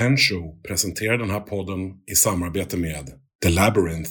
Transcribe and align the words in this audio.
Tenshow 0.00 0.62
presenterar 0.62 1.18
den 1.18 1.30
här 1.30 1.40
podden 1.40 1.80
i 2.06 2.14
samarbete 2.14 2.76
med 2.76 3.06
The 3.42 3.50
Labyrinth, 3.50 4.10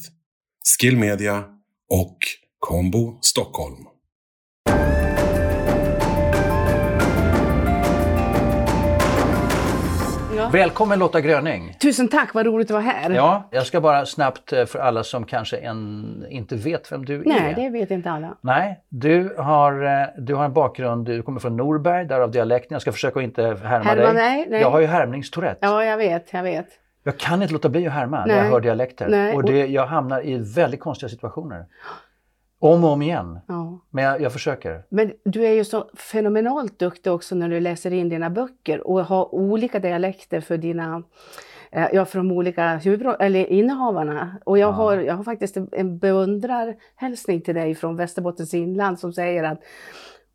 Skill 0.79 0.97
Media 0.97 1.43
och 1.89 2.17
Combo 2.59 3.19
Stockholm. 3.21 3.85
Ja. 10.49 10.53
Välkommen 10.53 10.99
Lotta 10.99 11.21
Gröning! 11.21 11.77
Tusen 11.81 12.07
tack, 12.07 12.33
vad 12.33 12.45
roligt 12.45 12.67
att 12.67 12.71
vara 12.71 12.81
här. 12.83 13.09
Ja, 13.09 13.49
jag 13.51 13.65
ska 13.65 13.81
bara 13.81 14.05
snabbt 14.05 14.53
eh, 14.53 14.65
för 14.65 14.79
alla 14.79 15.03
som 15.03 15.25
kanske 15.25 15.57
en, 15.57 16.25
inte 16.29 16.55
vet 16.55 16.91
vem 16.91 17.05
du 17.05 17.23
Nej, 17.25 17.51
är. 17.51 17.55
det 17.55 17.69
vet 17.69 17.91
inte 17.91 18.11
alla. 18.11 18.35
Nej, 18.41 18.79
du 18.89 19.35
har, 19.37 19.85
eh, 19.85 20.07
du 20.17 20.35
har 20.35 20.45
en 20.45 20.53
bakgrund, 20.53 21.05
du 21.05 21.21
kommer 21.21 21.39
från 21.39 21.57
Norberg, 21.57 22.05
därav 22.05 22.31
dialekten. 22.31 22.75
Jag 22.75 22.81
ska 22.81 22.91
försöka 22.91 23.19
att 23.19 23.23
inte 23.23 23.43
härma 23.43 23.83
Härma 23.83 24.13
dig. 24.13 24.13
dig, 24.13 24.47
nej. 24.49 24.61
Jag 24.61 24.71
har 24.71 24.79
ju 24.79 24.85
härmningstourette. 24.85 25.65
Ja, 25.65 25.83
jag 25.85 25.97
vet, 25.97 26.33
jag 26.33 26.43
vet. 26.43 26.67
Jag 27.03 27.17
kan 27.17 27.41
inte 27.41 27.53
låta 27.53 27.69
bli 27.69 27.87
att 27.87 27.93
härma 27.93 28.19
när 28.19 28.27
Nej. 28.27 28.37
jag 28.37 28.51
hör 28.51 28.59
dialekter. 28.59 29.07
Nej. 29.09 29.35
Och 29.35 29.43
det, 29.43 29.65
jag 29.67 29.85
hamnar 29.85 30.25
i 30.25 30.37
väldigt 30.55 30.79
konstiga 30.79 31.09
situationer. 31.09 31.65
Om 32.61 32.83
och 32.83 32.89
om 32.89 33.01
igen. 33.01 33.39
Ja. 33.47 33.79
Men 33.89 34.03
jag, 34.03 34.21
jag 34.21 34.33
försöker. 34.33 34.83
Men 34.89 35.11
du 35.25 35.45
är 35.45 35.51
ju 35.51 35.63
så 35.63 35.89
fenomenalt 35.93 36.79
duktig 36.79 37.13
också 37.13 37.35
när 37.35 37.49
du 37.49 37.59
läser 37.59 37.93
in 37.93 38.09
dina 38.09 38.29
böcker 38.29 38.87
och 38.87 39.05
har 39.05 39.35
olika 39.35 39.79
dialekter 39.79 40.41
för 40.41 40.57
dina 40.57 41.03
eh, 41.71 41.87
Ja, 41.93 42.05
för 42.05 42.17
de 42.17 42.31
olika 42.31 42.61
huvudro- 42.77 43.15
eller 43.19 43.45
innehavarna. 43.45 44.37
Och 44.45 44.57
jag, 44.57 44.67
Ja. 44.67 44.71
har, 44.71 44.97
jag 44.97 45.13
har 45.13 45.23
faktiskt 45.23 45.57
en- 45.57 45.69
en 45.71 45.97
beundrarhälsning 45.97 47.41
till 47.41 47.55
dig 47.55 47.75
från 47.75 47.95
Västerbottens 47.95 48.53
inland 48.53 48.99
som 48.99 49.13
säger 49.13 49.43
att 49.43 49.59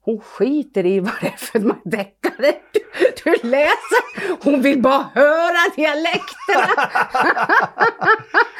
hon 0.04 0.20
skiter 0.20 0.86
i 0.86 1.00
vad 1.00 1.12
det 1.20 1.26
är 1.26 1.36
för 1.36 1.58
deckare 1.84 2.52
du, 2.72 2.80
du 3.24 3.48
läser. 3.48 4.44
Hon 4.44 4.62
vill 4.62 4.82
bara 4.82 5.06
höra 5.14 5.74
dialekterna. 5.76 6.90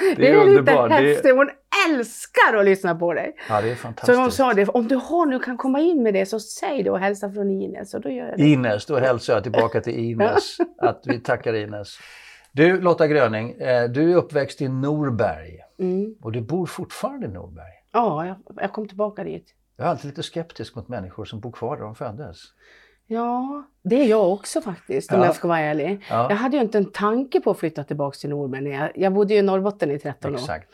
Det 0.16 0.28
är 0.28 0.32
lite 0.46 0.58
underbart. 0.58 0.90
Det 0.90 0.96
är- 0.96 1.02
häftigt. 1.14 1.34
Hon 1.34 1.50
älskar 1.88 2.56
att 2.58 2.64
lyssna 2.64 2.94
på 2.94 3.12
dig. 3.14 3.36
Ja, 3.48 3.60
det 3.60 3.70
är 3.70 3.74
Så 3.74 3.80
fantastiskt. 3.80 4.18
hon 4.18 4.30
sa 4.32 4.52
det, 4.54 4.68
om 4.68 4.88
du 4.88 4.96
har 4.96 5.26
nu 5.26 5.38
kan 5.38 5.56
komma 5.56 5.80
in 5.80 6.02
med 6.02 6.14
det 6.14 6.26
så 6.26 6.40
säg 6.40 6.82
det 6.82 6.90
och 6.90 6.98
hälsa 6.98 7.32
från 7.32 7.50
Ines. 7.50 7.94
Och 7.94 8.00
då 8.00 8.08
gör 8.10 8.26
jag 8.28 8.38
det. 8.38 8.44
Ines, 8.44 8.86
då 8.86 8.96
hälsar 8.98 9.34
jag 9.34 9.42
tillbaka 9.42 9.80
till 9.80 9.98
Ines. 9.98 10.56
Att 10.78 11.02
vi 11.04 11.20
tackar 11.20 11.54
Ines. 11.54 11.98
Du 12.52 12.80
Lotta 12.80 13.06
Gröning, 13.06 13.50
eh, 13.60 13.84
du 13.88 14.12
är 14.12 14.16
uppväxt 14.16 14.60
i 14.62 14.68
Norberg 14.68 15.58
Mm. 15.78 16.14
och 16.22 16.32
du 16.32 16.40
bor 16.40 16.66
fortfarande 16.66 17.26
i 17.26 17.30
Norberg. 17.30 17.72
Ja, 17.92 18.26
jag, 18.26 18.36
jag 18.56 18.72
kom 18.72 18.88
tillbaka 18.88 19.24
dit. 19.24 19.46
Jag 19.76 19.86
är 19.86 19.90
alltid 19.90 20.04
lite 20.06 20.22
skeptisk 20.22 20.74
mot 20.76 20.88
människor 20.88 21.24
som 21.24 21.40
bor 21.40 21.52
kvar 21.52 21.76
där 21.76 21.84
de 21.84 21.94
föddes. 21.94 22.38
Ja, 23.06 23.64
det 23.82 23.96
är 23.96 24.06
jag 24.06 24.32
också 24.32 24.60
faktiskt 24.60 25.12
om 25.12 25.18
Ja. 25.20 25.26
jag 25.26 25.34
ska 25.36 25.48
vara 25.48 25.58
ärlig. 25.60 26.04
Ja. 26.10 26.26
Jag 26.30 26.36
hade 26.36 26.56
ju 26.56 26.62
inte 26.62 26.78
en 26.78 26.92
tanke 26.92 27.40
på 27.40 27.50
att 27.50 27.58
flytta 27.58 27.84
tillbaka 27.84 28.16
till 28.16 28.30
Norberg. 28.30 28.68
Jag, 28.68 28.90
jag 28.94 29.12
bodde 29.12 29.34
ju 29.34 29.38
i 29.40 29.42
Norrbotten 29.42 29.90
i 29.90 29.98
13 29.98 30.30
år. 30.34 30.38
Exakt. 30.38 30.68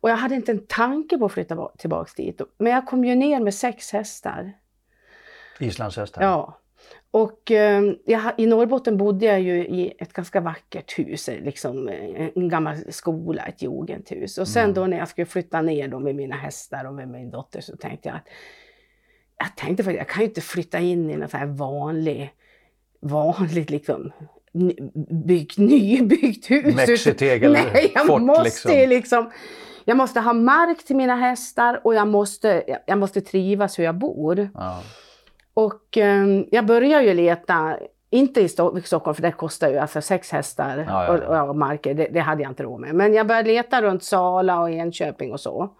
Och 0.00 0.10
jag 0.10 0.16
hade 0.16 0.34
inte 0.34 0.52
en 0.52 0.66
tanke 0.66 1.18
på 1.18 1.24
att 1.26 1.32
flytta 1.32 1.56
ba- 1.56 1.72
tillbaka 1.78 2.10
dit. 2.16 2.40
Men 2.58 2.72
jag 2.72 2.86
kom 2.86 3.04
ju 3.04 3.14
ner 3.14 3.40
med 3.40 3.54
sex 3.54 3.92
hästar. 3.92 4.52
Islandshästar. 5.60 6.22
Ja. 6.22 6.58
Och 7.10 7.50
eh, 7.50 7.82
jag, 8.04 8.22
i 8.38 8.46
Norrbotten 8.46 8.96
bodde 8.96 9.26
jag 9.26 9.40
ju 9.40 9.58
i 9.66 9.92
ett 9.98 10.12
ganska 10.12 10.40
vackert 10.40 10.98
hus, 10.98 11.28
liksom 11.42 11.88
eh, 11.88 12.28
en 12.34 12.48
gammal 12.48 12.76
skola, 12.92 13.42
ett 13.42 13.62
jugendhus. 13.62 14.38
Och 14.38 14.48
sen 14.48 14.62
Mm. 14.64 14.74
då 14.74 14.86
när 14.86 14.98
jag 14.98 15.08
skulle 15.08 15.26
flytta 15.26 15.62
ner 15.62 15.88
då 15.88 15.98
med 15.98 16.14
mina 16.14 16.36
hästar 16.36 16.84
och 16.84 16.94
med 16.94 17.08
min 17.08 17.30
dotter 17.30 17.60
så 17.60 17.76
tänkte 17.76 18.08
jag 18.08 18.16
att 18.16 18.28
jag 19.38 19.56
tänkte 19.56 19.84
faktiskt, 19.84 19.98
jag 19.98 20.08
kan 20.08 20.22
ju 20.22 20.28
inte 20.28 20.40
flytta 20.40 20.78
in 20.78 21.10
i 21.10 21.16
något 21.16 21.30
så 21.30 21.36
här 21.36 21.46
vanlig, 21.46 22.30
vanligt 23.00 23.70
liksom 23.70 24.12
byggt, 25.26 25.58
nybyggt 25.58 26.50
hus. 26.50 26.76
Mexitegel 26.76 27.52
Nej, 27.72 27.90
jag 27.94 28.06
fort, 28.06 28.22
måste 28.22 28.42
liksom. 28.44 28.88
liksom. 28.88 29.30
Jag 29.84 29.96
måste 29.96 30.20
ha 30.20 30.32
mark 30.32 30.84
till 30.84 30.96
mina 30.96 31.16
hästar 31.16 31.80
och 31.84 31.94
jag 31.94 32.08
måste, 32.08 32.62
jag 32.86 32.98
måste 32.98 33.20
trivas 33.20 33.78
hur 33.78 33.84
jag 33.84 33.94
bor. 33.94 34.48
Ja. 34.54 34.82
Och 35.56 35.98
eh, 35.98 36.26
jag 36.50 36.66
började 36.66 37.04
ju 37.04 37.14
leta, 37.14 37.76
inte 38.10 38.40
i 38.40 38.46
Sto- 38.46 38.80
Stockholm 38.82 39.14
för 39.14 39.22
det 39.22 39.32
kostar 39.32 39.68
ju 39.68 39.78
alltså 39.78 40.00
sex 40.00 40.32
hästar 40.32 40.84
Ja, 40.88 41.06
ja, 41.06 41.18
ja. 41.22 41.42
Och, 41.42 41.48
och 41.48 41.56
marker, 41.56 41.94
det, 41.94 42.08
det 42.12 42.20
hade 42.20 42.42
jag 42.42 42.50
inte 42.50 42.62
råd 42.62 42.80
med. 42.80 42.94
Men 42.94 43.14
jag 43.14 43.26
började 43.26 43.48
leta 43.48 43.82
runt 43.82 44.04
Sala 44.04 44.60
och 44.60 44.70
Enköping 44.70 45.32
och 45.32 45.40
så. 45.40 45.70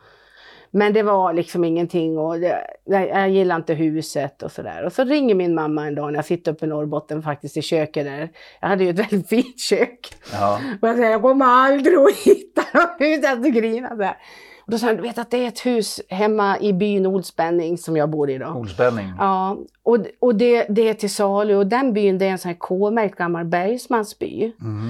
Men 0.70 0.92
det 0.92 1.03
var 1.03 1.32
liksom 1.32 1.65
ingenting 1.65 2.19
och 2.19 2.41
det, 2.41 2.59
jag, 2.84 3.31
gillar 3.31 3.56
inte 3.56 3.75
huset 3.75 4.42
och 4.42 4.53
sådär. 4.53 4.84
Och 4.84 4.92
så 4.92 5.04
ringer 5.04 5.34
min 5.34 5.54
mamma 5.54 5.86
en 5.86 5.94
dag 5.94 6.12
när 6.12 6.19
jag 6.19 6.25
sitter 6.25 6.53
uppe 6.53 6.65
i 6.65 6.69
Norrbotten 6.69 7.22
faktiskt 7.22 7.56
i 7.56 7.62
köket 7.62 8.04
där. 8.04 8.28
Jag 8.60 8.69
hade 8.69 8.84
ju 8.84 8.91
ett 8.91 8.98
väldigt 9.12 9.28
fint 9.28 9.60
kök. 9.60 10.09
Ja. 10.32 10.60
Och 10.82 10.88
jag 10.88 10.97
säger, 10.97 11.10
jag 11.10 11.22
kommer 11.22 11.47
aldrig 11.47 11.98
att 11.98 12.16
hitta 12.16 12.62
något 12.75 13.00
hus. 13.00 13.20
Jag 13.22 13.44
så 13.44 13.50
grina 13.50 13.94
där. 13.94 14.16
Och 14.66 14.72
då 14.72 14.78
sa 14.78 14.87
han, 14.87 14.97
du 14.97 15.03
vet 15.03 15.19
att 15.19 15.31
det 15.31 15.44
är 15.44 15.49
ett 15.49 15.66
hus 15.66 16.00
hemma 16.09 16.59
i 16.60 16.72
byn 16.72 17.06
Olspänning 17.06 17.78
som 17.78 17.97
jag 17.97 18.10
bor 18.10 18.31
i 18.31 18.38
då. 18.38 18.47
Ordspänning. 18.47 19.12
Ja, 19.19 19.59
och, 19.82 19.99
och 20.21 20.34
det, 20.34 20.66
det 20.69 20.88
är 20.88 20.94
till 20.94 21.10
salu 21.10 21.54
och 21.54 21.66
den 21.66 21.93
byn 21.93 22.19
det 22.19 22.27
är 22.27 22.31
en 22.31 22.38
sån 22.38 22.49
här 22.49 22.59
K-märkt 22.59 23.19
gammal 23.19 23.44
bergsmansby. 23.44 24.53
Mm. 24.60 24.82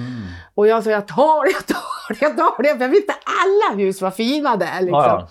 Och 0.55 0.67
jag 0.67 0.83
sa 0.83 0.89
jag 0.89 1.07
tar 1.07 1.45
det, 1.45 1.51
jag 1.51 1.67
tar 1.67 2.13
det, 2.13 2.21
jag 2.21 2.37
tar 2.37 2.63
det. 2.63 2.77
För 2.77 2.81
jag 2.81 2.89
visste 2.89 3.13
alla 3.13 3.77
hus 3.83 4.01
var 4.01 4.11
fina 4.11 4.55
där 4.55 4.81
liksom. 4.81 4.99
Ja, 4.99 5.19
ja. 5.19 5.29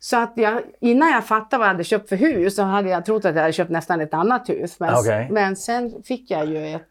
Så 0.00 0.16
att 0.16 0.32
jag, 0.34 0.62
innan 0.80 1.10
jag 1.10 1.26
fattade 1.26 1.58
vad 1.58 1.68
jag 1.68 1.72
hade 1.72 1.84
köpt 1.84 2.08
för 2.08 2.16
hus 2.16 2.56
så 2.56 2.62
hade 2.62 2.88
jag 2.88 3.04
trott 3.04 3.24
att 3.24 3.34
jag 3.34 3.42
hade 3.42 3.52
köpt 3.52 3.70
nästan 3.70 4.00
ett 4.00 4.14
annat 4.14 4.48
hus. 4.48 4.80
Men, 4.80 4.94
Okej. 4.94 5.28
men 5.30 5.56
sen 5.56 6.02
fick 6.02 6.30
jag 6.30 6.46
ju 6.46 6.74
ett 6.74 6.88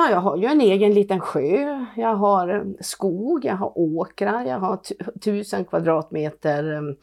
Ja, 0.00 0.10
jag 0.10 0.20
har 0.20 0.36
ju 0.36 0.46
en 0.46 0.60
egen 0.60 0.94
liten 0.94 1.20
sjö, 1.20 1.86
jag 1.96 2.14
har 2.14 2.48
eh, 2.48 2.62
skog, 2.80 3.44
jag 3.44 3.54
har 3.54 3.78
åkrar, 3.78 4.44
jag 4.44 4.58
har 4.58 4.80
tusen 5.20 5.64
kvadratmeter 5.64 6.72
um, 6.72 6.96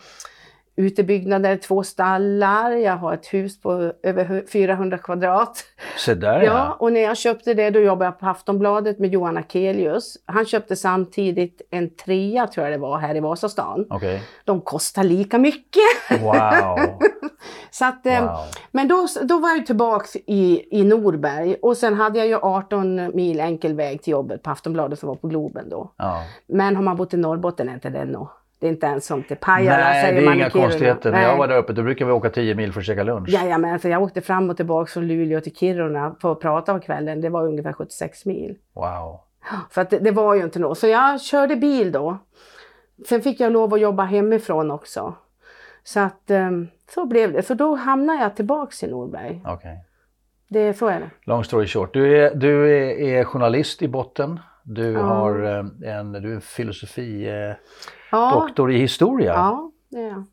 utebyggnader, 0.77 1.57
två 1.57 1.83
stallar, 1.83 2.71
jag 2.71 2.97
har 2.97 3.13
ett 3.13 3.25
hus 3.33 3.61
på 3.61 3.93
över 4.03 4.25
hu- 4.25 4.47
400 4.47 4.97
kvadrat. 4.97 5.63
Se 5.97 6.13
där 6.15 6.41
Ja, 6.41 6.43
ja. 6.43 6.75
och 6.79 6.93
när 6.93 7.01
jag 7.01 7.17
köpte 7.17 7.53
det 7.53 7.69
då 7.69 7.79
jobbade 7.79 8.05
jag 8.05 8.19
på 8.19 8.25
Aftonbladet 8.27 8.99
med 8.99 9.09
Johan 9.13 9.37
Akelius. 9.37 10.17
Han 10.25 10.45
köpte 10.45 10.75
samtidigt 10.75 11.61
en 11.71 11.89
trea 11.95 12.47
tror 12.47 12.65
jag 12.65 12.73
det 12.73 12.77
var 12.81 12.97
här 12.97 13.15
i 13.15 13.19
Vasastan. 13.19 13.85
Okej. 13.89 14.21
De 14.45 14.61
kostar 14.61 15.03
lika 15.03 15.37
mycket. 15.37 16.21
Wow. 16.21 16.79
Så 17.71 17.85
att, 17.85 18.05
eh, 18.05 18.21
wow. 18.21 18.39
Men 18.71 18.87
då, 18.87 19.07
då 19.23 19.39
var 19.39 19.49
jag 19.49 19.65
tillbaks 19.65 20.15
i, 20.15 20.67
i 20.79 20.83
Norberg 20.83 21.55
och 21.61 21.77
sen 21.77 21.93
hade 21.93 22.19
jag 22.19 22.27
ju 22.27 22.35
18 22.41 23.15
mil 23.15 23.39
enkel 23.39 23.73
väg 23.73 24.01
till 24.03 24.11
jobbet 24.11 24.43
på 24.43 24.49
Aftonbladet 24.49 24.99
som 24.99 25.09
var 25.09 25.15
på 25.15 25.27
Globen 25.27 25.69
då. 25.69 25.93
Ja. 25.97 26.23
Men 26.47 26.75
har 26.75 26.83
man 26.83 26.95
bott 26.97 27.13
i 27.13 27.17
Norrbotten 27.17 27.69
är 27.69 27.73
inte 27.73 27.89
det 27.89 28.05
nog. 28.05 28.27
Det 28.59 28.65
är 28.67 28.69
inte 28.69 28.85
ens 28.87 29.05
som 29.05 29.23
till 29.23 29.37
Pajala 29.37 29.77
Nej, 29.77 30.01
säger 30.05 30.21
det 30.21 30.27
är 30.27 30.33
inga 30.33 30.49
konstigheter. 30.49 31.11
När 31.11 31.23
jag 31.23 31.37
var 31.37 31.47
där 31.47 31.57
uppe 31.57 31.73
då 31.73 31.83
brukade 31.83 32.07
vi 32.07 32.11
åka 32.17 32.29
10 32.29 32.55
mil 32.55 32.73
för 32.73 32.79
att 32.79 32.85
käka 32.85 33.03
lunch. 33.03 33.29
Jajamensan, 33.29 33.91
jag 33.91 34.03
åkte 34.03 34.21
fram 34.21 34.49
och 34.49 34.57
tillbaka 34.57 34.91
från 34.91 35.07
Luleå 35.07 35.41
till 35.41 35.55
Kiruna 35.55 36.15
för 36.21 36.31
att 36.31 36.39
prata 36.39 36.73
på 36.73 36.79
kvällen. 36.79 37.21
Det 37.21 37.29
var 37.29 37.47
ungefär 37.47 37.73
76 37.73 38.25
mil. 38.25 38.55
Wow. 38.73 39.19
Så 39.71 39.81
att 39.81 39.89
det, 39.89 39.99
det 39.99 40.11
var 40.11 40.35
ju 40.35 40.43
inte 40.43 40.59
något. 40.59 40.77
Så 40.77 40.87
jag 40.87 41.21
körde 41.21 41.55
bil 41.55 41.91
då. 41.91 42.17
Sen 43.09 43.21
fick 43.21 43.39
jag 43.39 43.51
lov 43.51 43.73
att 43.73 43.79
jobba 43.79 44.03
hemifrån 44.03 44.71
också. 44.71 45.13
Så 45.83 45.99
att 45.99 46.31
ehm, 46.31 46.67
så 46.93 47.05
blev 47.05 47.33
det. 47.33 47.43
Så 47.43 47.53
då 47.53 47.75
hamnade 47.75 48.19
jag 48.23 48.35
tillbaks 48.35 48.83
i 48.83 48.87
Norberg. 48.87 49.41
Okej. 49.45 49.83
Det, 50.49 50.73
så 50.73 50.87
är 50.87 50.99
det. 50.99 51.09
Long 51.23 51.43
story 51.43 51.67
short. 51.67 51.93
Du 51.93 52.17
är, 52.17 52.35
du 52.35 52.77
är, 52.77 52.99
är 53.19 53.23
journalist 53.23 53.81
i 53.81 53.87
botten. 53.87 54.39
Du 54.63 54.91
Ja. 54.91 54.99
har 55.01 55.43
eh, 55.83 55.95
en, 55.97 56.11
du 56.11 56.35
är 56.35 56.39
filosofi 56.39 57.27
eh, 57.29 57.55
Ja, 58.11 58.31
doktor 58.31 58.71
i 58.71 58.77
historia. 58.77 59.33
ja 59.33 59.71
det 59.89 59.97
är 59.97 60.07
jag. 60.07 60.23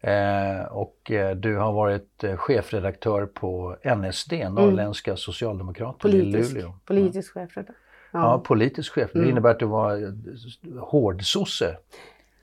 Eh, 0.00 0.64
och 0.66 1.10
eh, 1.10 1.36
du 1.36 1.56
har 1.56 1.72
varit 1.72 2.24
eh, 2.24 2.36
chefredaktör 2.36 3.26
på 3.26 3.76
NSD, 3.96 4.32
Norrländska 4.50 5.16
Socialdemokraten 5.16 6.10
i 6.10 6.14
Mm. 6.14 6.32
Politisk, 6.32 6.54
Luleå. 6.54 6.74
politisk 6.86 7.32
chefredaktör. 7.34 7.74
Ja, 8.12 8.18
Ja. 8.20 8.38
politisk 8.46 8.92
chef. 8.92 9.10
Det 9.12 9.18
Mm. 9.18 9.30
innebär 9.30 9.50
att 9.50 9.58
du 9.58 9.66
var 9.66 9.92
eh, 10.02 10.08
hårdsosse. 10.84 11.76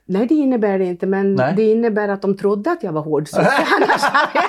Nej, 0.08 0.26
det 0.26 0.34
innebär 0.34 0.78
det 0.78 0.84
inte, 0.84 1.06
men 1.06 1.34
Nej. 1.34 1.54
det 1.56 1.62
innebär 1.62 2.08
att 2.08 2.22
de 2.22 2.36
trodde 2.36 2.70
att 2.72 2.82
jag 2.82 2.92
var 2.92 3.02
hård 3.02 3.28
så 3.28 3.40
annars 3.76 4.02
hade 4.02 4.44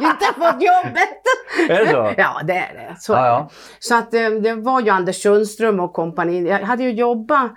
jag 0.00 0.10
inte 0.10 0.24
fått 0.24 0.62
jobbet. 0.62 1.22
Är 1.70 1.84
det 1.84 1.90
så? 1.90 2.14
Ja, 2.16 2.40
det 2.44 2.52
är 2.56 2.74
det. 2.74 2.96
Så, 3.00 3.12
Ja, 3.12 3.26
ja. 3.26 3.50
så 3.78 3.94
att 3.98 4.14
eh, 4.14 4.30
det 4.30 4.54
var 4.54 4.80
ju 4.80 4.90
Anders 4.90 5.22
Sundström 5.22 5.80
och 5.80 5.92
kompani. 5.92 6.48
Jag 6.48 6.58
hade 6.58 6.82
ju 6.82 6.90
jobbat, 6.92 7.52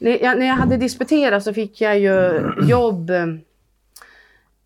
när 0.00 0.22
jag, 0.24 0.38
när 0.38 0.46
jag 0.46 0.54
hade 0.54 0.76
disputerat 0.76 1.42
så 1.44 1.54
fick 1.54 1.80
jag 1.80 1.98
ju 1.98 2.42
jobb 2.62 3.10
eh, 3.10 3.26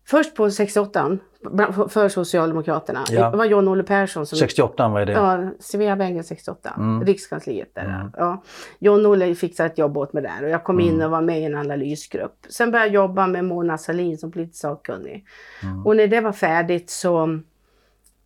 först 0.07 0.35
på 0.35 0.51
68 0.51 1.17
bland- 1.51 1.91
för- 1.91 2.09
Socialdemokraterna. 2.09 3.03
Ja. 3.09 3.29
Det 3.29 3.37
var 3.37 3.45
John-Olle 3.45 3.83
Persson 3.83 4.25
som 4.25 4.37
68 4.37 4.87
vad 4.87 5.01
är 5.01 5.05
det? 5.05 5.11
Ja, 5.11 5.49
Sveavägen 5.59 6.23
68, 6.23 6.73
Mm. 6.77 7.05
Rikskansliet 7.05 7.75
där. 7.75 7.85
Mm. 7.85 8.11
Ja. 8.17 8.43
John-Olle 8.79 9.35
fixade 9.35 9.69
ett 9.69 9.77
jobb 9.77 9.97
åt 9.97 10.13
mig 10.13 10.23
där 10.23 10.43
och 10.43 10.49
jag 10.49 10.63
kom 10.63 10.79
in 10.79 10.93
Mm. 10.93 11.05
och 11.05 11.11
var 11.11 11.21
med 11.21 11.41
i 11.41 11.43
en 11.43 11.55
analysgrupp. 11.55 12.37
Sen 12.49 12.71
började 12.71 12.87
jag 12.87 12.93
jobba 13.03 13.27
med 13.27 13.45
Mona 13.45 13.77
Sahlin 13.77 14.17
som 14.17 14.31
politisk 14.31 14.61
sakkunnig. 14.61 15.25
Mm. 15.63 15.85
Och 15.85 15.95
när 15.95 16.07
det 16.07 16.21
var 16.21 16.31
färdigt 16.31 16.89
så 16.89 17.39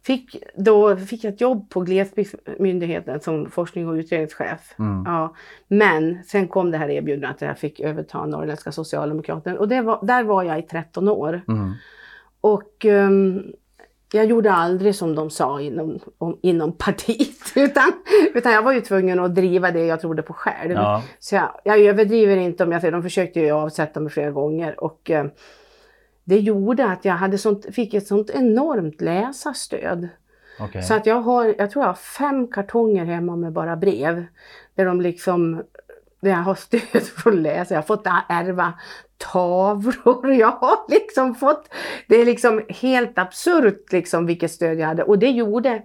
fick, 0.09 0.43
då 0.55 0.97
fick 0.97 1.23
jag 1.23 1.33
ett 1.33 1.41
jobb 1.41 1.69
på 1.69 1.81
Glesbygdsmyndigheten 1.81 3.21
som 3.21 3.51
forskning 3.51 3.87
och 3.87 3.93
utredningschef. 3.93 4.75
Mm. 4.79 5.03
Ja, 5.05 5.35
men 5.67 6.23
sen 6.23 6.47
kom 6.47 6.71
det 6.71 6.77
här 6.77 6.89
erbjudandet 6.89 7.41
att 7.41 7.47
jag 7.47 7.59
fick 7.59 7.79
överta 7.79 8.25
Norrländska 8.25 8.71
Socialdemokraten 8.71 9.57
och 9.57 9.69
var, 9.69 10.05
där 10.05 10.23
var 10.23 10.43
jag 10.43 10.59
i 10.59 10.61
13 10.61 11.07
år. 11.07 11.41
Mm. 11.47 11.73
Och 12.41 12.85
ehm, 12.85 13.43
jag 14.13 14.25
gjorde 14.25 14.51
aldrig 14.51 14.95
som 14.95 15.15
de 15.15 15.29
sa 15.29 15.61
inom, 15.61 15.99
om, 16.17 16.39
inom 16.41 16.71
partiet. 16.71 17.37
Utan, 17.55 17.91
utan 18.33 18.51
jag 18.51 18.61
var 18.61 18.71
ju 18.71 18.81
tvungen 18.81 19.19
att 19.19 19.35
driva 19.35 19.71
det 19.71 19.85
jag 19.85 20.01
trodde 20.01 20.21
på 20.21 20.33
själv. 20.33 20.71
Ja. 20.71 21.03
Så 21.19 21.35
jag, 21.35 21.49
jag 21.63 21.79
överdriver 21.79 22.37
inte 22.37 22.63
om 22.63 22.71
jag 22.71 22.81
säger, 22.81 22.91
de 22.91 23.03
försökte 23.03 23.39
ju 23.39 23.51
avsätta 23.51 23.99
mig 23.99 24.11
flera 24.11 24.31
gånger. 24.31 24.83
Och 24.83 25.11
eh, 25.11 25.25
det 26.29 26.39
gjorde 26.39 26.85
att 26.85 27.05
jag 27.05 27.13
hade 27.13 27.37
sånt, 27.37 27.65
fick 27.75 27.93
ett 27.93 28.07
sånt 28.07 28.29
enormt 28.29 29.01
läsarstöd. 29.01 30.09
Okej. 30.59 30.83
Så 30.83 30.93
att 30.93 31.05
jag 31.05 31.21
har, 31.21 31.55
jag 31.57 31.71
tror 31.71 31.83
jag 31.83 31.89
har 31.89 31.93
fem 31.93 32.47
kartonger 32.47 33.05
hemma 33.05 33.35
med 33.35 33.53
bara 33.53 33.75
brev. 33.75 34.25
Där 34.75 34.85
de 34.85 35.01
liksom, 35.01 35.63
där 36.19 36.29
jag 36.29 36.37
har 36.37 36.55
stöd 36.55 37.03
för 37.17 37.31
att 37.31 37.37
läsa. 37.37 37.73
Jag 37.73 37.81
har 37.81 37.85
fått 37.87 38.07
ärva 38.29 38.73
tavlor. 39.17 40.33
Jag 40.33 40.51
har 40.51 40.91
liksom 40.91 41.35
fått, 41.35 41.69
det 42.07 42.15
är 42.15 42.25
liksom 42.25 42.61
helt 42.69 43.17
absurt 43.17 43.91
liksom 43.91 44.25
vilket 44.25 44.51
stöd 44.51 44.79
jag 44.79 44.87
hade. 44.87 45.03
Och 45.03 45.19
det 45.19 45.29
gjorde 45.29 45.81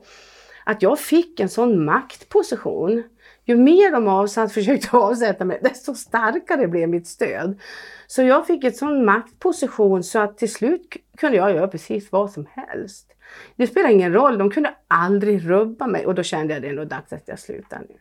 att 0.65 0.83
jag 0.83 0.99
fick 0.99 1.41
en 1.41 1.49
sån 1.49 1.85
maktposition. 1.85 3.03
Ju 3.45 3.57
mer 3.57 3.93
de 3.93 4.09
avsatt, 4.09 4.53
försökte 4.53 4.97
avsätta 4.97 5.45
mig, 5.45 5.61
desto 5.63 5.95
starkare 5.95 6.69
blev 6.69 6.89
mitt 6.89 7.07
stöd. 7.07 7.59
Så 8.07 8.23
jag 8.23 8.47
fick 8.47 8.65
en 8.65 8.73
sån 8.73 9.05
maktposition 9.05 10.03
så 10.03 10.19
att 10.19 10.39
till 10.39 10.53
slut 10.53 10.97
kunde 11.19 11.37
jag 11.37 11.55
göra 11.55 11.69
precis 11.69 12.13
vad 12.13 12.31
som 12.31 12.47
helst. 12.51 13.11
Det 13.57 13.67
spelar 13.67 13.89
ingen 13.91 14.13
roll, 14.13 14.39
de 14.39 14.51
kunde 14.51 14.75
aldrig 14.89 15.51
rubba 15.51 15.87
mig 15.87 16.07
och 16.07 16.15
då 16.15 16.23
kände 16.23 16.55
jag 16.55 16.63
det 16.63 16.69
är 16.69 16.73
nog 16.73 16.89
dags 16.89 17.13
att 17.13 17.29
jag 17.29 17.39
slutar 17.39 17.79
nu. 17.89 17.97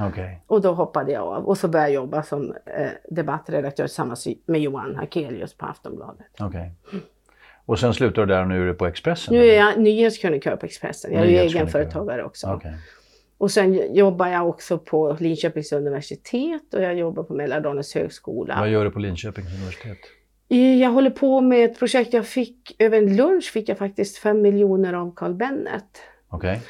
Okej. 0.00 0.42
Och 0.46 0.60
då 0.60 0.72
hoppade 0.72 1.12
jag 1.12 1.22
av 1.22 1.44
och 1.44 1.58
så 1.58 1.68
började 1.68 1.92
jag 1.92 1.94
jobba 1.94 2.22
som 2.22 2.54
eh, 2.66 2.88
debattredaktör 3.10 3.86
tillsammans 3.86 4.28
med 4.46 4.60
Johan 4.60 4.96
Hakelius 4.96 5.54
på 5.54 5.66
Aftonbladet. 5.66 6.26
Okej. 6.40 6.72
Och 7.66 7.78
sen 7.78 7.94
slutar 7.94 8.26
du 8.26 8.34
där 8.34 8.42
och 8.42 8.48
nu 8.48 8.62
är 8.62 8.66
du 8.66 8.74
på 8.74 8.86
Expressen? 8.86 9.34
Nu 9.34 9.46
är 9.46 9.56
jag 9.56 9.78
nyhetskrönikör 9.80 10.56
på 10.56 10.66
Expressen. 10.66 11.12
Jag 11.12 11.22
är 11.22 11.26
ju 11.26 11.36
egenföretagare 11.36 12.24
också. 12.24 12.46
Okej. 12.46 12.74
Och 13.38 13.50
sen 13.50 13.94
jobbar 13.94 14.28
jag 14.28 14.48
också 14.48 14.78
på 14.78 15.16
Linköpings 15.20 15.72
universitet 15.72 16.74
och 16.74 16.82
jag 16.82 16.98
jobbar 16.98 17.22
på 17.22 17.34
Mälardalens 17.34 17.94
högskola. 17.94 18.56
Vad 18.60 18.70
gör 18.70 18.84
du 18.84 18.90
på 18.90 18.98
Linköpings 18.98 19.54
universitet? 19.54 19.98
Jag 20.80 20.90
håller 20.90 21.10
på 21.10 21.40
med 21.40 21.64
ett 21.64 21.78
projekt 21.78 22.12
jag 22.12 22.26
fick, 22.26 22.76
över 22.78 22.98
en 22.98 23.16
lunch 23.16 23.50
fick 23.52 23.68
jag 23.68 23.78
faktiskt 23.78 24.18
5 24.18 24.42
miljoner 24.42 24.92
av 24.92 25.14
Carl 25.14 25.34
Bennet. 25.34 26.02
Okej. 26.28 26.60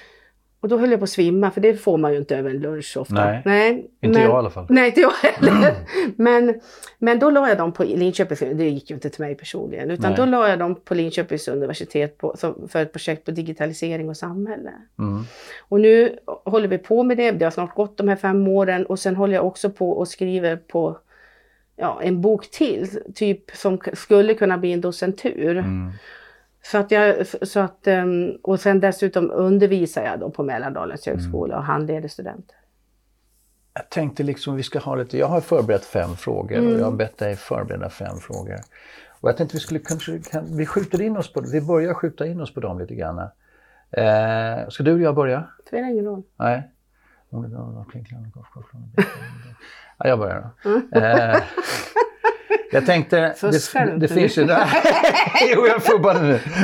Och 0.61 0.69
då 0.69 0.79
höll 0.79 0.91
jag 0.91 1.01
på 1.01 1.05
att 1.05 1.11
svimma 1.11 1.51
för 1.51 1.61
det 1.61 1.75
får 1.75 1.99
man 1.99 2.13
ju 2.13 2.19
inte 2.19 2.37
över 2.37 2.51
en 2.51 2.59
lunch 2.59 2.97
ofta. 2.97 3.41
Nej, 3.45 3.91
Inte 4.01 4.19
men, 4.19 4.23
jag 4.23 4.31
i 4.31 4.39
alla 4.39 4.51
fall. 4.51 4.67
Nej, 4.69 4.89
inte 4.89 5.01
jag 5.01 5.11
heller. 5.11 5.75
men, 6.17 6.61
men 6.99 7.19
då 7.19 7.31
la 7.31 7.49
jag 7.49 7.59
dem 7.59 7.73
på 7.73 7.85
Linköpings 7.85 8.41
Det 8.41 8.69
gick 8.69 8.91
ju 8.91 8.95
inte 8.95 9.11
till 9.11 9.21
mig 9.21 9.35
personligen. 9.35 9.91
Utan 9.91 10.11
Nej. 10.11 10.17
då 10.17 10.25
la 10.25 10.49
jag 10.49 10.59
dem 10.59 10.75
på 10.85 10.95
Linköpings 10.95 11.49
universitet 11.49 12.19
på, 12.19 12.37
för 12.69 12.83
ett 12.83 12.93
projekt 12.93 13.25
på 13.25 13.31
digitalisering 13.31 14.09
och 14.09 14.17
samhälle. 14.17 14.73
Mm. 14.99 15.25
Och 15.69 15.81
nu 15.81 16.19
håller 16.45 16.69
vi 16.69 16.79
på 16.79 17.03
med 17.03 17.17
det. 17.17 17.31
Det 17.31 17.45
har 17.45 17.51
snart 17.51 17.75
gått 17.75 17.97
de 17.97 18.09
här 18.09 18.17
fem 18.17 18.49
åren. 18.49 18.87
Och 18.87 18.99
sen 18.99 19.17
håller 19.17 19.35
jag 19.35 19.47
också 19.47 19.71
på 19.71 19.91
och 19.91 20.09
skriver 20.09 20.57
på 20.57 20.99
ja, 21.77 22.01
en 22.03 22.21
bok 22.21 22.51
till. 22.51 22.89
Typ 23.15 23.51
som 23.51 23.79
skulle 23.93 24.35
kunna 24.35 24.59
bli 24.59 24.73
en 24.73 24.81
docentur. 24.81 25.57
Mm. 25.57 25.93
Så 26.71 26.79
att 26.79 26.91
jag, 26.91 27.27
så 27.27 27.61
att, 27.61 27.87
ehm, 27.87 28.31
och 28.43 28.61
sen 28.61 28.81
dessutom 28.81 29.31
undervisar 29.31 30.05
jag 30.05 30.21
då 30.21 30.31
på 30.31 30.43
Mälardalens 30.43 31.07
Mm. 31.07 31.19
högskola 31.19 31.57
och 31.57 31.65
handleder 31.65 32.09
studenter. 32.09 32.57
Jag 33.75 33.89
tänkte 33.91 34.23
liksom 34.23 34.57
vi 34.57 34.63
ska 34.63 34.79
ha 34.79 34.95
lite, 34.95 35.19
jag 35.19 35.27
har 35.27 35.41
förberett 35.41 35.85
fem 35.85 36.17
frågor 36.17 36.59
och 36.59 36.65
Mm. 36.65 36.79
jag 36.79 36.85
har 36.85 36.93
bett 36.93 37.19
dig 37.19 37.37
förbereda 37.37 37.91
fem 37.91 38.17
frågor. 38.17 38.57
Och 39.21 39.29
jag 39.29 39.37
tänkte 39.37 39.57
vi 39.57 39.61
skulle 39.61 39.81
kanske, 39.81 40.19
kan, 40.19 40.57
vi 40.57 40.67
skjuter 40.67 41.03
in 41.03 41.17
oss 41.17 41.33
på, 41.33 41.41
vi 41.53 41.61
börjar 41.61 41.95
skjuta 41.95 42.27
in 42.27 42.41
oss 42.41 42.55
på 42.55 42.61
dem 42.61 42.79
lite 42.79 42.95
grann. 42.95 43.19
Eh, 43.91 44.69
ska 44.69 44.83
du 44.83 44.91
eller 44.91 45.05
jag 45.05 45.15
börja? 45.15 45.39
Det 45.59 45.69
spelar 45.69 45.89
ingen 45.89 46.05
roll. 46.05 46.23
Nej? 46.37 46.63
Ja, 49.99 50.09
jag 50.09 50.19
börjar 50.19 50.51
då. 50.65 50.99
Eh, 50.99 51.37
jag 52.73 52.87
tänkte, 52.87 53.35
Fuskar 53.37 53.87
du 53.87 53.93
det, 53.93 53.99
det 53.99 54.09
finns 54.09 54.39
ju... 54.39 54.43
jo, 55.55 55.67
jag 55.67 55.83
fubbade 55.83 56.21
nu. 56.23 56.41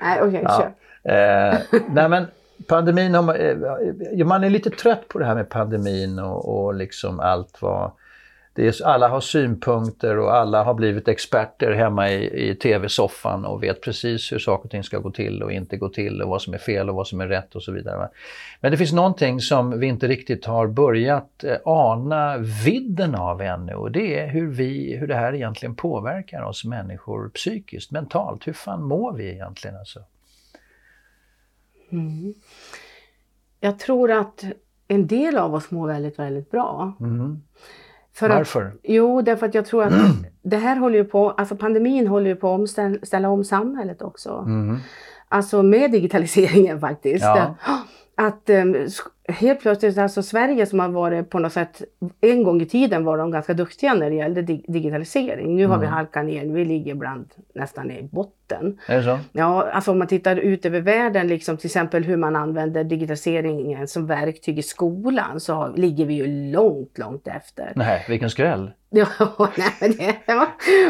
Nej, 0.00 0.22
okej, 0.22 0.40
Ja. 0.44 0.58
kör. 0.58 0.72
Eh, 1.12 1.58
nej 1.88 2.08
men 2.08 2.26
pandemin, 2.68 3.14
eh, 3.14 4.26
man 4.26 4.44
är 4.44 4.50
lite 4.50 4.70
trött 4.70 5.08
på 5.08 5.18
det 5.18 5.24
här 5.24 5.34
med 5.34 5.48
pandemin 5.48 6.18
och, 6.18 6.64
och 6.66 6.74
liksom 6.74 7.20
allt 7.20 7.62
vad... 7.62 7.92
Det 8.58 8.80
är, 8.80 8.86
alla 8.86 9.08
har 9.08 9.20
synpunkter 9.20 10.18
och 10.18 10.36
alla 10.36 10.64
har 10.64 10.74
blivit 10.74 11.08
experter 11.08 11.72
hemma 11.72 12.10
i, 12.10 12.50
i 12.50 12.54
tv-soffan 12.54 13.44
och 13.44 13.62
vet 13.62 13.82
precis 13.82 14.32
hur 14.32 14.38
saker 14.38 14.64
och 14.64 14.70
ting 14.70 14.84
ska 14.84 14.98
gå 14.98 15.10
till 15.10 15.42
och 15.42 15.52
inte 15.52 15.76
gå 15.76 15.88
till 15.88 16.22
och 16.22 16.28
vad 16.28 16.42
som 16.42 16.54
är 16.54 16.58
fel 16.58 16.88
och 16.88 16.94
vad 16.94 17.06
som 17.06 17.20
är 17.20 17.26
rätt 17.28 17.54
och 17.54 17.62
så 17.62 17.72
vidare. 17.72 18.08
Men 18.60 18.70
det 18.70 18.76
finns 18.76 18.92
någonting 18.92 19.40
som 19.40 19.80
vi 19.80 19.86
inte 19.86 20.08
riktigt 20.08 20.44
har 20.44 20.66
börjat 20.66 21.44
eh, 21.44 21.56
ana 21.64 22.38
vidden 22.64 23.14
av 23.14 23.42
ännu 23.42 23.74
och 23.74 23.92
det 23.92 24.18
är 24.18 24.28
hur, 24.28 24.50
vi, 24.50 24.96
hur 24.96 25.06
det 25.06 25.14
här 25.14 25.34
egentligen 25.34 25.74
påverkar 25.74 26.42
oss 26.42 26.64
människor 26.64 27.28
psykiskt, 27.28 27.90
mentalt. 27.90 28.46
Hur 28.46 28.52
fan 28.52 28.82
mår 28.82 29.12
vi 29.12 29.30
egentligen? 29.32 29.76
Alltså? 29.76 30.00
Mm. 31.92 32.34
Jag 33.60 33.78
tror 33.78 34.10
att 34.10 34.44
en 34.88 35.06
del 35.06 35.38
av 35.38 35.54
oss 35.54 35.70
mår 35.70 35.88
väldigt, 35.88 36.18
väldigt 36.18 36.50
bra. 36.50 36.92
Mhm. 36.98 37.42
För 38.18 38.30
att, 38.30 38.36
Varför? 38.36 38.72
jo, 38.82 39.22
därför 39.22 39.46
att 39.46 39.54
jag 39.54 39.66
tror 39.66 39.84
att 39.84 39.92
det 40.42 40.56
här 40.56 40.76
håller 40.76 40.98
ju 40.98 41.04
på, 41.04 41.30
alltså 41.30 41.56
pandemin 41.56 42.06
håller 42.06 42.26
ju 42.30 42.36
på 42.36 42.54
att 42.54 42.60
omställa, 42.60 42.98
ställa 43.02 43.28
om 43.28 43.44
samhället 43.44 44.02
också. 44.02 44.44
Mhm. 44.46 44.78
Alltså 45.28 45.62
med 45.62 45.90
digitaliseringen 45.92 46.80
faktiskt. 46.80 47.24
Ja. 47.24 47.54
Att 48.14 48.50
um, 48.50 48.88
helt 49.28 49.60
plötsligt, 49.60 49.98
alltså 49.98 50.22
Sverige 50.22 50.66
som 50.66 50.80
har 50.80 50.88
varit 50.88 51.30
på 51.30 51.38
något 51.38 51.52
sätt, 51.52 51.82
en 52.20 52.42
gång 52.42 52.60
i 52.62 52.66
tiden 52.66 53.04
var 53.04 53.18
de 53.18 53.30
ganska 53.30 53.54
duktiga 53.54 53.94
när 53.94 54.10
det 54.10 54.16
gällde 54.16 54.42
dig- 54.42 54.64
digitalisering. 54.68 55.56
Nu 55.56 55.66
har 55.66 55.78
vi 55.78 55.86
Mm. 55.86 55.94
halkat 55.94 56.24
ner, 56.24 56.46
vi 56.46 56.64
ligger 56.64 56.92
ibland 56.92 57.26
nästan 57.54 57.90
i 57.90 58.02
botten. 58.12 58.78
Är 58.88 58.96
det 58.96 59.02
så? 59.02 59.18
Ja, 59.32 59.70
alltså 59.72 59.90
om 59.90 59.98
man 59.98 60.08
tittar 60.08 60.36
ut 60.36 60.66
över 60.66 60.80
världen, 60.80 61.28
liksom 61.28 61.56
till 61.56 61.66
exempel 61.66 62.04
hur 62.04 62.16
man 62.16 62.36
använder 62.36 62.84
digitaliseringen 62.84 63.88
som 63.88 64.06
verktyg 64.06 64.58
i 64.58 64.62
skolan, 64.62 65.40
så 65.40 65.54
har, 65.54 65.72
ligger 65.76 66.06
vi 66.06 66.14
ju 66.14 66.52
långt, 66.52 66.98
långt 66.98 67.28
efter. 67.28 67.72
Nej, 67.76 68.04
vilken 68.08 68.30
skräll. 68.30 68.70
Ja, 68.90 69.06
nej, 69.80 69.94
det, 69.98 70.14
ja. 70.26 70.46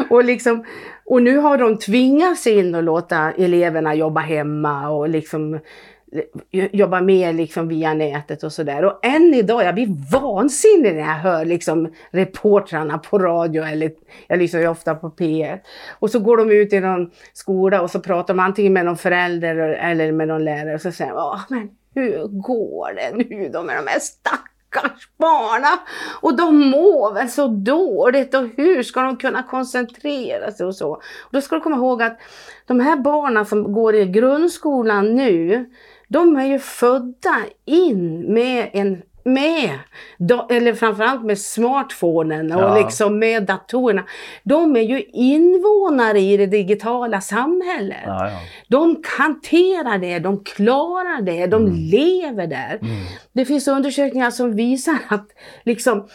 Och, 0.09 0.23
liksom, 0.23 0.63
och 1.05 1.21
nu 1.23 1.37
har 1.37 1.57
de 1.57 1.77
tvingats 1.77 2.47
in 2.47 2.75
och 2.75 2.83
låta 2.83 3.31
eleverna 3.31 3.95
jobba 3.95 4.21
hemma 4.21 4.89
och 4.89 5.09
liksom 5.09 5.59
Eh, 6.11 6.67
jobba 6.71 7.01
mer 7.01 7.33
liksom 7.33 7.67
via 7.67 7.93
nätet 7.93 8.43
och 8.43 8.53
sådär. 8.53 8.85
Och 8.85 9.05
än 9.05 9.33
idag, 9.33 9.63
jag 9.63 9.75
blir 9.75 10.11
vansinnig 10.11 10.95
när 10.95 11.01
jag 11.01 11.07
hör 11.07 11.45
liksom 11.45 11.93
reportrarna 12.11 12.97
på 12.97 13.19
radio 13.19 13.63
eller 13.63 13.91
jag 14.27 14.39
lyssnar 14.39 14.59
ju 14.59 14.67
ofta 14.67 14.95
på 14.95 15.09
P1. 15.09 15.59
Och 15.99 16.09
så 16.09 16.19
går 16.19 16.37
de 16.37 16.51
ut 16.51 16.73
i 16.73 16.79
någon 16.79 17.11
skola 17.33 17.81
och 17.81 17.91
så 17.91 17.99
pratar 17.99 18.33
de 18.33 18.39
antingen 18.39 18.73
med 18.73 18.85
någon 18.85 18.97
förälder 18.97 19.55
eller 19.55 20.11
med 20.11 20.27
någon 20.27 20.43
lärare 20.43 20.75
och 20.75 20.81
så 20.81 20.91
säger 20.91 21.13
de, 21.13 21.39
men 21.49 21.69
hur 21.95 22.27
går 22.27 22.93
det 22.93 23.29
nu 23.29 23.49
då 23.49 23.63
med 23.63 23.75
de 23.75 23.87
här 23.87 23.99
stackars 23.99 25.09
barnen? 25.17 25.77
Och 26.21 26.37
de 26.37 26.69
mår 26.69 27.13
väl 27.13 27.29
så 27.29 27.47
dåligt 27.47 28.33
och 28.33 28.47
hur 28.57 28.83
ska 28.83 29.01
de 29.01 29.17
kunna 29.17 29.43
koncentrera 29.43 30.51
sig 30.51 30.65
och 30.65 30.75
så. 30.75 30.91
Och 30.91 31.01
då 31.31 31.41
ska 31.41 31.55
du 31.55 31.61
komma 31.61 31.75
ihåg 31.75 32.01
att 32.01 32.17
de 32.65 32.79
här 32.79 32.95
barnen 32.95 33.45
som 33.45 33.73
går 33.73 33.95
i 33.95 34.05
grundskolan 34.05 35.15
nu, 35.15 35.69
de 36.09 36.35
är 36.37 36.45
ju 36.45 36.59
födda 36.59 37.35
in 37.65 38.33
med 38.33 38.69
en 38.73 39.01
med, 39.23 39.69
eller 40.49 40.73
framförallt 40.73 41.25
med 41.25 41.39
smartphonen 41.39 42.51
och 42.51 42.61
Ja. 42.61 42.77
liksom 42.77 43.19
med 43.19 43.43
datorerna. 43.45 44.03
De 44.43 44.75
är 44.75 44.81
ju 44.81 45.03
invånare 45.13 46.19
i 46.19 46.37
det 46.37 46.45
digitala 46.45 47.21
samhället. 47.21 47.97
Ja, 48.05 48.29
ja. 48.29 48.37
De 48.67 49.01
hanterar 49.17 49.97
det, 49.97 50.19
de 50.19 50.43
klarar 50.43 51.21
det, 51.21 51.45
de 51.47 51.61
Mm. 51.65 51.73
lever 51.75 52.47
där. 52.47 52.79
Det 53.33 53.45
finns 53.45 53.67
undersökningar 53.67 54.31
som 54.31 54.55
visar 54.55 54.97
att 55.07 55.27
liksom 55.63 56.07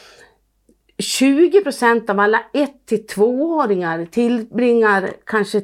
20 0.98 1.60
procent 1.60 2.10
av 2.10 2.20
alla 2.20 2.40
1-2-åringar 2.52 4.06
tillbringar 4.10 5.10
kanske 5.26 5.62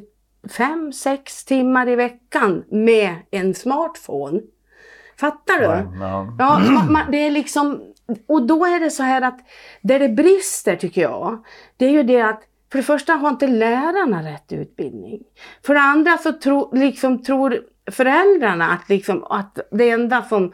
5-6 0.49 1.47
timmar 1.47 1.89
i 1.89 1.95
veckan 1.95 2.63
med 2.69 3.15
en 3.31 3.53
smartphone. 3.53 4.41
Fattar 5.19 5.59
du? 5.59 5.65
Ja, 5.65 5.91
ja. 5.99 6.33
Ja, 6.39 6.83
man, 6.89 7.11
det 7.11 7.17
är 7.17 7.31
liksom, 7.31 7.81
och 8.27 8.47
då 8.47 8.65
är 8.65 8.79
det 8.79 8.89
så 8.89 9.03
här 9.03 9.21
att 9.21 9.39
där 9.81 9.99
det 9.99 10.09
brister 10.09 10.75
tycker 10.75 11.01
jag, 11.01 11.43
det 11.77 11.85
är 11.85 11.89
ju 11.89 12.03
det 12.03 12.21
att 12.21 12.41
för 12.71 12.77
det 12.77 12.83
första 12.83 13.13
har 13.13 13.29
inte 13.29 13.47
lärarna 13.47 14.31
rätt 14.33 14.51
utbildning. 14.51 15.19
För 15.65 15.73
det 15.73 15.79
andra 15.79 16.17
så 16.17 16.33
tro, 16.33 16.71
liksom 16.75 17.23
tror 17.23 17.59
föräldrarna 17.91 18.69
att, 18.69 18.89
liksom, 18.89 19.23
att 19.23 19.59
det 19.71 19.89
enda 19.89 20.21
som 20.23 20.51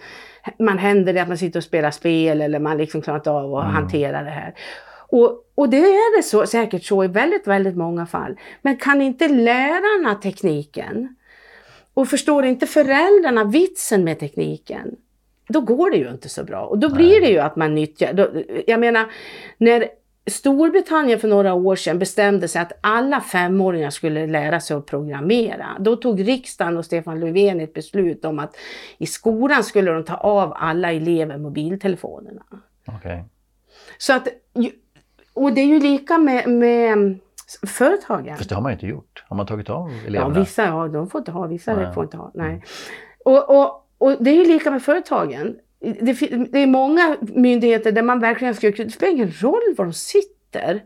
man 0.59 0.77
händer 0.77 1.13
är 1.13 1.21
att 1.21 1.27
man 1.27 1.37
sitter 1.37 1.59
och 1.59 1.63
spelar 1.63 1.91
spel 1.91 2.41
eller 2.41 2.59
man 2.59 2.77
liksom 2.77 3.01
klarar 3.01 3.17
inte 3.19 3.31
av 3.31 3.55
att 3.55 3.63
Mm. 3.63 3.75
hantera 3.75 4.23
det 4.23 4.29
här. 4.29 4.53
Och, 5.09 5.51
och 5.55 5.69
det 5.69 5.77
är 5.77 6.17
det 6.17 6.23
så, 6.23 6.47
säkert 6.47 6.83
så 6.83 7.03
i 7.03 7.07
väldigt, 7.07 7.47
väldigt 7.47 7.75
många 7.75 8.05
fall. 8.05 8.39
Men 8.61 8.77
kan 8.77 9.01
inte 9.01 9.27
lärarna 9.27 10.15
tekniken 10.15 11.15
och 11.93 12.07
förstår 12.07 12.45
inte 12.45 12.67
föräldrarna 12.67 13.43
vitsen 13.43 14.03
med 14.03 14.19
tekniken, 14.19 14.95
då 15.47 15.61
går 15.61 15.91
det 15.91 15.97
ju 15.97 16.09
inte 16.09 16.29
så 16.29 16.43
bra. 16.43 16.65
Och 16.65 16.77
då 16.79 16.95
blir 16.95 17.21
det 17.21 17.29
ju 17.29 17.39
att 17.39 17.55
man 17.55 17.75
nyttjar, 17.75 18.13
då, 18.13 18.29
jag 18.67 18.79
menar, 18.79 19.11
när 19.57 19.87
Storbritannien 20.27 21.19
för 21.19 21.27
några 21.27 21.53
år 21.53 21.75
sedan 21.75 21.99
bestämde 21.99 22.47
sig 22.47 22.61
att 22.61 22.71
alla 22.81 23.21
femåringar 23.21 23.89
skulle 23.89 24.27
lära 24.27 24.59
sig 24.59 24.77
att 24.77 24.85
programmera. 24.85 25.77
Då 25.79 25.95
tog 25.95 26.27
riksdagen 26.27 26.77
och 26.77 26.85
Stefan 26.85 27.19
Löfven 27.19 27.61
ett 27.61 27.73
beslut 27.73 28.25
om 28.25 28.39
att 28.39 28.57
i 28.97 29.05
skolan 29.05 29.63
skulle 29.63 29.91
de 29.91 30.05
ta 30.05 30.15
av 30.15 30.53
alla 30.55 30.91
elever 30.91 31.37
mobiltelefonerna. 31.37 32.43
Okej. 32.85 33.23
Så 33.97 34.13
att, 34.13 34.27
och 35.37 35.53
det 35.53 35.61
är 35.61 35.65
ju 35.65 35.79
lika 35.79 36.17
med, 36.17 36.49
med 36.49 37.19
företagen. 37.67 38.37
Fast 38.37 38.49
det 38.49 38.55
har 38.55 38.61
man 38.61 38.71
ju 38.71 38.73
inte 38.73 38.87
gjort. 38.87 39.23
Har 39.27 39.37
man 39.37 39.45
tagit 39.45 39.69
av 39.69 39.91
Ja, 39.91 40.07
eleverna? 40.07 40.39
vissa 40.39 40.65
ja, 40.65 40.87
de 40.87 41.09
får 41.09 41.19
inte 41.19 41.31
ha, 41.31 41.47
vissa 41.47 41.75
Nej. 41.75 41.93
får 41.93 42.03
inte 42.03 42.17
ha. 42.17 42.31
Nej. 42.33 42.63
Och, 43.25 43.49
och, 43.49 43.87
och 43.97 44.15
det 44.23 44.29
är 44.29 44.35
ju 44.35 44.45
lika 44.45 44.71
med 44.71 44.83
företagen. 44.83 45.55
Det, 45.79 46.13
det 46.51 46.59
är 46.59 46.67
många 46.67 47.17
myndigheter 47.21 47.91
där 47.91 48.01
man 48.01 48.19
verkligen 48.19 48.55
ska, 48.55 48.71
det 48.71 48.89
spelar 48.91 49.13
ingen 49.13 49.31
roll 49.41 49.61
var 49.77 49.85
de 49.85 49.93
sitter. 49.93 50.83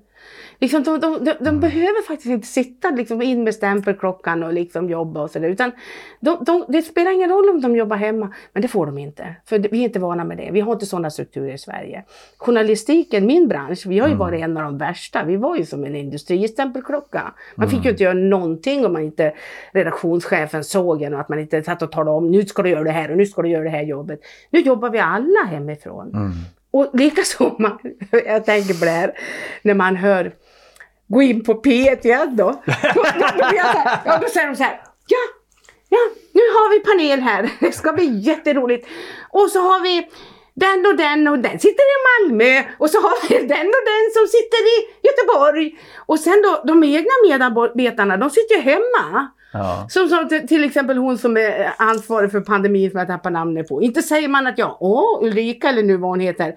Liksom, 0.61 0.83
de, 0.83 0.99
de, 0.99 1.23
de, 1.23 1.33
de 1.39 1.59
behöver 1.59 2.07
faktiskt 2.07 2.29
inte 2.29 2.47
sitta 2.47 2.89
liksom, 2.89 3.21
in 3.21 3.43
med 3.43 3.55
stämpelklockan 3.55 4.43
och 4.43 4.53
liksom 4.53 4.89
jobba 4.89 5.21
och 5.21 5.31
sådär. 5.31 5.49
Utan 5.49 5.71
de, 6.19 6.43
de, 6.43 6.65
det 6.67 6.81
spelar 6.81 7.11
ingen 7.11 7.29
roll 7.29 7.49
om 7.49 7.61
de 7.61 7.75
jobbar 7.75 7.97
hemma, 7.97 8.33
men 8.53 8.61
det 8.61 8.67
får 8.67 8.85
de 8.85 8.97
inte. 8.97 9.35
För 9.45 9.59
vi 9.59 9.79
är 9.79 9.83
inte 9.83 9.99
vana 9.99 10.23
med 10.23 10.37
det. 10.37 10.49
Vi 10.51 10.59
har 10.59 10.73
inte 10.73 10.85
sådana 10.85 11.09
strukturer 11.09 11.53
i 11.53 11.57
Sverige. 11.57 12.03
Journalistiken, 12.37 13.25
min 13.25 13.47
bransch, 13.47 13.85
vi 13.85 13.99
har 13.99 14.07
ju 14.07 14.15
varit 14.15 14.43
en 14.43 14.57
av 14.57 14.63
de 14.63 14.77
värsta. 14.77 15.23
Vi 15.23 15.37
var 15.37 15.57
ju 15.57 15.65
som 15.65 15.83
en 15.83 15.95
industristämpelklocka. 15.95 17.33
Man 17.55 17.69
fick 17.69 17.85
ju 17.85 17.91
inte 17.91 18.03
göra 18.03 18.13
någonting 18.13 18.85
om 18.85 18.93
man 18.93 19.01
inte 19.01 19.33
redaktionschefen 19.71 20.63
såg 20.63 21.01
en 21.01 21.13
och 21.13 21.19
att 21.19 21.29
man 21.29 21.39
inte 21.39 21.63
satt 21.63 21.81
och 21.81 21.91
talade 21.91 22.17
om 22.17 22.31
nu 22.31 22.45
ska 22.45 22.61
du 22.61 22.69
göra 22.69 22.83
det 22.83 22.91
här 22.91 23.11
och 23.11 23.17
nu 23.17 23.25
ska 23.25 23.41
du 23.41 23.49
göra 23.49 23.63
det 23.63 23.69
här 23.69 23.83
jobbet. 23.83 24.19
Nu 24.49 24.59
jobbar 24.59 24.89
vi 24.89 24.99
alla 24.99 25.43
hemifrån. 25.49 26.09
Mm. 26.13 26.31
Och 26.71 26.89
likaså, 26.93 27.55
man, 27.59 27.79
jag 28.25 28.45
tänker 28.45 28.73
på 28.73 28.85
det 28.85 28.91
här, 28.91 29.13
när 29.61 29.73
man 29.73 29.95
hör 29.95 30.31
gå 31.11 31.21
in 31.21 31.43
på 31.43 31.53
P1 31.53 32.05
igen 32.05 32.35
då. 32.35 32.43
Då, 32.95 33.03
då, 33.19 33.27
då, 33.37 33.43
här, 33.43 33.99
ja, 34.05 34.17
då 34.21 34.27
säger 34.27 34.47
de 34.47 34.55
så 34.55 34.63
här, 34.63 34.81
ja, 35.07 35.23
ja, 35.89 35.99
nu 36.31 36.41
har 36.41 36.67
vi 36.73 36.79
panel 36.79 37.19
här, 37.19 37.49
det 37.59 37.71
ska 37.71 37.93
bli 37.93 38.19
jätteroligt. 38.19 38.87
Och 39.29 39.49
så 39.49 39.59
har 39.59 39.79
vi 39.83 40.07
den 40.53 40.85
och 40.85 40.97
den 40.97 41.27
och 41.27 41.39
den 41.39 41.59
sitter 41.59 41.85
i 41.95 41.97
Malmö 42.09 42.63
och 42.79 42.89
så 42.89 42.97
har 42.97 43.29
vi 43.29 43.35
den 43.35 43.67
och 43.77 43.83
den 43.91 44.05
som 44.15 44.25
sitter 44.27 44.61
i 44.73 44.75
Göteborg. 45.07 45.71
Och 46.05 46.19
sen 46.19 46.41
då, 46.43 46.63
de 46.67 46.83
egna 46.83 47.15
medarbetarna, 47.27 48.17
de 48.17 48.29
sitter 48.29 48.55
ju 48.55 48.61
hemma. 48.61 49.27
Ja. 49.53 49.87
Som, 49.89 50.09
som 50.09 50.29
till, 50.29 50.47
till 50.47 50.63
exempel 50.63 50.97
hon 50.97 51.17
som 51.17 51.37
är 51.37 51.73
ansvarig 51.77 52.31
för 52.31 52.41
pandemin 52.41 52.91
som 52.91 52.99
jag 52.99 53.07
tappar 53.07 53.31
namnet 53.31 53.67
på. 53.67 53.81
Inte 53.81 54.01
säger 54.01 54.27
man 54.27 54.47
att 54.47 54.57
jag, 54.57 54.77
åh 54.79 55.23
Ulrika 55.23 55.69
eller 55.69 55.83
nu 55.83 55.97
vad 55.97 56.09
hon 56.09 56.19
heter. 56.19 56.55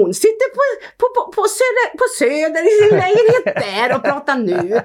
Hon 0.00 0.14
sitter 0.14 0.48
på, 0.56 0.62
på, 1.00 1.06
på, 1.16 1.22
på, 1.36 1.42
söder, 1.58 1.86
på 2.00 2.06
söder 2.20 2.62
i 2.70 2.74
sin 2.82 2.96
lägenhet 3.04 3.44
där 3.66 3.96
och 3.96 4.02
pratar 4.10 4.36
nu. 4.50 4.80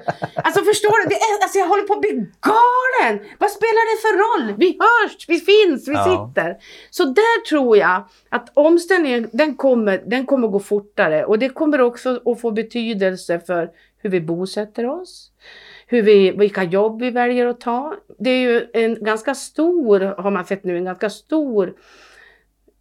Alltså 0.46 0.60
förstår 0.64 0.96
du? 1.02 1.08
Det 1.08 1.20
är, 1.28 1.42
alltså 1.42 1.58
jag 1.58 1.66
håller 1.66 1.82
på 1.82 1.94
att 1.94 2.00
bli 2.00 2.10
galen! 2.50 3.14
Vad 3.38 3.50
spelar 3.50 3.84
det 3.90 3.98
för 4.04 4.14
roll? 4.24 4.54
Vi 4.58 4.78
hörs, 4.84 5.24
vi 5.28 5.38
finns, 5.40 5.88
vi 5.88 5.92
Ja. 5.92 6.04
sitter. 6.04 6.56
Så 6.90 7.04
där 7.04 7.44
tror 7.48 7.76
jag 7.76 8.08
att 8.28 8.46
omställningen 8.54 9.28
den 9.32 9.54
kommer, 9.56 10.02
den 10.06 10.26
kommer 10.26 10.48
gå 10.48 10.60
fortare 10.60 11.24
och 11.24 11.38
det 11.38 11.48
kommer 11.48 11.80
också 11.80 12.20
att 12.26 12.40
få 12.40 12.50
betydelse 12.50 13.40
för 13.46 13.70
hur 14.02 14.10
vi 14.10 14.20
bosätter 14.20 14.86
oss 14.86 15.28
hur 15.86 16.02
vi, 16.02 16.30
vilka 16.30 16.62
jobb 16.62 17.00
vi 17.02 17.10
väljer 17.10 17.46
att 17.46 17.60
ta. 17.60 17.94
Det 18.18 18.30
är 18.30 18.40
ju 18.40 18.66
en 18.72 19.04
ganska 19.04 19.34
stor, 19.34 20.00
har 20.00 20.30
man 20.30 20.44
sett 20.44 20.64
nu, 20.64 20.76
en 20.76 20.84
ganska 20.84 21.10
stor 21.10 21.72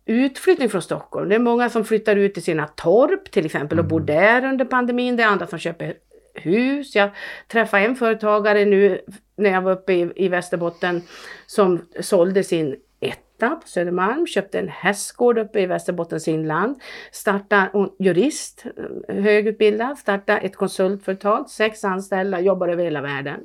utflyttning 0.06 0.70
från 0.70 0.82
Stockholm. 0.82 1.30
Det 1.30 1.36
är 1.36 1.40
många 1.40 1.70
som 1.70 1.86
flyttar 1.86 2.16
ut 2.16 2.34
till 2.34 2.44
sina 2.44 2.68
torp 2.68 3.32
till 3.32 3.46
exempel 3.46 3.80
och 3.80 3.86
bor 3.86 4.00
där 4.00 4.46
under 4.46 4.66
pandemin. 4.66 5.16
Det 5.16 5.24
är 5.24 5.28
andra 5.28 5.48
som 5.48 5.60
köper 5.60 5.94
hus. 6.34 6.96
Jag 6.96 7.10
träffade 7.48 7.86
en 7.86 7.96
företagare 7.96 8.66
nu 8.66 9.02
när 9.36 9.50
jag 9.50 9.62
var 9.62 9.72
uppe 9.72 9.94
i, 9.94 10.12
i 10.16 10.28
Västerbotten 10.28 11.02
som 11.46 11.86
sålde 12.00 12.44
sin 12.44 12.76
etta 13.00 13.50
på 13.50 13.68
Södermalm, 13.68 14.28
köpte 14.28 14.60
en 14.60 14.68
hästgård 14.68 15.38
uppe 15.38 15.60
i 15.60 15.66
Västerbottens 15.66 16.28
inland, 16.28 16.82
startade, 17.12 17.90
jurist, 18.00 18.66
högutbildad, 19.08 19.98
startade 19.98 20.40
ett 20.40 20.56
konsultföretag, 20.56 21.50
sex 21.50 21.84
anställda, 21.84 22.40
jobbar 22.40 22.68
över 22.68 22.84
hela 22.84 23.02
världen, 23.02 23.40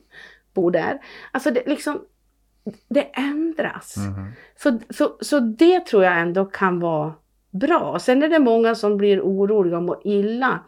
bor 0.55 0.71
där. 0.71 0.99
Alltså 1.33 1.51
det 1.51 1.67
liksom, 1.67 2.01
det 2.89 3.03
ändras. 3.03 3.97
Mhm. 3.97 4.33
Så, 4.57 4.79
så, 4.91 5.17
så 5.21 5.41
det 5.41 5.87
tror 5.87 6.05
jag 6.05 6.21
ändå 6.21 6.45
kan 6.45 6.81
vara 6.81 7.15
bra. 7.51 7.99
Sen 7.99 8.23
är 8.23 8.29
det 8.29 8.39
många 8.39 8.75
som 8.75 8.97
blir 8.97 9.21
oroliga 9.21 9.77
och 9.77 9.83
mår 9.83 10.01
illa 10.05 10.61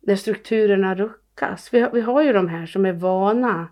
när 0.00 0.16
strukturerna 0.16 0.94
ruckas. 0.94 1.68
Vi 1.72 1.80
har, 1.80 1.90
vi 1.90 2.00
har 2.00 2.22
ju 2.22 2.32
de 2.32 2.48
här 2.48 2.66
som 2.66 2.86
är 2.86 2.92
vana 2.92 3.68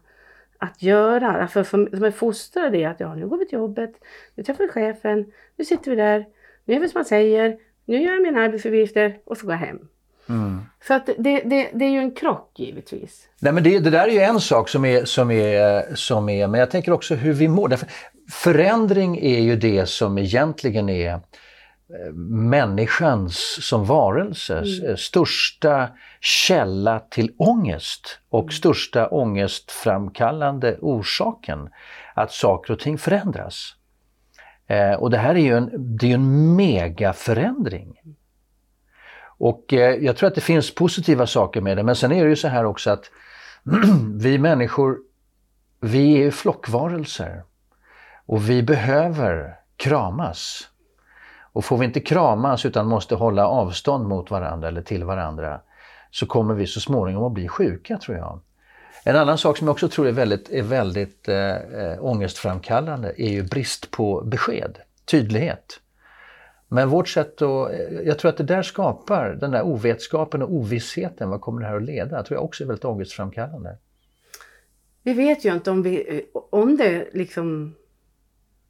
att 0.59 0.83
göra, 0.83 1.43
alltså 1.43 1.65
som, 1.65 1.89
som 1.93 2.05
är 2.05 2.11
fostrade 2.11 2.79
i 2.79 2.85
att 2.85 3.01
ja, 3.01 3.15
nu 3.15 3.29
går 3.29 3.39
vi 3.39 3.47
till 3.47 3.59
jobbet, 3.59 3.93
nu 4.35 4.43
träffar 4.43 4.65
vi 4.65 4.71
chefen, 4.71 5.33
nu 5.57 5.65
sitter 5.65 5.91
vi 5.91 5.97
där, 5.97 6.27
nu 6.65 6.75
gör 6.75 6.81
vi 6.81 6.89
som 6.89 6.99
man 6.99 7.05
säger, 7.05 7.59
nu 7.85 8.03
gör 8.03 8.13
jag 8.13 8.23
mina 8.23 8.41
arbetsuppgifter 8.41 9.19
och 9.25 9.37
så 9.37 9.47
går 9.47 9.55
jag 9.55 9.61
hem. 9.61 9.89
Mm. 10.29 10.63
Så 10.87 10.95
att 10.95 11.07
det, 11.07 11.41
det, 11.45 11.71
det 11.75 11.85
är 11.85 11.91
ju 11.91 11.99
en 11.99 12.15
krock 12.15 12.53
givetvis. 12.57 13.29
Nej, 13.39 13.53
men 13.53 13.63
det, 13.63 13.79
det 13.79 13.91
där 13.91 14.09
är 14.09 14.13
ju 14.13 14.21
en 14.21 14.41
sak 14.41 14.69
som 14.69 14.85
är, 14.85 15.05
som, 15.05 15.31
är, 15.31 15.95
som 15.95 16.29
är, 16.29 16.47
men 16.47 16.61
jag 16.61 16.71
tänker 16.71 16.93
också 16.93 17.15
hur 17.15 17.33
vi 17.33 17.49
mår. 17.49 17.69
Därför, 17.69 17.89
förändring 18.31 19.19
är 19.19 19.41
ju 19.41 19.57
det 19.57 19.89
som 19.89 20.19
egentligen 20.19 20.89
är 20.89 21.13
eh, 21.13 21.21
människans 22.29 23.59
som 23.61 23.85
varelses 23.85 24.83
eh, 24.83 24.97
största 24.97 25.89
källa 26.21 27.01
till 27.01 27.33
ångest 27.39 28.19
och 28.29 28.53
största 28.53 29.09
ångestframkallande 29.09 30.79
orsaken 30.81 31.69
att 32.15 32.33
saker 32.33 32.73
och 32.73 32.81
ting 32.81 32.99
förändras. 32.99 33.75
Eh, 34.67 34.93
och 34.93 35.11
det 35.11 35.19
här 35.19 35.35
är 35.35 35.39
ju 35.39 35.57
en, 35.57 35.97
det 35.97 36.11
är 36.11 36.15
en 36.15 36.57
megaförändring. 36.57 38.01
Och 39.45 39.73
eh, 39.73 40.05
jag 40.05 40.17
tror 40.17 40.29
att 40.29 40.35
det 40.35 40.41
finns 40.41 40.75
positiva 40.75 41.27
saker 41.27 41.61
med 41.61 41.77
det, 41.77 41.83
men 41.83 41.97
sen 41.97 42.13
är 42.13 42.25
det 42.25 42.31
ju 42.31 42.37
så 42.37 42.49
här 42.49 42.65
också 42.65 42.91
att 42.91 43.11
vi 44.21 44.39
människor, 44.39 44.99
vi 45.81 46.15
är 46.15 46.19
ju 46.19 46.31
flockvarelser. 46.31 47.43
Och 48.27 48.51
vi 48.51 48.63
behöver 48.63 49.57
kramas. 49.77 50.69
Och 51.53 51.65
får 51.65 51.79
vi 51.79 51.85
inte 51.85 52.01
kramas 52.01 52.67
utan 52.67 52.87
måste 52.87 53.15
hålla 53.15 53.49
avstånd 53.49 54.09
mot 54.09 54.31
varandra 54.31 54.69
eller 54.69 54.83
till 54.83 55.05
varandra 55.05 55.61
så 56.11 56.27
kommer 56.27 56.55
vi 56.55 56.67
så 56.67 56.81
småningom 56.81 57.25
att 57.25 57.33
bli 57.33 57.49
sjuka 57.49 57.99
tror 57.99 58.17
jag. 58.17 58.41
En 59.05 59.17
annan 59.17 59.39
sak 59.39 59.57
som 59.59 59.67
jag 59.67 59.73
också 59.73 59.89
tror 59.89 60.09
är 60.09 60.13
väldigt, 60.13 60.51
är 60.51 60.63
väldigt 60.63 61.29
eh, 61.29 61.57
eh, 61.57 62.05
ångestframkallande 62.05 63.15
är 63.17 63.31
ju 63.31 63.43
brist 63.43 63.91
på 63.91 64.23
besked, 64.23 64.79
tydlighet. 65.05 65.81
Men 66.69 66.89
vårt 66.89 67.09
sätt 67.09 67.43
att, 67.43 67.73
eh, 67.73 67.79
jag 68.05 68.19
tror 68.19 68.29
att 68.29 68.37
det 68.37 68.45
där 68.45 68.63
skapar 68.63 69.31
den 69.41 69.51
där 69.51 69.63
ovetskapen 69.63 70.43
och 70.43 70.53
ovissheten, 70.53 71.31
vad 71.31 71.41
kommer 71.41 71.61
det 71.61 71.67
här 71.67 71.77
att 71.77 71.83
leda? 71.83 72.17
Jag 72.17 72.27
tror 72.27 72.37
jag 72.37 72.45
också 72.45 72.65
är 72.65 72.69
väldigt 72.69 72.85
ångestframkallande. 72.85 73.77
Vi 75.03 75.13
vet 75.13 75.45
ju 75.45 75.53
inte 75.53 75.71
om, 75.71 75.83
vi, 75.83 76.25
om 76.51 76.77
det 76.77 77.09
liksom... 77.13 77.75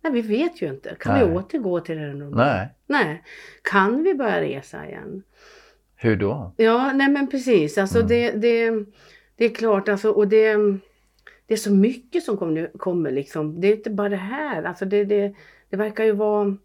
Nej, 0.00 0.12
vi 0.12 0.20
vet 0.20 0.62
ju 0.62 0.68
inte. 0.68 0.96
Kan 1.00 1.14
Nej. 1.18 1.28
vi 1.28 1.34
återgå 1.36 1.80
till 1.80 1.96
det 1.96 2.14
normala? 2.14 2.44
Nej, 2.44 2.68
Nej. 2.86 3.22
Kan 3.62 4.02
vi 4.02 4.14
börja 4.14 4.40
resa 4.40 4.86
igen? 4.86 5.22
hur 5.96 6.16
då? 6.16 6.52
Ja, 6.56 6.92
nej 6.92 7.08
men 7.08 7.30
precis. 7.30 7.78
Alltså 7.78 7.98
Mm. 7.98 8.08
det, 8.08 8.30
det, 8.30 8.84
det 9.36 9.44
är 9.44 9.54
klart, 9.54 9.88
alltså, 9.88 10.10
och 10.10 10.28
det, 10.28 10.56
det 11.46 11.54
är 11.54 11.56
så 11.56 11.72
mycket 11.72 12.22
som 12.22 12.36
kommer, 12.36 12.70
kommer 12.78 13.10
liksom. 13.10 13.60
Det 13.60 13.68
är 13.68 13.76
inte 13.76 13.90
bara 13.90 14.08
det 14.08 14.16
här. 14.16 14.62
Alltså 14.62 14.84
det, 14.84 15.04
det, 15.04 15.34
det 15.70 15.76
verkar 15.76 16.04
ju 16.04 16.12
vara... 16.12 16.56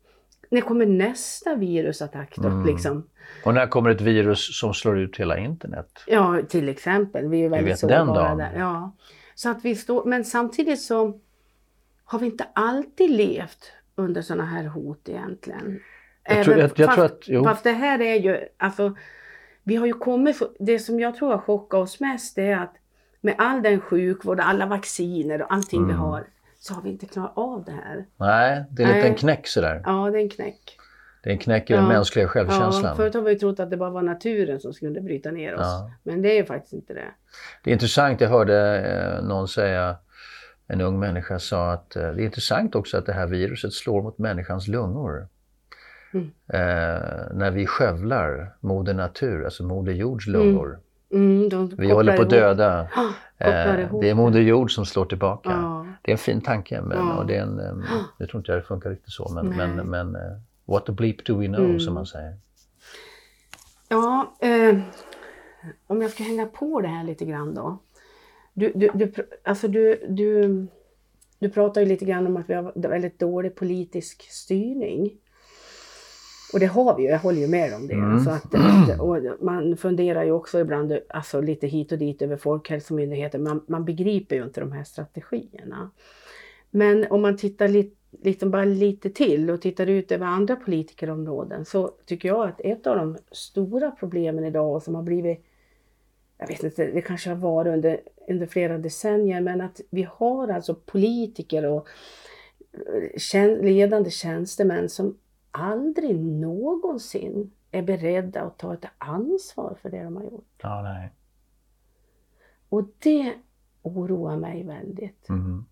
När 0.49 0.61
kommer 0.61 0.85
nästa 0.85 1.55
virusattack 1.55 2.33
då? 2.37 2.47
Mm. 2.47 2.65
Liksom? 2.65 3.09
Och 3.45 3.53
när 3.53 3.67
kommer 3.67 3.89
ett 3.89 4.01
virus 4.01 4.59
som 4.59 4.73
slår 4.73 4.99
ut 4.99 5.17
hela 5.19 5.37
internet? 5.37 6.03
Ja, 6.07 6.39
till 6.49 6.69
exempel. 6.69 7.27
Vi 7.27 7.37
är 7.37 7.41
ju 7.41 7.49
väldigt 7.49 7.79
sårbara 7.79 8.35
där. 8.35 8.51
Ja. 8.57 8.91
Så 9.35 9.49
att 9.49 9.65
vi 9.65 9.75
står, 9.75 10.05
men 10.05 10.25
samtidigt 10.25 10.81
så 10.81 11.19
har 12.03 12.19
vi 12.19 12.25
inte 12.25 12.47
alltid 12.53 13.09
levt 13.11 13.71
under 13.95 14.21
sådana 14.21 14.45
här 14.45 14.63
hot 14.67 15.09
egentligen. 15.09 15.79
Jag 16.23 16.43
tror- 16.45 16.57
jag- 16.57 16.71
jag 16.75 16.85
fast, 16.87 16.95
tror 16.95 17.05
att- 17.05 17.23
jo. 17.27 17.43
fast 17.43 17.63
det 17.63 17.71
här 17.71 18.01
är 18.01 18.15
ju, 18.15 18.39
alltså, 18.57 18.95
vi 19.63 19.75
har 19.75 19.85
ju 19.85 19.93
kommit, 19.93 20.41
det 20.59 20.79
som 20.79 20.99
jag 20.99 21.15
tror 21.15 21.31
har 21.31 21.37
chockat 21.37 21.77
oss 21.79 21.99
mest 21.99 22.37
är 22.37 22.57
att 22.57 22.73
med 23.21 23.35
all 23.37 23.61
den 23.61 23.79
sjukvård, 23.81 24.39
alla 24.39 24.65
vacciner 24.65 25.41
och 25.41 25.53
allting 25.53 25.85
vi 25.87 25.91
Mm. 25.93 26.01
har, 26.05 26.23
så 26.59 26.73
har 26.73 26.81
vi 26.81 26.89
inte 26.89 27.05
klarat 27.05 27.31
av 27.35 27.63
det 27.65 27.71
här. 27.71 28.05
Nej, 28.17 28.65
det 28.71 28.83
är 28.83 28.87
en 28.87 28.91
Nej. 28.93 29.01
liten 29.01 29.15
knäck 29.17 29.47
sådär. 29.47 29.81
Ja, 29.85 30.09
det 30.11 30.17
är 30.17 30.21
en 30.21 30.29
knäck. 30.29 30.77
Det 31.23 31.29
är 31.29 31.33
en 31.33 31.39
knäck 31.39 31.69
i 31.69 31.73
den 31.73 31.83
Ja. 31.83 31.87
mänskliga 31.89 32.25
Ja, 32.25 32.29
självkänslan. 32.29 32.95
förut 32.95 33.13
har 33.13 33.21
vi 33.21 33.39
trott 33.39 33.59
att 33.59 33.69
det 33.69 33.77
bara 33.77 33.89
var 33.89 34.01
naturen 34.01 34.59
som 34.59 34.73
skulle 34.73 35.01
bryta 35.01 35.31
ner 35.31 35.53
oss. 35.53 35.61
Ja. 35.61 35.91
Men 36.03 36.21
det 36.21 36.39
är 36.39 36.43
faktiskt 36.43 36.73
inte 36.73 36.93
det. 36.93 37.05
Det 37.63 37.69
är 37.69 37.73
intressant, 37.73 38.21
jag 38.21 38.29
hörde 38.29 38.77
eh, 38.79 39.23
någon 39.27 39.47
säga, 39.47 39.97
en 40.67 40.81
ung 40.81 40.99
människa 40.99 41.39
sa 41.39 41.71
att 41.71 41.95
eh, 41.95 42.01
det 42.11 42.21
är 42.21 42.25
intressant 42.25 42.75
också 42.75 42.97
att 42.97 43.05
det 43.05 43.13
här 43.13 43.27
viruset 43.27 43.73
slår 43.73 44.01
mot 44.03 44.17
människans 44.17 44.67
lungor. 44.67 45.27
Mm. 46.13 46.25
Eh, 46.47 47.01
när 47.33 47.51
vi 47.51 47.65
skövlar 47.65 48.55
moder 48.59 48.93
natur, 48.93 49.43
alltså 49.45 49.63
moder 49.63 49.93
jords 49.93 50.27
lungor. 50.27 50.67
Mm, 50.67 50.79
de 51.49 51.75
Vi 51.77 51.91
håller 51.91 52.15
på 52.15 52.21
att 52.21 52.29
döda. 52.29 52.87
Eh, 53.41 53.99
det 54.01 54.09
är 54.09 54.13
moder 54.13 54.39
jord 54.39 54.71
som 54.75 54.85
slår 54.85 55.05
tillbaka. 55.05 55.49
Ja. 55.49 55.85
Det 56.01 56.11
är 56.11 56.13
en 56.13 56.17
fin 56.17 56.41
tanke, 56.41 56.81
men 56.81 56.97
Ja. 56.97 57.17
och 57.17 57.25
det 57.25 57.35
är 57.35 57.41
en, 57.41 57.59
eh, 57.59 57.73
jag 58.17 58.29
tror 58.29 58.39
inte 58.41 58.55
det 58.55 58.61
funkar 58.61 58.89
riktigt 58.89 59.11
så, 59.13 59.31
men, 59.33 59.45
Nej. 59.45 59.57
men, 59.67 59.87
men 59.87 60.15
eh, 60.15 60.21
what 60.65 60.85
the 60.85 60.91
bleep 60.91 61.25
do 61.25 61.37
we 61.39 61.47
know, 61.47 61.65
Mm. 61.65 61.79
som 61.79 61.93
man 61.93 62.05
säger. 62.05 62.37
Ja, 63.89 64.33
eh, 64.39 64.77
om 65.87 66.01
jag 66.01 66.11
ska 66.11 66.23
hänga 66.23 66.45
på 66.45 66.81
det 66.81 66.87
här 66.87 67.03
lite 67.03 67.25
grann 67.25 67.53
då. 67.53 67.77
Du, 68.53 68.71
du, 68.75 68.89
du, 68.93 69.13
alltså 69.43 69.67
du, 69.67 70.05
du, 70.09 70.67
du 71.39 71.49
pratar 71.49 71.81
ju 71.81 71.87
lite 71.87 72.05
grann 72.05 72.27
om 72.27 72.37
att 72.37 72.49
vi 72.49 72.53
har 72.53 72.87
väldigt 72.89 73.19
dålig 73.19 73.55
politisk 73.55 74.21
styrning. 74.31 75.11
Och 76.53 76.59
det 76.59 76.65
har 76.65 76.97
vi 76.97 77.03
ju, 77.03 77.09
jag 77.09 77.19
håller 77.19 77.41
ju 77.41 77.47
med 77.47 77.73
om 77.73 77.87
det. 77.87 77.93
Mm. 77.93 78.13
Alltså 78.13 78.29
att, 78.29 78.55
att, 78.55 79.41
man 79.41 79.77
funderar 79.77 80.23
ju 80.23 80.31
också 80.31 80.59
ibland 80.59 80.99
alltså 81.09 81.41
lite 81.41 81.67
hit 81.67 81.91
och 81.91 81.97
dit 81.97 82.21
över 82.21 82.37
Folkhälsomyndigheten. 82.37 83.43
Man, 83.43 83.63
man 83.67 83.85
begriper 83.85 84.35
ju 84.35 84.43
inte 84.43 84.59
de 84.59 84.71
här 84.71 84.83
strategierna. 84.83 85.91
Men 86.71 87.05
om 87.09 87.21
man 87.21 87.37
tittar 87.37 87.67
lite, 87.67 87.95
liksom 88.23 88.51
bara 88.51 88.65
lite 88.65 89.09
till 89.09 89.49
och 89.49 89.61
tittar 89.61 89.87
ut 89.87 90.11
över 90.11 90.25
andra 90.25 90.55
politikerområden 90.55 91.65
så 91.65 91.91
tycker 92.05 92.29
jag 92.29 92.49
att 92.49 92.61
ett 92.61 92.87
av 92.87 92.95
de 92.95 93.17
stora 93.31 93.91
problemen 93.91 94.45
idag 94.45 94.83
som 94.83 94.95
har 94.95 95.03
blivit, 95.03 95.45
jag 96.37 96.47
vet 96.47 96.63
inte, 96.63 96.85
det 96.85 97.01
kanske 97.01 97.29
har 97.29 97.37
varit 97.37 97.73
under, 97.73 98.01
under 98.27 98.47
flera 98.47 98.77
decennier, 98.77 99.41
men 99.41 99.61
att 99.61 99.81
vi 99.89 100.07
har 100.11 100.47
alltså 100.47 100.75
politiker 100.75 101.65
och 101.65 101.87
eh, 103.33 103.61
ledande 103.61 104.09
tjänstemän 104.09 104.89
som 104.89 105.17
aldrig 105.51 106.19
någonsin 106.19 107.51
är 107.71 107.81
beredda 107.81 108.41
att 108.41 108.57
ta 108.57 108.73
ett 108.73 108.85
ansvar 108.97 109.77
för 109.81 109.89
det 109.89 110.03
de 110.03 110.15
har 110.15 110.23
gjort. 110.23 110.55
Ja, 110.61 110.81
nej. 110.81 111.13
Och 112.69 112.83
det 112.99 113.33
oroar 113.81 114.37
mig 114.37 114.63
väldigt. 114.63 115.29
Mhm. 115.29 115.65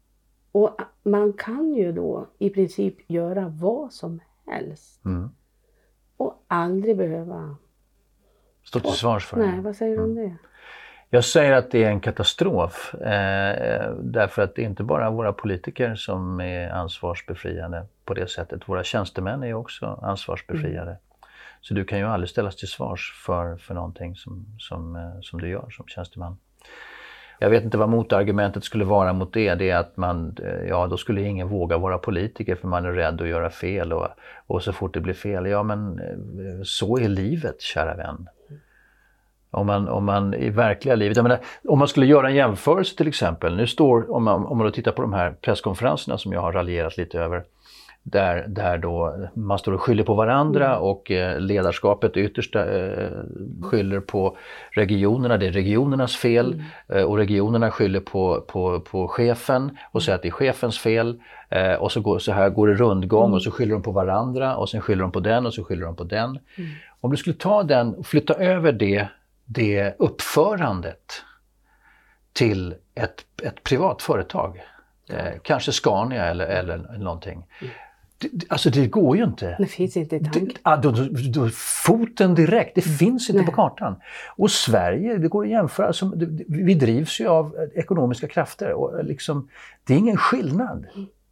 Och 0.52 0.82
man 1.04 1.34
kan 1.34 1.74
ju 1.74 1.92
då 1.92 2.28
i 2.38 2.50
princip 2.50 3.10
göra 3.10 3.50
vad 3.50 3.94
som 3.94 4.20
helst 4.46 5.06
Mm. 5.06 5.30
och 6.18 6.44
aldrig 6.48 6.98
behöva... 6.98 7.56
Stå 8.64 8.80
till 8.80 8.92
svars 8.92 9.26
för 9.26 9.38
det. 9.40 9.46
Nej, 9.48 9.62
vad 9.62 9.76
säger 9.76 9.98
du 9.98 10.04
om 10.04 10.16
det? 10.16 10.36
Jag 11.10 11.26
säger 11.26 11.52
att 11.52 11.72
det 11.72 11.84
är 11.84 11.90
en 11.90 12.00
katastrof. 12.00 12.94
Eh, 12.94 13.92
därför 14.00 14.42
att 14.42 14.56
det 14.56 14.62
är 14.62 14.66
inte 14.66 14.84
bara 14.84 15.10
våra 15.10 15.34
politiker 15.34 15.96
som 15.96 16.42
är 16.42 16.70
ansvarsbefriade 16.70 17.86
på 18.06 18.14
det 18.14 18.28
sättet. 18.28 18.70
Våra 18.70 18.84
tjänstemän 18.84 19.44
är 19.44 19.54
också 19.54 20.00
ansvarsbefriade. 20.02 20.98
Så 21.62 21.74
du 21.74 21.86
kan 21.86 22.00
ju 22.00 22.06
aldrig 22.06 22.30
ställas 22.30 22.56
till 22.56 22.68
svars 22.68 23.14
för, 23.26 23.58
för 23.58 23.74
någonting 23.74 24.16
som, 24.16 24.46
som, 24.60 24.96
eh, 24.96 25.22
som 25.22 25.42
du 25.42 25.50
gör 25.50 25.70
som 25.70 25.88
tjänsteman. 25.88 26.38
Jag 27.40 27.50
vet 27.50 27.64
inte 27.64 27.78
vad 27.78 27.90
motargumentet 27.90 28.64
skulle 28.64 28.86
vara 28.86 29.14
mot 29.14 29.34
det. 29.34 29.56
Det 29.56 29.70
är 29.70 29.78
att 29.78 29.98
man, 29.98 30.38
eh, 30.44 30.68
ja 30.68 30.88
då 30.88 30.98
skulle 30.98 31.22
ingen 31.22 31.48
våga 31.48 31.78
vara 31.78 31.98
politiker 31.98 32.56
för 32.56 32.68
man 32.68 32.86
är 32.86 32.92
rädd 32.92 33.22
att 33.22 33.28
göra 33.28 33.50
fel 33.50 33.94
och, 33.94 34.08
och 34.48 34.64
så 34.64 34.74
fort 34.74 34.94
det 34.94 35.00
blir 35.00 35.14
fel, 35.14 35.46
ja 35.46 35.64
men 35.64 36.00
eh, 36.00 36.64
så 36.64 36.98
är 37.00 37.08
livet 37.08 37.62
kära 37.62 37.96
vän. 37.96 38.28
Om 39.58 39.68
man, 39.68 39.88
om 39.88 40.06
man 40.06 40.34
i 40.34 40.50
verkliga 40.50 40.96
livet, 40.96 41.18
jag 41.18 41.24
menar, 41.24 41.40
om 41.68 41.80
man 41.80 41.88
skulle 41.88 42.06
göra 42.06 42.30
en 42.30 42.36
jämförelse 42.36 42.98
till 42.98 43.08
exempel, 43.08 43.56
nu 43.56 43.68
står, 43.68 44.12
om 44.12 44.24
man, 44.24 44.46
om 44.46 44.58
man 44.58 44.68
då 44.68 44.72
tittar 44.72 44.92
på 44.92 45.02
de 45.02 45.14
här 45.14 45.32
presskonferenserna 45.42 46.18
som 46.18 46.34
jag 46.34 46.42
har 46.42 46.52
raljerat 46.52 46.98
lite 46.98 47.20
över, 47.20 47.44
där, 48.12 48.46
där 48.48 48.78
då 48.78 49.28
man 49.34 49.60
står 49.60 49.72
och 49.72 49.82
skyller 49.82 50.04
på 50.04 50.14
varandra 50.14 50.80
och 50.80 51.12
eh, 51.12 51.40
ledarskapet 51.40 52.14
det 52.14 52.20
yttersta 52.20 52.78
eh, 52.78 53.10
skyller 53.62 54.00
på 54.00 54.38
regionerna, 54.72 55.38
det 55.38 55.48
är 55.48 55.52
regionernas 55.52 56.16
fel 56.16 56.64
eh, 56.88 57.04
och 57.04 57.18
regionerna 57.18 57.72
skyller 57.72 58.00
på, 58.00 58.42
på, 58.48 58.80
på 58.80 59.08
chefen 59.08 59.78
och 59.92 60.04
säger 60.04 60.16
att 60.16 60.22
det 60.22 60.28
är 60.28 60.32
chefens 60.32 60.80
fel. 60.80 61.22
Eh, 61.50 61.74
och 61.74 61.92
så, 61.92 62.02
går, 62.02 62.20
så 62.20 62.32
här 62.32 62.50
går 62.50 62.68
det 62.68 62.74
rundgång 62.74 63.34
och 63.34 63.44
så 63.44 63.52
skyller 63.52 63.74
de 63.74 63.82
på 63.82 63.92
varandra 63.92 64.56
och 64.56 64.70
sen 64.70 64.82
skyller 64.82 65.02
de 65.02 65.12
på 65.12 65.20
den 65.20 65.46
och 65.46 65.54
så 65.54 65.64
skyller 65.64 65.86
de 65.86 65.96
på 65.96 66.04
den. 66.04 66.40
Om 67.02 67.12
du 67.12 67.18
skulle 67.18 67.36
ta 67.36 67.64
den 67.64 67.96
och 67.96 68.06
flytta 68.06 68.34
över 68.34 68.72
det, 68.72 69.08
det 69.48 69.96
uppförandet 70.00 71.12
till 72.34 72.76
ett, 72.96 73.26
ett 73.44 73.64
privat 73.64 74.02
företag, 74.02 74.62
eh, 75.10 75.34
kanske 75.44 75.72
Scania 75.72 76.26
eller, 76.26 76.46
eller 76.48 76.98
någonting. 76.98 77.46
Det, 78.20 78.28
det- 78.32 78.46
alltså 78.52 78.70
det 78.70 78.88
går 78.88 79.18
ju 79.18 79.24
inte. 79.24 79.56
Det 79.60 79.66
finns 79.66 79.98
inte 79.98 80.16
i 80.16 80.20
tanken. 80.24 80.50
ah, 80.62 80.78
då, 80.78 80.92
då, 80.92 81.08
då, 81.34 81.50
foten 81.86 82.36
direkt, 82.36 82.76
det 82.76 82.82
finns 82.82 83.30
inte 83.30 83.38
Nej. 83.38 83.46
på 83.46 83.52
kartan. 83.52 83.96
Och 84.36 84.52
Sverige, 84.52 85.18
det 85.18 85.28
går 85.28 85.44
att 85.44 85.50
jämföra, 85.50 85.92
det- 86.16 86.44
vi 86.48 86.74
drivs 86.74 87.20
ju 87.20 87.28
av 87.28 87.56
eh, 87.56 87.80
ekonomiska 87.80 88.28
krafter. 88.28 88.72
Och 88.74 89.06
liksom, 89.06 89.50
det 89.84 89.94
är 89.94 89.98
ingen 89.98 90.18
skillnad. 90.18 90.86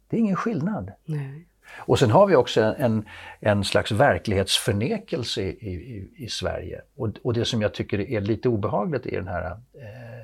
Det 0.08 0.16
är 0.16 0.20
ingen 0.20 0.36
skillnad. 0.36 0.92
Nej. 1.04 1.46
Och 1.78 1.98
sen 1.98 2.10
har 2.10 2.26
vi 2.26 2.36
också 2.36 2.74
en, 2.78 3.08
en 3.40 3.64
slags 3.64 3.92
verklighetsförnekelse 3.92 5.42
i, 5.42 5.48
i, 5.48 6.12
i 6.16 6.28
Sverige. 6.28 6.80
Och, 6.96 7.08
och 7.22 7.34
det 7.34 7.44
som 7.44 7.62
jag 7.62 7.74
tycker 7.74 8.00
är 8.00 8.20
lite 8.20 8.48
obehagligt 8.48 9.06
är 9.06 9.16
den 9.16 9.28
här 9.28 9.50
eh, 9.50 9.56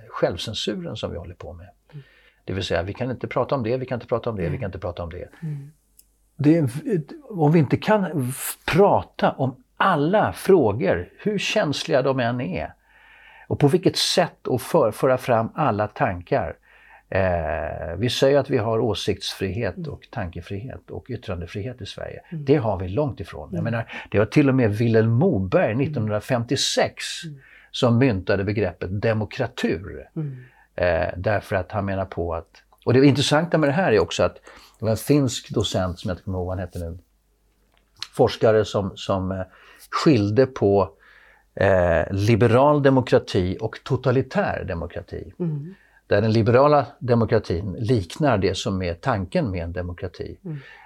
självcensuren 0.09 0.97
som 0.97 1.11
vi 1.11 1.19
håller 1.19 1.35
på 1.35 1.53
med. 1.53 1.69
Det 2.45 2.53
vill 2.53 2.65
säga, 2.65 2.83
vi 2.83 2.95
kan 2.95 3.11
inte 3.11 3.27
prata 3.27 3.55
om 3.55 3.63
det, 3.63 3.77
vi 3.77 3.87
kan 3.87 3.97
inte 3.97 4.07
prata 4.07 4.31
om 4.31 4.37
det, 4.37 4.49
vi 4.49 4.59
kan 4.59 4.67
inte 4.67 4.79
prata 4.79 5.03
om 5.03 5.11
det. 5.11 5.29
det 6.37 6.59
är, 6.59 6.69
om 7.31 7.53
vi 7.53 7.59
inte 7.59 7.77
kan 7.77 8.33
prata 8.67 9.31
om 9.31 9.57
alla 9.77 10.33
frågor, 10.33 11.09
hur 11.19 11.39
känsliga 11.39 12.03
de 12.03 12.21
än 12.21 12.41
är, 12.41 12.75
och 13.49 13.59
på 13.59 13.69
vilket 13.69 13.97
sätt 13.97 14.49
att 14.49 14.63
för, 14.63 14.91
föra 14.91 15.19
fram 15.19 15.49
alla 15.55 15.89
tankar. 15.89 16.57
Eh, 17.15 17.97
vi 17.97 18.11
säger 18.11 18.39
att 18.39 18.51
vi 18.51 18.59
har 18.59 18.79
åsiktsfrihet 18.79 19.87
och 19.87 20.09
tankefrihet 20.11 20.91
och 20.91 21.07
yttrandefrihet 21.09 21.81
i 21.81 21.87
Sverige. 21.87 22.21
Det 22.31 22.57
har 22.57 22.79
vi 22.79 22.89
långt 22.89 23.21
ifrån. 23.21 23.51
Jag 23.53 23.65
menar, 23.65 23.93
det 24.11 24.19
var 24.19 24.27
till 24.27 24.49
och 24.49 24.55
med 24.55 24.71
Vilhelm 24.71 25.11
Moberg 25.11 25.85
1956 25.85 27.05
som 27.71 27.99
myntade 27.99 28.45
begreppet 28.45 29.03
demokratur. 29.03 30.09
Eh, 30.75 31.09
därför 31.17 31.57
att 31.57 31.73
han 31.73 31.85
menar 31.85 32.05
på 32.05 32.35
att... 32.35 32.63
Och 32.85 32.93
det 32.93 33.07
intressanta 33.07 33.59
med 33.59 33.69
det 33.69 33.73
här 33.73 33.93
är 33.93 34.01
också 34.01 34.23
att 34.23 34.35
det 34.79 34.85
var 34.85 34.91
en 34.91 34.97
finsk 34.97 35.51
docent, 35.51 35.99
som 35.99 36.09
jag 36.09 36.15
inte 36.15 36.25
kommer 36.25 36.39
ihåg 36.39 36.47
vad 36.47 36.59
han 36.59 36.67
hette 36.67 36.79
nu, 36.79 36.99
forskare 38.13 38.65
som, 38.65 38.93
som 38.97 39.33
eh, 39.33 39.43
skilde 39.91 40.47
på 40.47 40.91
eh, 41.55 42.05
liberal 42.11 42.83
demokrati 42.83 43.57
och 43.61 43.79
totalitär 43.85 44.65
demokrati. 44.69 45.33
Mm. 45.39 45.75
Där 46.13 46.21
den 46.21 46.33
liberala 46.33 46.87
demokratin 46.99 47.77
liknar 47.79 48.39
det 48.39 48.55
som 48.55 48.83
är 48.83 48.95
tanken 48.95 49.51
med 49.51 49.65
en 49.65 49.73
demokrati. 49.73 50.39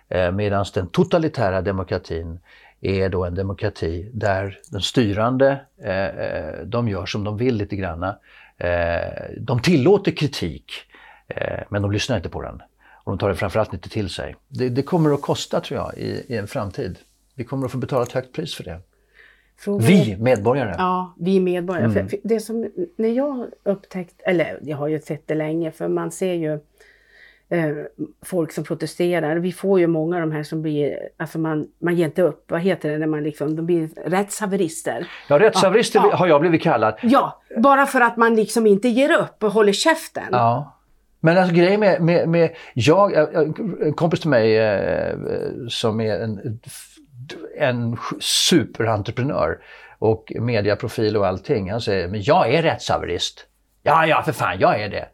Eh, 0.09 0.33
Medan 0.33 0.65
den 0.75 0.89
totalitära 0.89 1.63
demokratin 1.63 2.39
är 2.81 3.09
då 3.09 3.25
en 3.25 3.35
demokrati 3.35 4.11
där 4.13 4.59
den 4.71 4.81
styrande, 4.81 5.61
eh, 5.83 6.07
eh, 6.07 6.61
de 6.65 6.89
gör 6.89 7.07
som 7.07 7.25
de 7.25 7.37
vill 7.37 7.57
lite 7.57 7.77
granna. 7.77 8.19
Eh, 8.57 9.13
de 9.39 9.63
tillåter 9.63 10.13
kritik, 10.13 10.73
men 11.69 11.83
de 11.83 11.93
lyssnar 11.93 12.17
inte 12.17 12.29
på 12.29 12.43
den. 12.43 12.63
Och 13.05 13.13
de 13.13 13.19
tar 13.19 13.29
det 13.29 13.35
framförallt 13.35 13.73
inte 13.73 13.89
till 13.89 14.09
sig. 14.09 14.37
Det, 14.49 14.69
det 14.69 14.83
kommer 14.83 15.15
att 15.15 15.23
kosta 15.23 15.61
tror 15.61 15.81
jag 15.81 15.99
i, 15.99 16.25
i 16.29 16.37
en 16.37 16.47
framtid. 16.47 16.99
Vi 17.35 17.45
kommer 17.45 17.67
att 17.67 17.73
få 17.73 17.79
betala 17.79 18.03
ett 18.03 18.13
högt 18.13 18.33
pris 18.33 18.55
för 18.55 18.65
det. 18.65 18.81
Frågan 19.59 19.87
Vi 19.87 20.13
är- 20.13 20.17
medborgare. 20.19 20.75
Ja, 20.79 21.15
vi 21.19 21.41
medborgare. 21.41 21.85
Mm. 21.85 21.95
För, 21.95 22.11
för 22.17 22.19
det 22.29 22.41
som, 22.41 22.71
när 22.97 23.09
jag 23.09 23.47
upptäckt, 23.65 24.23
eller 24.25 24.59
jag 24.63 24.77
har 24.77 24.89
ju 24.89 25.01
sett 25.01 25.29
det 25.29 25.35
länge, 25.35 25.71
för 25.71 25.89
man 25.89 26.11
ser 26.11 26.33
ju 26.33 26.53
eh, 27.49 27.71
folk 28.25 28.53
som 28.53 28.65
protesterar. 28.65 29.37
Vi 29.37 29.53
får 29.53 29.81
ju 29.81 29.87
många 29.87 30.17
av 30.17 30.21
de 30.21 30.33
här 30.33 30.43
som 30.43 30.63
blir, 30.63 30.99
alltså 31.17 31.39
man, 31.39 31.67
man 31.79 31.97
ger 31.97 32.05
inte 32.05 32.23
upp. 32.23 32.45
Vad 32.51 32.61
heter 32.61 32.91
det 32.91 32.99
när 32.99 33.07
man 33.07 33.23
liksom, 33.23 33.57
de 33.57 33.67
blir 33.67 33.89
rättshaverister. 34.07 35.07
Ja, 35.29 35.39
rättshaverister 35.39 35.99
Ja, 35.99 36.09
ja. 36.11 36.17
har 36.17 36.27
jag 36.27 36.41
blivit 36.41 36.63
kallad. 36.63 36.95
Ja, 37.03 37.43
bara 37.57 37.87
för 37.87 38.01
att 38.01 38.17
man 38.17 38.35
liksom 38.37 38.67
inte 38.67 38.89
ger 38.89 39.13
upp 39.21 39.43
och 39.43 39.51
håller 39.53 39.73
käften. 39.73 40.25
Ja. 40.31 40.73
Men 41.21 41.39
alltså 41.39 41.55
grejen 41.55 41.81
med, 41.81 42.03
med, 42.03 42.29
med 42.29 42.51
jag, 42.75 43.15
en 43.87 43.93
kompis 43.95 44.21
till 44.21 44.31
mig 44.31 44.59
eh, 44.59 45.17
som 45.69 46.01
är 46.01 46.19
en, 46.21 46.61
en 47.59 47.97
superentreprenör 48.21 49.59
och 49.99 50.33
mediaprofil 50.41 51.17
och 51.17 51.27
allting. 51.27 51.71
Han 51.71 51.81
säger, 51.81 52.09
men 52.09 52.23
jag 52.23 52.55
är 52.55 52.63
rättshaverist. 52.63 53.47
Ja, 53.83 54.07
ja, 54.07 54.23
för 54.23 54.33
fan, 54.33 54.59
jag 54.59 54.81
är 54.83 54.89
det. 54.89 55.09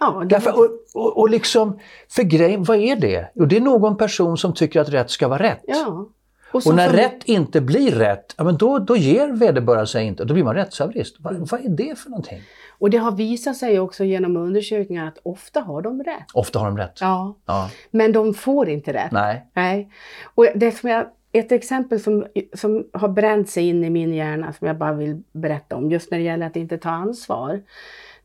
Ja, 0.00 0.22
Därför, 0.26 0.50
och, 0.58 0.68
och, 0.94 1.18
och 1.18 1.30
liksom, 1.30 1.78
för 2.10 2.22
grejen, 2.22 2.64
vad 2.64 2.76
är 2.76 2.96
det? 2.96 3.30
Jo, 3.34 3.44
det 3.44 3.56
är 3.56 3.60
någon 3.60 3.96
person 3.96 4.36
som 4.38 4.54
tycker 4.54 4.80
att 4.80 4.88
rätt 4.88 5.10
ska 5.10 5.28
vara 5.28 5.42
rätt. 5.42 5.60
ja. 5.66 6.08
Och 6.52 6.62
så 6.62 6.72
när 6.72 6.88
som- 6.88 6.96
rätt 6.96 7.24
inte 7.24 7.60
blir 7.60 7.90
rätt, 7.90 8.34
ja, 8.38 8.44
men 8.44 8.56
då, 8.56 8.78
då 8.78 8.96
ger 8.96 9.28
vederbörande 9.32 9.86
sig 9.86 10.06
inte. 10.06 10.24
Då 10.24 10.34
blir 10.34 10.44
man 10.44 10.54
rättshaverist. 10.54 11.16
Vad, 11.20 11.50
vad 11.50 11.60
är 11.64 11.68
det 11.68 11.98
för 11.98 12.10
någonting? 12.10 12.40
Och 12.78 12.90
det 12.90 12.96
har 12.98 13.12
visat 13.12 13.56
sig 13.56 13.80
också 13.80 14.04
genom 14.04 14.36
undersökningar 14.36 15.08
att 15.08 15.18
ofta 15.22 15.60
har 15.60 15.82
de 15.82 16.02
rätt. 16.02 16.24
Ofta 16.34 16.58
har 16.58 16.66
de 16.66 16.78
rätt. 16.78 16.98
Ja. 17.00 17.36
Ja. 17.46 17.70
Men 17.90 18.12
de 18.12 18.34
får 18.34 18.68
inte 18.68 18.92
rätt. 18.92 19.12
Nej. 19.12 19.46
Nej. 19.54 19.88
Och 20.34 20.46
det 20.54 20.70
som 20.72 20.90
jag, 20.90 21.06
ett 21.32 21.52
exempel 21.52 22.00
som, 22.00 22.26
som 22.54 22.86
har 22.92 23.08
bränt 23.08 23.48
sig 23.50 23.68
in 23.68 23.84
i 23.84 23.90
min 23.90 24.14
hjärna 24.14 24.52
som 24.52 24.66
jag 24.66 24.78
bara 24.78 24.92
vill 24.92 25.22
berätta 25.32 25.76
om 25.76 25.90
just 25.90 26.10
när 26.10 26.18
det 26.18 26.24
gäller 26.24 26.46
att 26.46 26.56
inte 26.56 26.78
ta 26.78 26.90
ansvar. 26.90 27.62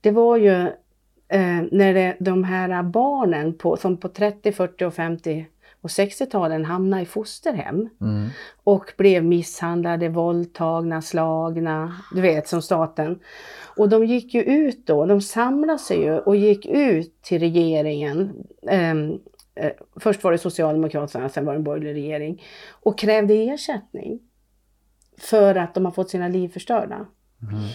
Det 0.02 0.12
var 0.12 0.38
ju 0.38 0.62
eh, 1.28 1.62
när 1.72 1.94
det, 1.94 2.18
de 2.20 2.44
här 2.44 2.84
barnen 2.84 3.54
på, 3.58 3.78
som 3.78 3.98
på 3.98 4.10
30, 4.10 4.52
40 4.52 4.86
och 4.86 4.94
50 4.94 5.46
och 5.82 5.90
60-talen 5.90 6.66
hamnade 6.66 7.02
i 7.02 7.06
fosterhem 7.06 7.90
Mm. 8.02 8.28
och 8.64 8.94
blev 8.98 9.24
misshandlade, 9.24 10.10
våldtagna, 10.10 11.02
slagna, 11.02 11.96
du 12.16 12.22
vet 12.22 12.48
som 12.48 12.62
staten. 12.62 13.20
Och 13.78 13.90
de 13.90 14.06
gick 14.06 14.34
ju 14.34 14.42
ut 14.42 14.88
då, 14.88 15.06
de 15.06 15.22
samlade 15.22 15.80
sig 15.80 16.02
ju 16.02 16.18
och 16.18 16.36
gick 16.36 16.66
ut 16.66 17.22
till 17.22 17.40
regeringen. 17.40 18.34
Ehm, 18.70 19.20
eh, 19.58 19.72
först 19.96 20.24
var 20.24 20.32
det 20.32 20.38
Socialdemokraterna, 20.38 21.30
sen 21.30 21.46
var 21.46 21.54
det 21.54 21.60
en 21.60 21.64
borgerlig 21.64 21.94
regering. 21.94 22.44
Och 22.70 23.00
krävde 23.00 23.34
ersättning. 23.34 24.20
För 25.18 25.56
att 25.56 25.74
de 25.74 25.86
har 25.86 25.92
fått 25.92 26.10
sina 26.10 26.28
liv 26.28 26.50
förstörda. 26.50 26.96
Mm. 26.96 27.70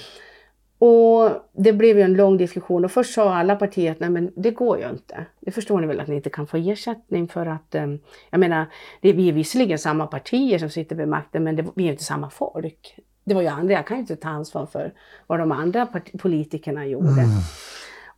Och 0.84 1.30
det 1.52 1.72
blev 1.72 1.96
ju 1.96 2.02
en 2.02 2.14
lång 2.14 2.36
diskussion 2.36 2.84
och 2.84 2.90
först 2.90 3.14
sa 3.14 3.34
alla 3.34 3.56
partier 3.56 3.92
att 3.92 4.00
nej 4.00 4.10
men 4.10 4.30
det 4.36 4.50
går 4.50 4.78
ju 4.78 4.88
inte. 4.88 5.26
Det 5.40 5.50
förstår 5.50 5.80
ni 5.80 5.86
väl 5.86 6.00
att 6.00 6.08
ni 6.08 6.16
inte 6.16 6.30
kan 6.30 6.46
få 6.46 6.56
ersättning 6.56 7.28
för 7.28 7.46
att, 7.46 7.74
eh, 7.74 7.86
jag 8.30 8.40
menar, 8.40 8.66
det, 9.00 9.12
vi 9.12 9.28
är 9.28 9.32
visserligen 9.32 9.78
samma 9.78 10.06
partier 10.06 10.58
som 10.58 10.70
sitter 10.70 10.96
vid 10.96 11.08
makten 11.08 11.44
men 11.44 11.56
det, 11.56 11.66
vi 11.74 11.86
är 11.86 11.90
inte 11.90 12.04
samma 12.04 12.30
folk. 12.30 12.98
Det 13.24 13.34
var 13.34 13.42
ju 13.42 13.48
andra, 13.48 13.74
jag 13.74 13.86
kan 13.86 13.96
ju 13.96 14.00
inte 14.00 14.16
ta 14.16 14.28
ansvar 14.28 14.66
för 14.66 14.94
vad 15.26 15.38
de 15.38 15.52
andra 15.52 15.88
politikerna 16.18 16.86
gjorde. 16.86 17.26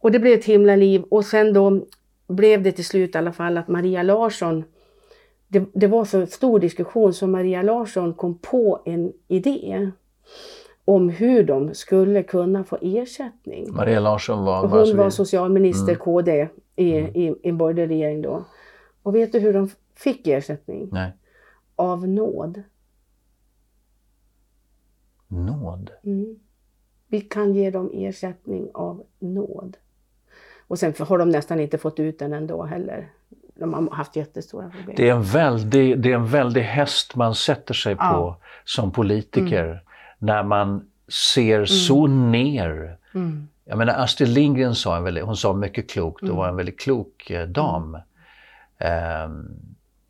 Och 0.01 0.13
det 0.13 0.19
blev 0.19 0.39
ett 0.39 0.45
himla 0.45 0.77
liv 0.77 1.03
och 1.03 1.25
sen 1.25 1.53
då 1.53 1.81
blev 2.27 2.63
det 2.63 2.73
till 2.73 2.85
slut 2.85 3.15
i 3.15 3.19
alla 3.19 3.33
fall 3.33 3.59
att 3.59 3.69
Maria 3.69 4.03
Larsson, 4.03 4.65
det, 5.49 5.65
det 5.75 5.87
var 5.87 6.05
så 6.05 6.27
stor 6.27 6.59
diskussion 6.61 7.15
så 7.15 7.27
Maria 7.27 7.63
Larsson 7.63 8.15
kom 8.15 8.39
på 8.39 8.83
en 8.85 9.13
idé 9.29 9.91
om 10.85 11.09
hur 11.09 11.43
de 11.45 11.75
skulle 11.75 12.23
kunna 12.23 12.65
få 12.65 12.79
ersättning. 12.83 13.73
Maria 13.75 14.01
Larsson 14.01 14.45
var... 14.45 14.61
Hon 14.61 14.97
var 14.97 15.05
vi- 15.05 15.11
socialminister 15.11 15.93
Mm. 15.93 15.99
KD 16.01 16.49
i, 16.77 16.85
i, 16.95 17.29
i 17.29 17.35
en 17.43 17.59
borgerlig 17.59 17.89
regering 17.89 18.23
då. 18.23 18.45
Och 19.03 19.15
vet 19.15 19.33
du 19.33 19.39
hur 19.39 19.53
de 19.53 19.71
fick 19.95 20.27
ersättning? 20.27 20.89
Nej. 20.93 21.13
Av 21.77 22.09
nåd. 22.09 22.63
Nåd. 25.29 25.91
Mm. 26.05 26.37
Vi 27.09 27.21
kan 27.21 27.55
ge 27.55 27.71
dem 27.71 27.91
ersättning 27.95 28.69
av 28.75 29.03
nåd. 29.19 29.77
Och 30.69 30.79
sen 30.79 30.95
har 30.99 31.19
de 31.19 31.29
nästan 31.31 31.61
inte 31.61 31.79
fått 31.79 32.01
ut 32.01 32.19
den 32.19 32.33
ändå 32.33 32.65
heller. 32.65 33.09
De 33.55 33.75
har 33.75 33.91
haft 33.91 34.17
jättestora 34.17 34.71
problem. 34.71 34.95
Det 34.97 35.09
är, 35.09 35.13
en 35.15 35.23
väldig, 35.23 36.01
det 36.01 36.11
är 36.11 36.15
en 36.15 36.27
väldig 36.27 36.63
häst 36.63 37.15
man 37.15 37.35
sätter 37.35 37.75
sig 37.75 37.97
på 37.97 38.03
Ja. 38.03 38.39
som 38.65 38.93
politiker 38.93 39.83
när 40.19 40.43
man 40.43 40.87
ser 41.09 41.65
så 41.65 42.07
ner. 42.07 42.97
Mm. 43.15 43.49
Jag 43.65 43.79
menar 43.79 43.95
Astrid 43.95 44.29
Lindgren 44.29 44.75
sa, 44.75 44.97
en 44.97 45.05
väldigt, 45.05 45.25
hon 45.25 45.37
sa 45.37 45.53
mycket 45.53 45.91
klokt 45.91 46.23
och 46.23 46.29
Mm. 46.29 46.37
var 46.37 46.49
en 46.49 46.57
väldigt 46.57 46.81
klok 46.81 47.31
eh, 47.31 47.47
dam. 47.49 47.99
Ehm, 48.79 49.49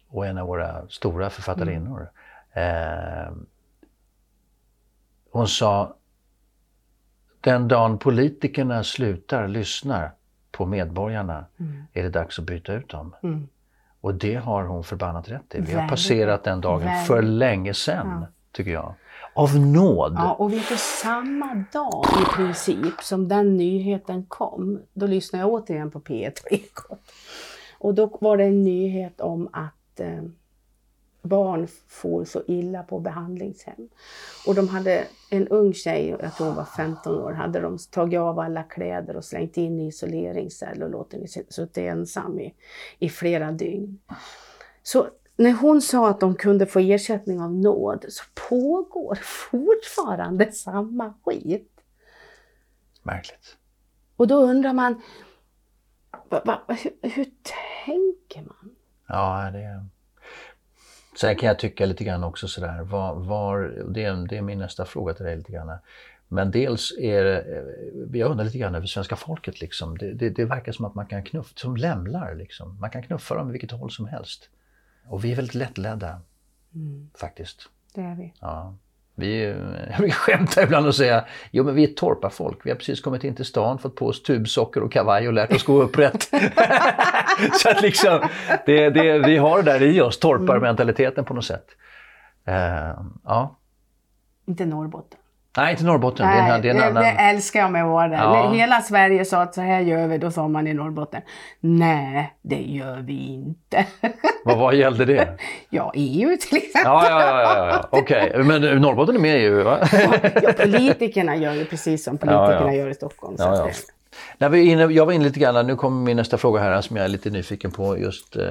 och 0.09 0.27
en 0.27 0.38
av 0.38 0.47
våra 0.47 0.88
stora 0.88 1.31
författarinnor. 1.31 2.09
Ehm, 2.53 3.47
hon 5.31 5.49
sa, 5.49 5.97
den 7.40 7.69
dagen 7.69 7.99
politikerna 7.99 8.85
slutar 8.85 9.49
lyssna 9.49 10.11
på 10.57 10.67
medborgarna 10.67 11.45
Mm. 11.61 11.83
är 11.93 12.03
det 12.03 12.09
dags 12.11 12.38
att 12.38 12.45
byta 12.45 12.73
ut 12.73 12.88
dem. 12.88 13.14
Mm. 13.23 13.49
Och 14.01 14.14
det 14.14 14.35
har 14.35 14.62
hon 14.64 14.85
förbannat 14.85 15.29
rätt 15.29 15.55
i. 15.55 15.61
Vi 15.61 15.73
har 15.73 15.88
passerat 15.88 16.45
den 16.45 16.61
dagen 16.61 16.81
Väldigt. 16.85 17.07
för 17.07 17.23
länge 17.23 17.75
sedan, 17.75 18.19
Ja. 18.21 18.27
tycker 18.53 18.71
jag. 18.71 18.95
Av 19.35 19.57
nåd. 19.59 20.14
Ja, 20.17 20.33
och 20.33 20.53
vet 20.53 20.69
du, 20.69 20.77
samma 20.77 21.64
dag 21.73 22.05
i 22.23 22.37
princip 22.37 23.03
som 23.03 23.29
den 23.29 23.57
nyheten 23.57 24.25
kom, 24.27 24.81
då 24.93 25.07
lyssnade 25.07 25.43
jag 25.45 25.53
återigen 25.53 25.90
på 25.90 26.01
P1 26.01 26.40
och 26.45 26.53
Ekot. 26.53 26.99
Och 27.79 27.95
då 27.95 28.19
var 28.21 28.37
det 28.37 28.45
en 28.45 28.64
nyhet 28.64 29.21
om 29.21 29.49
att 29.53 30.01
eh, 30.01 30.23
barn 31.24 31.68
får 31.88 32.24
så 32.24 32.42
illa 32.46 32.82
på 32.82 33.00
behandlingshem. 33.00 33.88
Och 34.46 34.54
de 34.54 34.68
hade 34.68 35.04
en 35.30 35.48
ung 35.48 35.74
tjej, 35.74 36.16
jag 36.20 36.34
tror 36.34 36.46
hon 36.46 36.56
var 36.56 36.64
15 36.64 37.14
år, 37.14 37.32
hade 37.32 37.60
de 37.60 37.78
tagit 37.90 38.20
av 38.20 38.38
alla 38.38 38.62
kläder 38.62 39.16
och 39.16 39.24
slängt 39.24 39.56
in 39.56 39.80
i 39.80 39.87
isoleringscell 39.87 40.82
och 40.82 40.90
låtit 40.90 41.12
henne 41.12 41.46
sitta 41.48 41.80
ensam 41.80 42.40
i, 42.40 42.54
i 42.98 43.08
flera 43.08 43.52
dygn. 43.52 43.98
Så 44.82 45.08
när 45.37 45.52
hon 45.52 45.82
sa 45.82 46.08
att 46.08 46.20
de 46.20 46.34
kunde 46.34 46.66
få 46.66 46.78
ersättning 46.78 47.40
av 47.40 47.54
nåd 47.54 48.04
så 48.08 48.24
pågår 48.48 49.18
fortfarande 49.22 50.52
samma 50.52 51.14
skit. 51.24 51.70
Märkligt. 53.02 53.56
Och 54.16 54.26
då 54.26 54.37
undrar 54.37 54.72
man, 54.72 55.02
va, 56.28 56.42
va, 56.44 56.62
hur, 56.68 57.08
hur 57.08 57.26
tänker 57.84 58.42
man? 58.42 58.76
Ja, 59.06 59.50
det 59.52 59.58
är... 59.58 59.87
Sen 61.16 61.37
kan 61.37 61.46
jag 61.46 61.59
tycka 61.59 61.87
lite 61.87 62.05
grann 62.05 62.24
också 62.24 62.48
sådär, 62.48 62.83
var, 62.83 63.14
var, 63.14 63.85
det, 63.88 64.05
är, 64.05 64.27
det 64.29 64.37
är 64.37 64.42
min 64.42 64.59
nästa 64.59 64.85
fråga 64.85 65.14
till 65.14 65.24
dig 65.24 65.37
lite 65.37 65.53
grann. 65.53 65.79
Men 66.29 66.50
dels 66.50 66.92
är 67.00 67.24
det, 67.24 67.40
eh, 67.40 68.18
jag 68.20 68.31
undrar 68.31 68.44
lite 68.44 68.59
grann 68.59 68.74
över 68.74 68.87
svenska 68.87 69.16
folket 69.16 69.61
liksom. 69.61 69.98
Det, 69.98 70.12
det, 70.12 70.31
det 70.31 70.44
verkar 70.44 70.72
som 70.72 70.85
att 70.85 70.94
man 70.94 71.07
kan 71.07 71.22
knuffa, 71.22 71.53
som 71.55 71.77
lämlar 71.77 72.35
liksom. 72.35 72.81
Man 72.81 72.90
kan 72.90 73.03
knuffa 73.03 73.35
dem 73.35 73.48
i 73.48 73.53
vilket 73.53 73.70
håll 73.70 73.90
som 73.90 74.07
helst. 74.07 74.48
Och 75.07 75.24
vi 75.24 75.33
är 75.33 75.37
väldigt 75.37 75.55
lättledda 75.55 76.20
Mm, 76.74 77.11
faktiskt. 77.14 77.68
det 77.94 78.00
är 78.00 78.14
vi. 78.14 78.33
Ja. 78.40 78.74
Vi, 79.14 79.44
jag 79.90 79.98
brukar 79.98 80.14
skämta 80.14 80.62
ibland 80.62 80.87
och 80.87 80.94
säga, 80.94 81.24
jo 81.50 81.64
men 81.64 81.74
vi 81.74 81.85
är 81.85 81.88
ett 81.88 81.96
torparfolk. 81.96 82.61
Vi 82.64 82.70
har 82.70 82.77
precis 82.77 83.00
kommit 83.00 83.24
in 83.24 83.35
till 83.35 83.44
stan, 83.44 83.79
fått 83.79 83.96
på 83.96 84.07
oss 84.07 84.22
tubsocker 84.22 84.83
och 84.83 84.92
kavaj 84.92 85.27
och 85.27 85.33
lärt 85.33 85.53
oss 85.53 85.62
gå 85.62 85.83
upprätt. 85.83 86.22
så 87.53 87.70
att 87.70 87.83
liksom, 87.83 88.29
det, 88.66 88.90
det, 88.90 89.18
vi 89.18 89.37
har 89.37 89.62
det 89.62 89.72
där 89.72 89.83
i 89.83 90.00
oss, 90.00 90.18
torparmentaliteten 90.18 91.24
på 91.24 91.35
något 91.35 91.44
sätt. 91.44 91.66
Eh, 92.44 93.05
ja. 93.24 93.59
Inte 94.46 94.66
Norrbotten. 94.66 95.18
Nej, 95.57 95.71
inte 95.71 95.85
Norrbotten. 95.85 96.27
det 96.27 96.33
är 96.33 96.55
en, 96.55 96.62
det 96.62 96.69
är 96.69 96.75
en 96.75 96.83
annan... 96.83 97.03
det 97.03 97.09
älskar 97.09 97.61
jag 97.61 97.73
med 97.73 98.11
där. 98.11 98.17
Ja. 98.17 98.53
Hela 98.53 98.81
Sverige 98.81 99.25
sa 99.25 99.43
att 99.43 99.55
så 99.55 99.61
här 99.61 99.81
gör 99.81 100.07
vi, 100.07 100.19
då 100.19 100.31
sa 100.31 100.49
man 100.49 100.67
i 100.67 100.75
Norrbotten, 100.75 101.23
nej 101.61 102.35
det 102.43 102.62
gör 102.62 102.97
vi 102.97 103.33
inte. 103.33 103.87
Vad, 104.45 104.59
vad 104.59 104.75
gällde 104.75 105.05
det? 105.05 105.29
ja, 105.71 105.93
EU 105.95 106.37
till 106.40 106.57
exempel. 106.57 106.83
Ja, 106.85 107.07
ja, 107.11 107.21
ja, 107.21 107.57
ja, 107.57 107.69
ja. 107.69 107.88
okej. 107.90 108.45
Men 108.45 108.62
Norrbotten 108.62 109.14
är 109.14 109.21
med 109.21 109.40
i 109.40 109.43
EU, 109.43 109.62
va? 109.64 109.79
ja, 110.43 110.53
politikerna 110.59 111.37
gör 111.37 111.53
ju 111.53 111.64
precis 111.64 112.05
som 112.05 112.19
politikerna 112.19 112.67
Ja, 112.67 112.75
gör 112.75 112.88
i 112.88 112.95
Stockholm. 112.95 113.37
Så 113.37 113.69
När 114.38 114.49
vi 114.49 114.64
inne, 114.64 114.85
jag 114.85 115.07
var 115.07 115.12
inne 115.12 115.25
lite 115.25 115.40
grann, 115.40 115.67
nu 115.67 115.77
kommer 115.77 116.05
min 116.05 116.17
nästa 116.17 116.38
fråga 116.38 116.61
här 116.61 116.81
som 116.81 116.97
jag 116.97 117.05
är 117.05 117.09
lite 117.09 117.31
nyfiken 117.31 117.71
på 117.71 117.99
just 117.99 118.37
eh, 118.37 118.45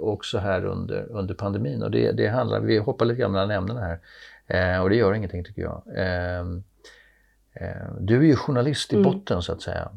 också 0.00 0.38
här 0.38 0.64
under, 0.64 1.06
under 1.10 1.34
pandemin. 1.34 1.82
Och 1.82 1.90
det, 1.90 2.12
det 2.12 2.28
handlar, 2.28 2.60
vi 2.60 2.78
hoppar 2.78 3.04
lite 3.04 3.20
grann 3.20 3.32
mellan 3.32 3.50
ämnena 3.50 3.80
här. 3.80 3.98
Eh, 4.52 4.80
och 4.82 4.90
det 4.90 4.96
gör 4.96 5.14
ingenting 5.14 5.44
tycker 5.44 5.62
jag. 5.62 5.82
Eh, 5.96 6.44
du 8.00 8.16
är 8.18 8.22
ju 8.22 8.36
journalist 8.36 8.92
i 8.92 8.96
Mm. 8.96 9.12
botten 9.12 9.42
så 9.42 9.52
att 9.52 9.62
säga. 9.62 9.88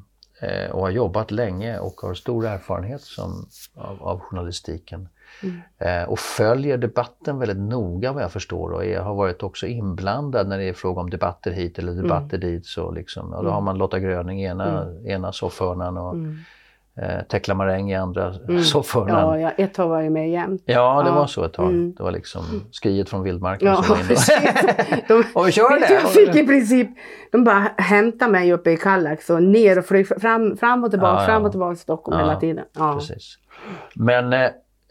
Eh, 0.41 0.71
och 0.71 0.81
har 0.81 0.89
jobbat 0.89 1.31
länge 1.31 1.79
och 1.79 2.01
har 2.01 2.13
stor 2.13 2.45
erfarenhet 2.45 3.01
som, 3.01 3.45
av, 3.75 4.03
av 4.03 4.19
journalistiken. 4.19 5.09
Mm. 5.43 5.61
Eh, 5.77 6.09
och 6.09 6.19
följer 6.19 6.77
debatten 6.77 7.39
väldigt 7.39 7.57
noga 7.57 8.11
vad 8.11 8.23
jag 8.23 8.31
förstår 8.31 8.69
och 8.69 8.85
är, 8.85 8.99
har 8.99 9.15
varit 9.15 9.43
också 9.43 9.67
inblandad 9.67 10.47
när 10.47 10.57
det 10.57 10.63
är 10.63 10.73
fråga 10.73 11.01
om 11.01 11.09
debatter 11.09 11.51
hit 11.51 11.79
eller 11.79 11.93
debatter 11.93 12.37
dit. 12.37 12.65
Så 12.65 12.91
liksom, 12.91 13.31
ja, 13.31 13.41
då 13.41 13.49
har 13.49 13.61
man 13.61 13.77
Lotta 13.77 13.99
Gröning 13.99 14.41
i 14.41 14.45
ena, 14.45 14.87
ena 15.05 15.31
soffhörnan 15.31 15.97
och 15.97 16.13
Mm. 16.13 16.37
Eh, 17.01 17.21
Tekla 17.31 17.53
Maräng 17.55 17.91
i 17.91 17.95
andra 17.95 18.33
Mm. 18.49 18.63
soffhörnan. 18.63 19.19
Ja, 19.19 19.39
Ja, 19.39 19.51
ja, 19.57 19.63
ett 19.65 19.77
har 19.77 19.87
varit 19.87 20.11
med 20.11 20.29
jämt. 20.29 20.63
det 20.65 20.73
Ja. 20.73 21.11
var 21.15 21.27
så 21.27 21.43
ett 21.43 21.53
tag. 21.53 21.69
Mm. 21.69 21.93
Det 21.97 22.03
var 22.03 22.11
liksom 22.11 22.43
skriet 22.71 23.09
från 23.09 23.23
vildmarken 23.23 23.67
Ja, 23.67 23.83
som 23.83 23.95
var 23.95 24.03
inne. 24.03 24.15
De, 25.07 25.23
Och 25.33 25.47
vi 25.47 25.51
kör 25.51 25.79
det! 25.79 25.93
Jag 25.93 26.09
fick 26.09 26.35
i 26.35 26.47
princip, 26.47 26.89
de 27.31 27.43
bara 27.43 27.67
hämtade 27.77 28.31
mig 28.31 28.53
uppe 28.53 28.71
i 28.71 28.77
Kallax 28.77 29.29
och 29.29 29.43
ner 29.43 29.77
och 29.79 29.85
flög 29.85 30.07
fram, 30.21 30.57
fram 30.57 30.83
och 30.83 30.91
tillbaka, 30.91 31.13
Ja, 31.13 31.21
ja. 31.21 31.25
fram 31.25 31.45
och 31.45 31.51
tillbaka 31.51 31.75
till 31.75 31.81
Stockholm 31.81 32.19
Ja, 32.19 32.25
hela 32.25 32.39
tiden. 32.39 32.65
Ja. 32.73 32.93
Precis. 32.93 33.37
Men 33.95 34.33
eh, 34.33 34.41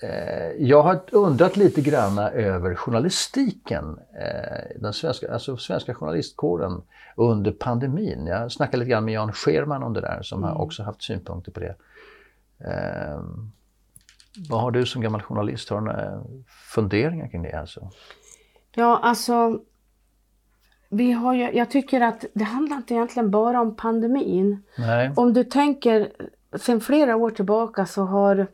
eh, 0.02 0.48
jag 0.58 0.82
har 0.82 1.00
undrat 1.12 1.56
lite 1.56 1.80
grann 1.80 2.18
över 2.18 2.74
journalistiken, 2.74 3.98
eh, 4.20 4.80
den 4.80 4.92
svenska, 4.92 5.32
alltså 5.32 5.56
svenska 5.56 5.94
journalistkåren 5.94 6.82
under 7.16 7.52
pandemin. 7.52 8.26
Jag 8.26 8.52
snackade 8.52 8.76
lite 8.76 8.90
grann 8.90 9.04
med 9.04 9.14
Jan 9.14 9.32
Scherman 9.32 9.82
om 9.82 9.92
det 9.92 10.00
där 10.00 10.18
som 10.22 10.42
har 10.42 10.60
också 10.60 10.82
haft 10.82 11.02
synpunkter 11.02 11.52
på 11.52 11.60
det. 11.60 11.74
Eh, 12.64 13.20
vad 14.48 14.60
har 14.60 14.70
du 14.70 14.86
som 14.86 15.02
gammal 15.02 15.22
journalist? 15.22 15.68
Har 15.68 15.80
du 15.80 15.84
några 15.84 16.24
funderingar 16.74 17.28
kring 17.28 17.42
det? 17.42 17.60
Alltså? 17.60 17.90
Ja, 18.74 19.00
alltså 19.02 19.60
vi 20.88 21.12
har 21.12 21.34
ju, 21.34 21.52
jag 21.52 21.70
tycker 21.70 22.00
att 22.00 22.24
det 22.34 22.44
handlar 22.44 22.76
inte 22.76 22.94
egentligen 22.94 23.30
bara 23.30 23.60
om 23.60 23.76
pandemin. 23.76 24.62
Nej. 24.78 25.12
Om 25.16 25.32
du 25.32 25.44
tänker, 25.44 26.12
sen 26.56 26.80
flera 26.80 27.16
år 27.16 27.30
tillbaka 27.30 27.86
så 27.86 28.02
har 28.02 28.46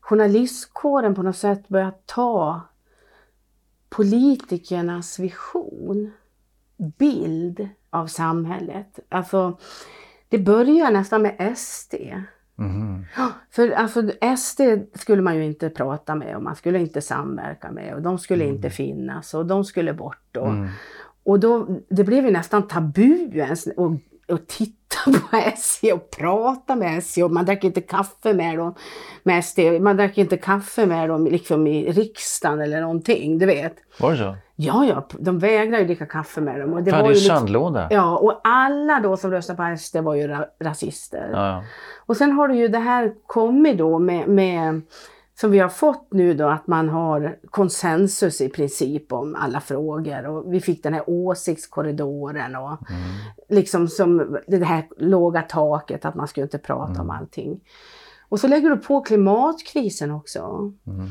journalistkåren 0.00 1.14
på 1.14 1.22
något 1.22 1.36
sätt 1.36 1.68
börjat 1.68 2.06
ta 2.06 2.60
politikernas 3.88 5.18
vision, 5.18 6.12
bild 6.76 7.68
av 7.90 8.06
samhället. 8.06 8.98
Alltså, 9.08 9.58
det 10.28 10.38
börjar 10.38 10.90
nästan 10.90 11.22
med 11.22 11.58
SD. 11.58 11.94
Ja, 13.16 13.28
För 13.50 13.70
alltså, 13.70 14.02
SD 14.38 14.60
skulle 14.94 15.22
man 15.22 15.36
ju 15.36 15.44
inte 15.44 15.70
prata 15.70 16.14
med 16.14 16.36
och 16.36 16.42
man 16.42 16.56
skulle 16.56 16.78
inte 16.78 17.00
samverka 17.00 17.70
med 17.70 17.94
och 17.94 18.02
de 18.02 18.18
skulle 18.18 18.44
inte 18.44 18.70
finnas 18.70 19.34
och 19.34 19.46
de 19.46 19.64
skulle 19.64 19.92
bort. 19.94 20.36
Och, 20.36 20.48
Mm. 20.48 20.68
och 21.24 21.40
då, 21.40 21.68
det 21.90 22.04
blev 22.04 22.24
ju 22.24 22.30
nästan 22.30 22.68
tabu 22.68 23.30
ens 23.34 23.66
att, 23.66 23.74
att 24.34 24.48
titta 24.48 24.96
på 25.30 25.36
SJ 25.36 25.92
och 25.92 26.10
prata 26.10 26.76
med 26.76 26.98
SJ 26.98 27.22
och 27.24 27.30
man 27.30 27.44
drack 27.44 27.64
inte 27.64 27.80
kaffe 27.80 28.34
med 28.34 28.58
dem. 28.58 28.74
Med 29.22 29.44
SD. 29.44 29.58
Man 29.80 29.96
drack 29.96 30.18
inte 30.18 30.36
kaffe 30.36 30.86
med 30.86 31.08
dem 31.08 31.24
liksom 31.26 31.66
i 31.66 31.92
riksdagen 31.92 32.60
eller 32.60 32.80
någonting, 32.80 33.38
du 33.38 33.46
vet. 33.46 33.76
Var 34.00 34.10
det 34.12 34.16
så? 34.18 34.36
Ja, 34.56 34.84
ja, 34.84 35.06
de 35.18 35.38
vägrade 35.38 35.78
ju 35.78 35.86
dricka 35.86 36.06
kaffe 36.06 36.40
med 36.40 36.60
dem. 36.60 36.72
Och 36.72 36.82
det 36.82 36.90
Fan, 36.90 37.00
var 37.00 37.08
det 37.08 37.12
är 37.12 37.14
ju 37.14 37.20
liksom, 37.20 37.36
sandlåda. 37.36 37.88
Ja, 37.90 38.16
och 38.16 38.40
alla 38.44 39.00
då 39.00 39.16
som 39.16 39.30
röstade 39.30 39.56
på 39.56 39.78
SD 39.78 39.96
var 39.96 40.14
ju 40.14 40.28
ra 40.28 40.46
rasister. 40.60 41.30
Ja. 41.32 41.64
Och 42.06 42.16
sen 42.16 42.32
har 42.32 42.48
det 42.48 42.56
ju 42.56 42.68
det 42.68 42.78
här 42.78 43.14
kommit 43.26 43.78
då 43.78 43.98
med, 43.98 44.28
med 44.28 44.82
som 45.40 45.50
vi 45.50 45.58
har 45.58 45.68
fått 45.68 46.08
nu 46.10 46.34
då 46.34 46.48
att 46.48 46.66
man 46.66 46.88
har 46.88 47.38
konsensus 47.50 48.40
i 48.40 48.48
princip 48.48 49.12
om 49.12 49.34
alla 49.34 49.60
frågor 49.60 50.26
och 50.26 50.52
vi 50.52 50.60
fick 50.60 50.82
den 50.82 50.94
här 50.94 51.04
åsiktskorridoren 51.06 52.56
och 52.56 52.78
liksom 53.48 53.88
som 53.88 54.38
det 54.46 54.64
här 54.64 54.88
låga 54.98 55.42
taket 55.42 56.04
att 56.04 56.14
man 56.14 56.28
skulle 56.28 56.44
inte 56.44 56.58
prata 56.58 57.02
om 57.02 57.10
allting. 57.10 57.60
Och 58.28 58.40
så 58.40 58.48
lägger 58.48 58.70
du 58.70 58.76
på 58.76 59.00
klimatkrisen 59.00 60.10
också. 60.10 60.40
Mm. 60.86 61.08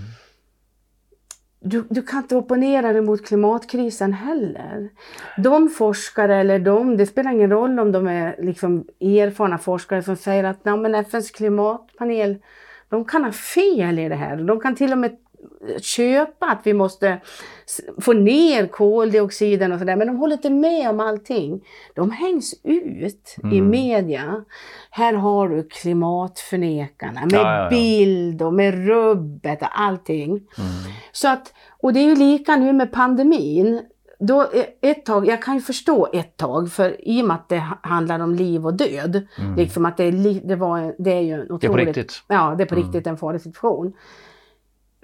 Du, 1.67 1.83
du 1.89 2.01
kan 2.01 2.21
inte 2.21 2.35
opponera 2.35 2.93
dig 2.93 3.01
mot 3.01 3.25
klimatkrisen 3.25 4.13
heller. 4.13 4.89
De 5.37 5.69
forskare 5.69 6.35
eller 6.35 6.59
de, 6.59 6.97
det 6.97 7.05
spelar 7.05 7.31
ingen 7.31 7.49
roll 7.49 7.79
om 7.79 7.91
de 7.91 8.07
är 8.07 8.35
liksom 8.39 8.85
erfarna 8.99 9.57
forskare 9.57 10.03
som 10.03 10.15
säger 10.15 10.43
att 10.43 10.65
Nej, 10.65 10.77
men 10.77 10.95
FNs 10.95 11.31
klimatpanel, 11.31 12.37
de 12.89 13.05
kan 13.05 13.23
ha 13.23 13.31
fel 13.31 13.99
i 13.99 14.09
det 14.09 14.15
här. 14.15 14.37
De 14.37 14.59
kan 14.59 14.75
till 14.75 14.91
och 14.91 14.97
med 14.97 15.17
köpa 15.81 16.45
att 16.45 16.59
vi 16.63 16.73
måste 16.73 17.21
få 18.01 18.13
ner 18.13 18.67
koldioxiden 18.67 19.71
och 19.71 19.79
sådär, 19.79 19.95
men 19.95 20.07
de 20.07 20.15
håller 20.17 20.33
inte 20.35 20.49
med 20.49 20.89
om 20.89 20.99
allting. 20.99 21.61
De 21.95 22.11
hängs 22.11 22.53
ut 22.63 23.35
i 23.43 23.57
Mm. 23.57 23.69
media. 23.69 24.43
Här 24.89 25.13
har 25.13 25.49
du 25.49 25.63
klimatförnekarna 25.63 27.21
med 27.21 27.33
Ja, 27.33 27.39
ja, 27.57 27.63
ja. 27.63 27.69
bild 27.69 28.41
och 28.41 28.53
med 28.53 28.87
rubbet 28.87 29.61
och 29.61 29.79
allting. 29.81 30.29
Mm. 30.31 30.47
Så 31.11 31.27
att, 31.27 31.53
och 31.81 31.93
det 31.93 31.99
är 31.99 32.03
ju 32.05 32.15
lika 32.15 32.55
nu 32.55 32.73
med 32.73 32.91
pandemin. 32.91 33.81
Då, 34.19 34.41
eh, 34.41 34.65
ett 34.81 35.05
tag, 35.05 35.27
jag 35.27 35.41
kan 35.41 35.55
ju 35.55 35.61
förstå 35.61 36.07
ett 36.13 36.37
tag, 36.37 36.71
för 36.71 37.07
i 37.09 37.21
och 37.21 37.25
med 37.27 37.35
att 37.35 37.49
det 37.49 37.59
ha- 37.59 37.79
handlar 37.81 38.19
om 38.19 38.35
liv 38.35 38.65
och 38.65 38.73
död. 38.73 39.27
Mm. 39.39 39.55
Liksom 39.55 39.85
att 39.85 39.97
det 39.97 40.11
det 40.43 40.55
var, 40.55 40.95
det 40.99 41.13
är 41.13 41.21
ju 41.21 41.31
en 41.33 41.39
Det 41.39 41.45
är 41.45 41.51
otroligt... 41.53 41.71
på 41.71 41.77
riktigt. 41.77 42.23
Ja, 42.27 42.55
det 42.57 42.63
är 42.63 42.67
på 42.67 42.75
Mm. 42.75 42.85
riktigt 42.87 43.07
en 43.07 43.17
farlig 43.17 43.41
situation. 43.41 43.93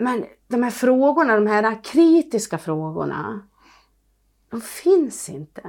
Men 0.01 0.25
de 0.47 0.63
här 0.63 0.71
frågorna, 0.71 1.35
de 1.35 1.47
här 1.47 1.83
kritiska 1.83 2.57
frågorna, 2.57 3.41
de 4.51 4.61
finns 4.61 5.29
inte. 5.29 5.61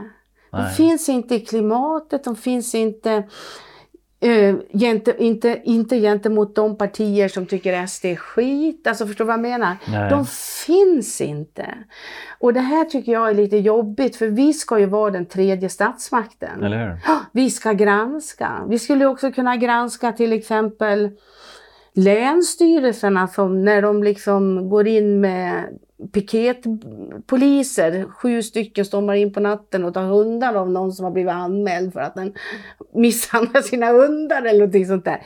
De 0.50 0.62
Nej. 0.62 0.74
finns 0.74 1.08
inte 1.08 1.34
i 1.34 1.40
klimatet, 1.40 2.24
de 2.24 2.36
finns 2.36 2.74
inte, 2.74 3.28
eh, 4.20 4.56
gente, 4.72 5.14
inte, 5.18 5.60
inte 5.64 6.00
gentemot 6.00 6.54
de 6.54 6.78
partier 6.78 7.28
som 7.28 7.46
tycker 7.46 7.86
SD 7.86 8.04
är 8.04 8.16
skit. 8.16 8.86
Alltså 8.86 9.06
förstår 9.06 9.24
du 9.24 9.26
vad 9.26 9.34
jag 9.34 9.42
menar? 9.42 9.76
Nej. 9.88 10.10
De 10.10 10.26
finns 10.66 11.20
inte. 11.20 11.74
Och 12.38 12.52
det 12.52 12.60
här 12.60 12.84
tycker 12.84 13.12
jag 13.12 13.30
är 13.30 13.34
lite 13.34 13.56
jobbigt 13.56 14.16
för 14.16 14.26
vi 14.26 14.52
ska 14.52 14.78
ju 14.78 14.86
vara 14.86 15.10
den 15.10 15.26
tredje 15.26 15.68
statsmakten. 15.68 16.60
Vi 17.32 17.50
ska 17.50 17.72
granska. 17.72 18.64
Vi 18.68 18.78
skulle 18.78 19.06
också 19.06 19.32
kunna 19.32 19.56
granska 19.56 20.12
till 20.12 20.32
exempel 20.32 21.10
länsstyrelserna 21.94 23.28
som 23.28 23.64
när 23.64 23.82
de 23.82 24.02
liksom 24.02 24.68
går 24.68 24.86
in 24.86 25.20
med 25.20 25.78
piketpoliser, 26.12 28.04
sju 28.08 28.42
stycken 28.42 28.84
stormar 28.84 29.14
in 29.14 29.32
på 29.32 29.40
natten 29.40 29.84
och 29.84 29.94
tar 29.94 30.04
hundar 30.04 30.54
av 30.54 30.70
någon 30.70 30.92
som 30.92 31.04
har 31.04 31.12
blivit 31.12 31.32
anmäld 31.32 31.92
för 31.92 32.00
att 32.00 32.14
den 32.14 32.34
misshandlar 32.94 33.60
sina 33.60 33.86
hundar 33.92 34.42
eller 34.42 34.58
någonting 34.58 34.86
sånt 34.86 35.04
där. 35.04 35.22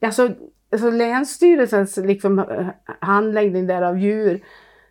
Alltså, 0.00 0.30
alltså 0.72 0.90
länsstyrelsens 0.90 1.96
liksom, 1.96 2.38
eh, 2.38 2.66
handläggning 3.00 3.66
där 3.66 3.82
av 3.82 3.98
djur, 3.98 4.44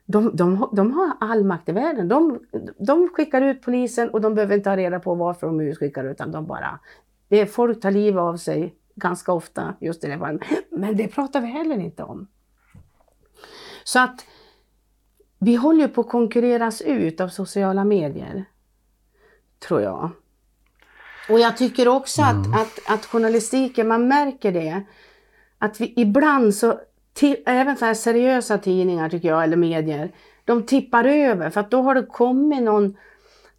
de, 0.06 0.36
de, 0.36 0.70
de 0.74 0.92
har 0.92 1.12
all 1.20 1.44
makt 1.44 1.70
i 1.70 1.72
världen. 1.72 2.08
De, 2.08 2.40
de 2.78 3.10
skickar 3.10 3.42
ut 3.42 3.62
polisen 3.62 4.10
och 4.10 4.22
de 4.22 4.36
behöver 4.36 4.56
inte 4.56 4.70
ha 4.70 4.78
reda 4.78 5.00
på 5.00 5.16
varför 5.16 5.48
de 5.48 5.62
utskickar 5.62 6.04
utan 6.04 6.32
de 6.32 6.46
bara... 6.46 6.80
Det 7.28 7.40
är, 7.40 7.46
folk 7.46 7.82
tar 7.82 7.92
livet 7.92 8.20
av 8.22 8.38
sig 8.38 8.76
ganska 8.96 9.32
ofta 9.32 9.76
just 9.80 10.04
i 10.04 10.08
det 10.08 10.20
fallet. 10.20 10.42
Men 10.72 10.98
det 10.98 11.08
pratar 11.08 11.42
vi 11.42 11.48
heller 11.48 11.80
inte 11.80 12.04
om. 12.04 12.28
Så 13.84 14.00
att 14.00 14.26
vi 15.40 15.56
håller 15.56 15.88
på 15.88 16.02
att 16.02 16.10
konkurreras 16.10 16.82
ut 16.82 17.22
av 17.22 17.28
sociala 17.28 17.84
medier. 17.84 18.46
Tror 19.68 19.82
jag. 19.82 20.12
Och 21.30 21.40
jag 21.40 21.58
tycker 21.58 21.88
också 21.88 22.22
att, 22.22 22.62
att, 22.62 22.80
att 22.88 23.06
journalistiken, 23.06 23.88
man 23.88 24.08
märker 24.08 24.52
det. 24.52 24.84
Att 25.58 25.82
vi 25.82 25.94
ibland 25.98 26.56
så, 26.56 26.80
ti- 27.16 27.44
även 27.46 27.78
så 27.78 27.86
här 27.86 27.94
seriösa 27.94 28.58
tidningar 28.58 29.10
tycker 29.10 29.28
jag, 29.28 29.44
eller 29.44 29.58
medier, 29.58 30.12
de 30.46 30.64
tippar 30.64 31.06
över 31.06 31.50
för 31.50 31.62
att 31.62 31.72
då 31.72 31.82
har 31.82 31.96
det 31.96 32.06
kommit 32.06 32.64
någon 32.64 32.98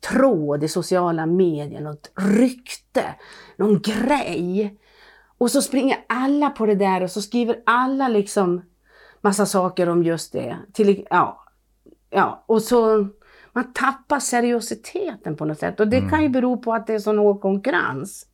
tråd 0.01 0.65
i 0.65 0.69
sociala 0.69 1.27
medier, 1.27 1.81
något 1.81 2.11
rykte, 2.17 3.15
någon 3.57 3.81
grej. 3.81 4.79
Och 5.39 5.51
så 5.51 5.63
springer 5.63 6.05
alla 6.07 6.51
på 6.51 6.67
det 6.67 6.75
där 6.75 7.03
och 7.03 7.11
så 7.11 7.23
skriver 7.23 7.63
alla 7.67 8.09
liksom 8.09 8.63
massa 9.21 9.47
saker 9.47 9.89
om 9.89 10.03
just 10.03 10.33
det. 10.33 10.57
Till, 10.73 11.07
ja, 11.11 11.45
ja, 12.11 12.45
och 12.47 12.63
så 12.63 13.09
man 13.53 13.73
tappar 13.73 14.19
seriositeten 14.19 15.37
på 15.37 15.45
något 15.45 15.59
sätt. 15.59 15.81
Och 15.81 15.89
det 15.89 16.01
kan 16.11 16.23
ju 16.23 16.29
bero 16.29 16.57
på 16.57 16.75
att 16.75 16.87
det 16.87 16.95
är 16.95 16.99
så 16.99 17.17
hård 17.17 17.41
konkurrens. 17.41 18.27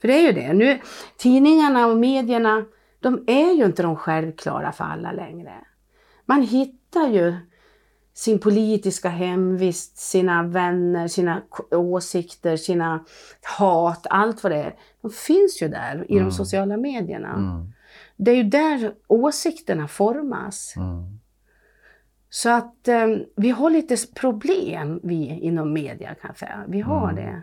För 0.00 0.08
det 0.08 0.14
är 0.14 0.22
ju 0.22 0.32
det. 0.32 0.52
Nu, 0.52 0.80
tidningarna 1.16 1.86
och 1.86 1.96
medierna, 1.96 2.64
de 3.00 3.24
är 3.26 3.52
ju 3.52 3.64
inte 3.64 3.82
de 3.82 3.96
självklara 3.96 4.72
för 4.72 4.84
alla 4.84 5.12
längre. 5.12 5.54
Man 6.26 6.42
hittar 6.42 7.08
ju 7.08 7.34
sin 8.14 8.38
politiska 8.38 9.08
hemvist, 9.08 9.98
sina 9.98 10.42
vänner, 10.42 11.08
sina 11.08 11.42
åsikter, 11.70 12.56
sina 12.56 13.04
hat, 13.58 14.06
allt 14.10 14.42
vad 14.42 14.52
det 14.52 14.58
är. 14.58 14.74
De 15.02 15.10
finns 15.10 15.62
ju 15.62 15.68
där 15.68 16.06
i 16.08 16.18
de 16.18 16.32
sociala 16.32 16.76
medierna. 16.76 17.28
Mm. 17.34 17.72
Det 18.16 18.30
är 18.30 18.36
ju 18.36 18.42
där 18.42 18.92
åsikterna 19.06 19.88
formas. 19.88 20.74
Mm. 20.76 21.18
Så 22.30 22.50
att 22.50 22.88
eh, 22.88 23.06
vi 23.36 23.50
har 23.50 23.70
lite 23.70 23.96
problem 24.14 25.00
vi 25.02 25.26
inom 25.42 25.72
media 25.72 26.14
kan 26.14 26.28
jag 26.28 26.38
säga. 26.38 26.64
Vi 26.68 26.80
har 26.80 27.10
Mm. 27.10 27.24
det. 27.24 27.42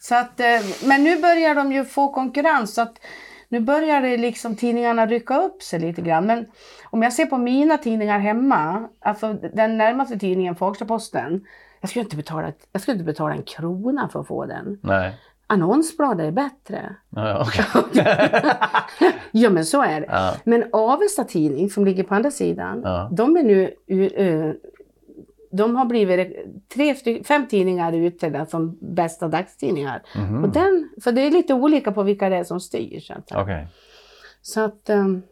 Så 0.00 0.14
att, 0.14 0.40
eh, 0.40 0.60
men 0.88 1.04
nu 1.04 1.20
börjar 1.20 1.54
de 1.54 1.72
ju 1.72 1.84
få 1.84 2.12
konkurrens. 2.12 2.74
Så 2.74 2.82
att 2.82 2.98
nu 3.54 3.60
börjar 3.60 4.00
det 4.02 4.16
liksom 4.16 4.56
tidningarna 4.56 5.06
rycka 5.06 5.42
upp 5.42 5.62
sig 5.62 5.80
lite 5.80 6.02
grann. 6.02 6.26
Men 6.26 6.46
om 6.90 7.02
jag 7.02 7.12
ser 7.12 7.26
på 7.26 7.38
mina 7.38 7.78
tidningar 7.78 8.18
hemma, 8.18 8.88
alltså 9.00 9.32
den 9.32 9.78
närmaste 9.78 10.18
tidningen, 10.18 10.54
Fagersta-Posten. 10.56 11.40
Jag 11.80 11.90
skulle, 11.90 12.02
inte 12.02 12.16
betala, 12.16 12.52
jag 12.72 12.82
skulle 12.82 12.94
inte 12.94 13.04
betala 13.04 13.34
en 13.34 13.42
krona 13.42 14.08
för 14.08 14.20
att 14.20 14.26
få 14.26 14.46
den. 14.46 14.78
Nej. 14.82 15.14
Annonsbladet 15.46 16.26
är 16.26 16.30
bättre. 16.30 16.94
Ja, 17.10 17.46
okej. 17.46 17.64
Ja 19.32 19.50
men 19.50 19.64
så 19.64 19.82
är 19.82 20.00
det. 20.00 20.06
ja. 20.10 20.34
Men 20.44 20.64
Avesta 20.72 21.24
Tidning 21.24 21.70
som 21.70 21.84
ligger 21.84 22.02
på 22.04 22.14
andra 22.14 22.30
sidan, 22.30 22.80
Ja. 22.84 23.08
de 23.12 23.36
är 23.36 23.42
nu 23.42 23.74
uh, 24.18 24.52
de 25.56 25.76
har 25.76 25.84
blivit 25.84 26.36
tre, 26.74 26.94
fem 27.24 27.46
tidningar 27.46 27.92
utsedda 27.92 28.46
som 28.46 28.78
bästa 28.80 29.28
dagstidningar. 29.28 30.02
Mhm. 30.16 30.44
Och 30.44 30.50
den, 30.50 30.90
för 31.04 31.12
det 31.12 31.20
är 31.26 31.30
lite 31.30 31.54
olika 31.54 31.92
på 31.92 32.02
vilka 32.02 32.28
det 32.28 32.36
är 32.36 32.44
som 32.44 32.60
styr. 32.60 33.00
Så 33.00 33.12
att, 33.12 33.32
Okej. 33.34 33.66
så 34.42 34.60
att 34.60 34.90
um, 34.90 35.22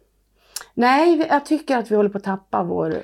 Nej, 0.74 1.26
jag 1.30 1.46
tycker 1.46 1.76
att 1.78 1.90
vi 1.90 1.96
håller 1.96 2.10
på 2.10 2.18
att 2.18 2.24
tappa 2.24 2.62
vår 2.62 2.94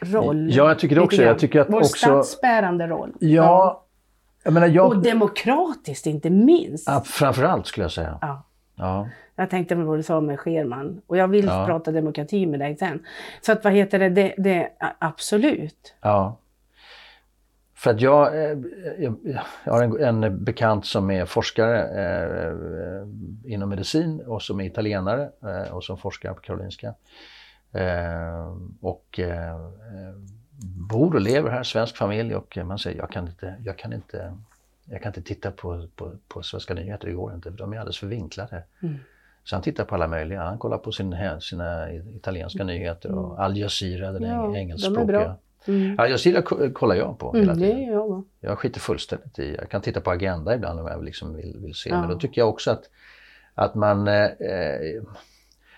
roll. 0.00 0.48
Ja, 0.52 0.68
jag 0.68 0.78
tycker 0.78 0.96
det 0.96 1.02
också. 1.02 1.22
Jag 1.22 1.38
tycker 1.38 1.60
att 1.60 1.70
vår 1.70 1.78
också- 1.78 1.96
statsbärande 1.96 2.86
roll. 2.86 3.12
Ja, 3.20 3.84
jag 4.44 4.52
menar 4.52 4.66
Och 4.68 4.74
jag... 4.74 5.02
demokratiskt 5.02 6.06
inte 6.06 6.30
minst. 6.30 6.88
Ja, 6.88 7.02
framförallt 7.06 7.66
skulle 7.66 7.84
jag 7.84 7.92
säga. 7.92 8.18
Ja. 8.20 8.42
Ja. 8.76 9.08
Jag 9.36 9.50
tänkte 9.50 9.74
på 9.76 9.82
vad 9.82 9.98
du 9.98 10.02
sa 10.02 10.20
med 10.20 10.40
Scherman. 10.40 11.00
Och 11.06 11.16
jag 11.16 11.28
vill 11.28 11.44
Ja. 11.44 11.66
prata 11.66 11.92
demokrati 11.92 12.46
med 12.46 12.60
dig 12.60 12.76
sen. 12.76 13.04
Så 13.40 13.52
att 13.52 13.64
vad 13.64 13.72
heter 13.72 13.98
det, 13.98 14.08
det, 14.08 14.34
det 14.38 14.68
absolut. 14.98 15.94
Ja. 16.00 16.36
För 17.80 17.90
att 17.90 18.00
jag, 18.00 18.44
eh, 18.44 18.58
jag, 18.98 19.18
jag 19.64 19.72
har 19.72 19.82
en, 19.82 20.24
en 20.24 20.44
bekant 20.44 20.86
som 20.86 21.10
är 21.10 21.24
forskare 21.24 21.78
eh, 21.82 22.52
inom 23.52 23.68
medicin 23.68 24.20
och 24.20 24.42
som 24.42 24.60
är 24.60 24.64
italienare 24.64 25.30
eh, 25.42 25.72
och 25.72 25.84
som 25.84 25.98
forskar 25.98 26.34
på 26.34 26.40
Karolinska. 26.40 26.94
Eh, 27.72 28.56
och 28.80 29.20
eh, 29.20 29.70
bor 30.88 31.14
och 31.14 31.20
lever 31.20 31.50
här, 31.50 31.62
svensk 31.62 31.96
familj 31.96 32.34
och 32.34 32.58
man 32.64 32.78
säger 32.78 32.98
jag 32.98 33.10
kan 33.10 33.28
inte, 33.28 33.54
jag 33.64 33.78
kan 33.78 33.92
inte, 33.92 34.36
jag 34.84 35.02
kan 35.02 35.10
inte 35.10 35.22
titta 35.22 35.50
på, 35.50 35.88
på, 35.96 36.12
på 36.28 36.42
svenska 36.42 36.74
nyheter, 36.74 37.06
det 37.06 37.14
går 37.14 37.34
inte, 37.34 37.50
de 37.50 37.72
är 37.72 37.78
alldeles 37.78 37.98
för 37.98 38.06
vinklade. 38.06 38.62
Mm. 38.82 38.96
Så 39.44 39.56
han 39.56 39.62
tittar 39.62 39.84
på 39.84 39.94
alla 39.94 40.08
möjliga, 40.08 40.42
han 40.42 40.58
kollar 40.58 40.78
på 40.78 40.92
sin, 40.92 41.16
sina 41.40 41.92
italienska 41.92 42.64
nyheter 42.64 43.12
och 43.12 43.40
Al 43.40 43.56
Jazeera, 43.56 44.12
den 44.12 44.24
Mm. 44.24 44.36
Ja, 44.36 44.42
de 44.42 44.56
engelskspråkiga. 44.56 45.06
bra. 45.06 45.36
Mm. 45.66 45.98
Al 45.98 46.10
Jazeera 46.10 46.42
ko- 46.42 46.70
kollar 46.72 46.94
jag 46.94 47.18
på 47.18 47.32
hela 47.32 47.52
Mm, 47.52 47.62
tiden. 47.64 47.82
gör 47.82 47.92
jag. 47.94 48.24
Jag 48.40 48.58
skiter 48.58 48.80
fullständigt 48.80 49.38
i, 49.38 49.54
jag 49.58 49.68
kan 49.70 49.80
titta 49.82 50.00
på 50.00 50.10
Agenda 50.10 50.54
ibland 50.54 50.80
om 50.80 50.86
jag 50.86 51.04
liksom 51.04 51.34
vill, 51.36 51.56
vill 51.60 51.74
se. 51.74 51.90
Ja. 51.90 52.00
Men 52.00 52.10
då 52.10 52.18
tycker 52.18 52.40
jag 52.40 52.48
också 52.48 52.70
att, 52.70 52.82
att 53.54 53.74
man, 53.74 54.08
eh, 54.08 54.24
eh, 54.24 55.02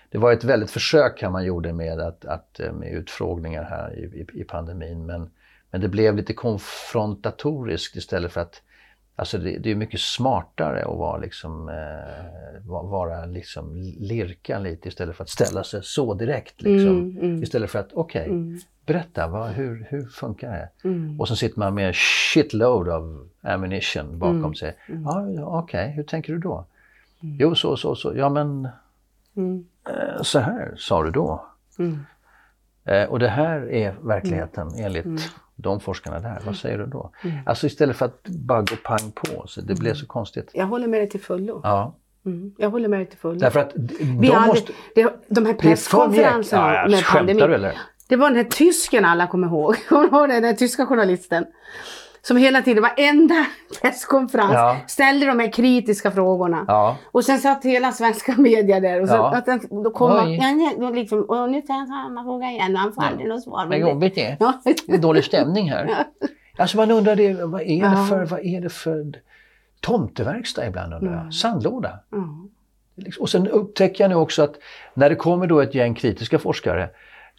det 0.09 0.17
var 0.17 0.31
ett 0.31 0.43
väldigt 0.43 0.71
försök 0.71 1.21
här 1.21 1.29
man 1.29 1.45
gjorde 1.45 1.73
med, 1.73 1.99
att, 1.99 2.25
att, 2.25 2.59
eh, 2.59 2.73
med 2.73 2.91
utfrågningar 2.93 3.63
här 3.63 3.93
i, 3.99 4.01
i, 4.03 4.41
i 4.41 4.43
pandemin. 4.43 5.05
Men, 5.05 5.29
men 5.71 5.81
det 5.81 5.87
blev 5.87 6.15
lite 6.15 6.33
konfrontatoriskt 6.33 7.95
istället 7.95 8.31
för 8.31 8.41
att 8.41 8.61
Alltså 9.15 9.37
det, 9.37 9.57
det 9.57 9.71
är 9.71 9.75
mycket 9.75 9.99
smartare 9.99 10.81
att 10.81 10.97
vara, 10.97 11.17
liksom, 11.17 11.69
eh, 11.69 12.65
va- 12.69 12.81
vara 12.83 13.25
liksom 13.25 13.75
lirka 13.99 14.59
lite 14.59 14.87
istället 14.87 15.15
för 15.15 15.23
att 15.23 15.29
ställa 15.29 15.63
sig 15.63 15.83
så 15.83 16.13
direkt. 16.13 16.61
Liksom. 16.61 16.89
Mm, 16.89 17.17
mm. 17.17 17.43
Istället 17.43 17.71
för 17.71 17.79
att, 17.79 17.93
okej, 17.93 18.25
Mm. 18.25 18.59
berätta, 18.85 19.27
vad, 19.27 19.49
hur, 19.49 19.87
hur 19.89 20.05
funkar 20.05 20.51
det? 20.51 20.69
Mm. 20.89 21.19
Och 21.21 21.27
så 21.27 21.35
sitter 21.35 21.59
man 21.59 21.73
med 21.73 21.95
shitload 21.95 22.87
of 22.89 23.27
ammunition 23.41 24.19
bakom 24.19 24.35
Mm. 24.39 24.55
sig. 24.55 24.75
Ja, 24.87 25.29
ja, 25.29 25.59
okej, 25.59 25.91
hur 25.91 26.03
tänker 26.03 26.33
du 26.33 26.39
då? 26.39 26.65
Jo, 27.19 27.55
så, 27.55 27.77
så, 27.77 27.95
så. 27.95 28.13
Ja, 28.15 28.29
men 28.29 28.67
Mm. 29.35 29.65
eh, 29.89 30.21
så 30.21 30.39
här 30.39 30.73
sa 30.77 31.03
du 31.03 31.11
då. 31.11 31.45
Mm. 31.79 31.99
Eh, 32.85 33.03
och 33.09 33.19
det 33.19 33.27
här 33.29 33.69
är 33.71 33.95
verkligheten 34.01 34.67
enligt 34.77 35.31
de 35.63 35.79
forskarna 35.79 36.19
där. 36.19 36.39
Vad 36.45 36.55
säger 36.55 36.77
du 36.77 36.85
då? 36.85 37.11
Mm. 37.23 37.37
Alltså 37.45 37.67
istället 37.67 37.95
för 37.97 38.05
att 38.05 38.23
bara 38.27 38.61
gå 38.61 38.75
pang 38.83 39.11
på. 39.15 39.47
Så 39.47 39.61
det 39.61 39.75
blev 39.79 39.93
så 39.93 40.05
konstigt. 40.05 40.51
Jag 40.53 40.65
håller 40.65 40.87
med 40.87 40.99
dig 40.99 41.09
till 41.09 41.21
fullo. 41.21 41.59
Ja, 41.63 41.95
Mm. 42.25 42.51
Jag 42.57 42.69
håller 42.69 42.87
med 42.89 42.99
dig 42.99 43.05
till 43.05 43.17
fullo. 43.19 43.39
därför 43.39 43.59
att 43.59 43.71
Vi 43.75 44.27
de 44.27 44.27
hade, 44.27 44.47
måste... 44.47 44.73
det, 44.95 45.13
de 45.27 45.45
här 45.45 45.53
presskonferenserna 45.53 46.73
Ja, 46.73 46.87
med 46.89 47.05
skämtar 47.05 47.33
du 47.33 47.35
pandemin. 47.37 47.53
eller? 47.53 47.77
Det 48.09 48.15
var 48.15 48.27
den 48.29 48.37
här 48.37 48.43
tysken 48.43 49.05
alla 49.05 49.27
kommer 49.27 49.47
ihåg. 49.47 49.75
Kommer 49.89 50.09
du 50.09 50.17
ihåg? 50.17 50.29
Den 50.29 50.43
här 50.43 50.53
tyska 50.53 50.85
journalisten. 50.85 51.45
Som 52.27 52.37
hela 52.37 52.61
tiden, 52.61 52.83
varenda 52.83 53.45
presskonferens, 53.81 54.53
Ja. 54.53 54.77
ställde 54.87 55.25
de 55.25 55.39
här 55.39 55.51
kritiska 55.51 56.11
frågorna. 56.11 56.65
Ja, 56.67 56.97
Och 57.11 57.25
sen 57.25 57.39
satt 57.39 57.63
hela 57.65 57.91
svenska 57.91 58.35
media 58.37 58.79
där 58.79 59.01
och 59.01 59.07
så, 59.07 59.15
Ja. 59.15 59.35
att 59.35 59.45
den, 59.45 59.59
då 59.83 59.91
kom 59.91 60.09
man, 60.09 60.27
Oj. 60.27 60.35
ja, 60.41 60.51
nej, 60.51 60.75
då 60.79 60.89
liksom, 60.89 61.21
och 61.23 61.49
nu 61.49 61.61
tar 61.61 61.73
jag 61.73 61.87
samma 61.87 62.23
fråga 62.23 62.47
igen 62.51 62.73
och 62.75 62.79
han 62.81 62.93
får 62.93 63.03
aldrig 63.03 63.27
något 63.29 63.43
svar. 63.43 63.65
vad 63.65 63.79
jobbigt 63.79 64.15
det 64.15 64.25
är. 64.25 64.37
Det 64.87 64.93
är 64.93 64.97
dålig 64.97 65.23
stämning 65.23 65.69
här. 65.71 65.89
Alltså 66.57 66.77
man 66.77 66.91
undrar, 66.91 67.15
det, 67.15 67.33
vad, 67.33 67.61
är 67.61 67.89
det 67.89 68.07
för, 68.09 68.25
vad 68.25 68.39
är 68.45 68.61
det 68.61 68.69
för 68.69 69.13
tomteverkstad 69.81 70.67
ibland 70.67 70.93
undrar 70.93 71.11
jag? 71.11 71.19
Mm. 71.19 71.31
Sandlåda? 71.31 71.99
Liksom. 72.95 73.21
Och 73.21 73.29
sen 73.29 73.47
upptäcker 73.47 74.03
jag 74.03 74.09
nu 74.09 74.15
också 74.15 74.43
att 74.43 74.55
när 74.93 75.09
det 75.09 75.15
kommer 75.15 75.47
då 75.47 75.61
ett 75.61 75.75
gäng 75.75 75.93
kritiska 75.95 76.39
forskare 76.39 76.89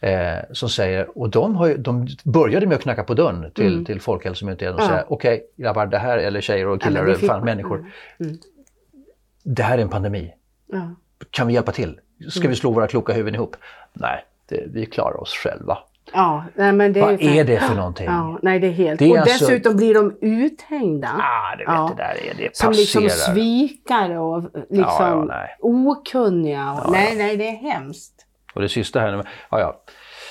eh, 0.01 0.37
som 0.51 0.69
säger, 0.69 1.17
och 1.17 1.29
de, 1.29 1.55
har 1.55 1.67
ju, 1.67 1.77
de 1.77 2.07
började 2.23 2.67
med 2.67 2.75
att 2.75 2.81
knacka 2.81 3.03
på 3.03 3.13
dörren 3.13 3.51
till, 3.51 3.73
Mm. 3.73 3.85
till 3.85 4.01
Folkhälsomyndigheten 4.01 4.75
och 4.75 4.81
Ja. 4.81 4.87
säga, 4.87 5.05
okej 5.07 5.43
grabbar, 5.57 5.85
det 5.85 5.97
här, 5.97 6.17
eller 6.17 6.41
tjejer 6.41 6.67
och 6.67 6.81
killar, 6.81 7.13
fick 7.13 7.29
fan, 7.29 7.45
människor, 7.45 7.91
Mm. 8.19 8.37
det 9.43 9.63
här 9.63 9.77
är 9.77 9.81
en 9.81 9.89
pandemi. 9.89 10.33
Ja. 10.71 10.89
Kan 11.29 11.47
vi 11.47 11.53
hjälpa 11.53 11.71
till? 11.71 11.99
Ska 12.29 12.39
Mm. 12.39 12.49
vi 12.49 12.55
slå 12.55 12.71
våra 12.71 12.87
kloka 12.87 13.13
huvuden 13.13 13.35
ihop? 13.35 13.55
Nej, 13.93 14.25
det, 14.49 14.63
vi 14.73 14.85
klarar 14.85 15.21
oss 15.21 15.33
själva. 15.33 15.77
Ja, 16.13 16.45
nej, 16.55 16.73
men 16.73 16.93
det 16.93 17.01
Vad 17.01 17.13
är, 17.13 17.17
ju- 17.17 17.37
är 17.39 17.43
det 17.43 17.59
för 17.59 17.75
någonting? 17.75 18.05
Ja, 18.05 18.39
nej, 18.41 18.59
det 18.59 18.67
är 18.67 18.71
helt... 18.71 18.99
Det 18.99 19.05
är 19.05 19.11
och 19.11 19.17
alltså- 19.17 19.45
dessutom 19.45 19.75
blir 19.77 19.93
de 19.93 20.17
uthängda. 20.21 21.07
Ah, 21.07 21.51
det 21.57 21.63
vet 21.65 21.67
Ja. 21.67 21.91
det 21.97 22.03
där 22.03 22.31
är, 22.31 22.37
det 22.37 22.55
Som 22.57 22.71
liksom 22.71 23.03
passerar. 23.03 23.33
svikare 23.33 24.19
och 24.19 24.41
liksom 24.43 24.77
Ja, 24.79 24.97
ja, 25.09 25.23
nej. 25.25 25.49
okunniga. 25.61 26.71
Och, 26.71 26.79
Ja, 26.85 26.89
nej, 26.91 27.15
nej, 27.17 27.37
det 27.37 27.47
är 27.47 27.55
hemskt. 27.55 28.14
Och 28.55 28.61
det 28.61 28.69
sista 28.69 28.99
här, 28.99 29.11
nu- 29.17 29.23
ja, 29.51 29.59
ja. 29.59 29.81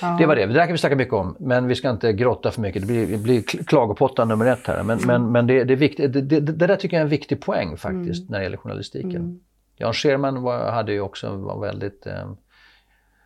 Ja. 0.03 0.17
Det 0.19 0.27
var 0.27 0.37
det. 0.37 0.47
Det 0.47 0.53
där 0.53 0.65
kan 0.67 0.73
vi 0.73 0.79
snacka 0.79 0.97
mycket 0.97 1.15
om, 1.15 1.37
men 1.41 1.67
vi 1.67 1.75
ska 1.75 1.91
inte 1.91 2.13
grotta 2.13 2.51
för 2.51 2.61
mycket. 2.61 2.83
Det 2.83 2.87
blir, 2.89 3.07
det 3.07 3.19
blir 3.19 3.41
kl- 3.43 3.65
klagopottan 3.65 4.29
nummer 4.29 4.47
ett 4.47 4.67
här. 4.67 4.83
Men, 4.83 4.99
men, 5.07 5.33
men 5.33 5.47
det, 5.47 5.65
det, 5.65 5.75
är 5.75 5.77
viktigt, 5.77 6.13
det, 6.13 6.21
det, 6.21 6.41
det 6.41 6.67
där 6.67 6.77
tycker 6.77 6.97
jag 6.97 7.01
är 7.01 7.05
en 7.05 7.11
viktig 7.11 7.41
poäng 7.43 7.77
faktiskt 7.77 8.31
när 8.31 8.39
det 8.39 8.45
gäller 8.45 8.57
journalistiken. 8.57 9.17
Mm. 9.17 9.41
Jan 9.77 9.93
Scherman 9.93 10.43
var, 10.43 10.71
hade 10.71 10.93
ju 10.93 11.01
också, 11.01 11.37
var 11.37 11.61
väldigt... 11.61 12.07
Eh, 12.07 12.13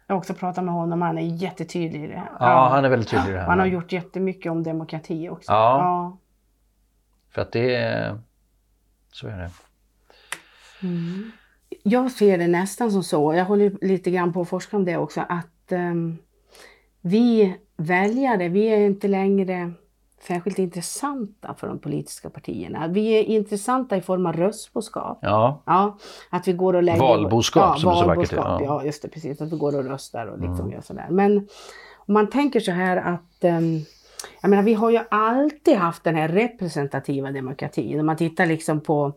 Jag 0.06 0.14
har 0.14 0.18
också 0.18 0.34
pratat 0.34 0.64
med 0.64 0.74
honom, 0.74 1.02
han 1.02 1.18
är 1.18 1.22
jättetydlig 1.42 2.04
i 2.04 2.06
det. 2.06 2.22
ja, 2.40 2.68
han 2.72 2.84
är 2.84 2.88
väldigt 2.88 3.08
tydlig 3.08 3.28
i 3.30 3.32
det 3.32 3.38
här. 3.40 3.46
Han 3.46 3.58
har 3.58 3.66
gjort 3.66 3.92
jättemycket 3.92 4.52
om 4.52 4.62
demokrati 4.62 5.28
också. 5.28 5.52
Ja. 5.52 5.78
Ja. 5.78 6.18
För 7.34 7.42
att 7.42 7.52
det 7.52 7.74
är... 7.74 8.18
Så 9.12 9.26
är 9.28 9.36
det. 9.38 9.50
Mm. 10.82 11.30
Jag 11.88 12.10
ser 12.10 12.38
det 12.38 12.46
nästan 12.48 12.92
som 12.92 13.02
så, 13.02 13.34
jag 13.34 13.44
håller 13.44 13.72
lite 13.80 14.10
grann 14.10 14.32
på 14.32 14.40
att 14.40 14.48
forska 14.48 14.76
om 14.76 14.84
det 14.84 14.96
också, 14.96 15.20
att 15.28 15.72
ehm, 15.72 16.16
vi 17.00 17.56
väljare, 17.76 18.48
vi 18.48 18.66
är 18.66 18.78
inte 18.86 19.08
längre 19.08 19.72
särskilt 20.22 20.58
intressanta 20.58 21.54
för 21.54 21.66
de 21.68 21.78
politiska 21.78 22.30
partierna. 22.30 22.88
Vi 22.88 23.08
är 23.18 23.22
intressanta 23.24 23.96
i 23.96 24.00
form 24.00 24.26
av 24.26 24.32
röstboskap. 24.32 25.18
Ja, 25.22 25.62
Ja, 25.66 25.98
att 26.30 26.48
vi 26.48 26.52
går 26.52 26.74
och 26.74 26.82
lägger... 26.82 26.98
Valboskap, 27.00 27.62
ja, 27.62 27.80
som 27.80 27.90
det 27.90 27.96
så 27.98 28.06
vackert 28.06 28.32
valboskap. 28.32 28.60
Ja. 28.60 28.64
Ja, 28.64 28.84
just 28.84 29.02
det, 29.02 29.08
precis. 29.08 29.40
Att 29.40 29.52
vi 29.52 29.56
går 29.56 29.76
och 29.78 29.84
röstar 29.84 30.26
och 30.26 30.38
liksom 30.38 30.60
Mm. 30.60 30.72
gör 30.72 30.80
sådär. 30.80 31.06
Men 31.10 31.36
om 31.96 32.14
man 32.14 32.30
tänker 32.30 32.60
så 32.60 32.72
här 32.72 32.96
att 32.96 33.44
ehm, 33.44 33.80
jag 34.40 34.50
menar, 34.50 34.62
vi 34.62 34.74
har 34.74 34.90
ju 34.90 35.00
alltid 35.10 35.76
haft 35.76 36.04
den 36.04 36.14
här 36.14 36.28
representativa 36.28 37.30
demokratin. 37.30 38.00
Om 38.00 38.06
man 38.06 38.16
tittar 38.16 38.46
liksom 38.46 38.80
på 38.80 39.12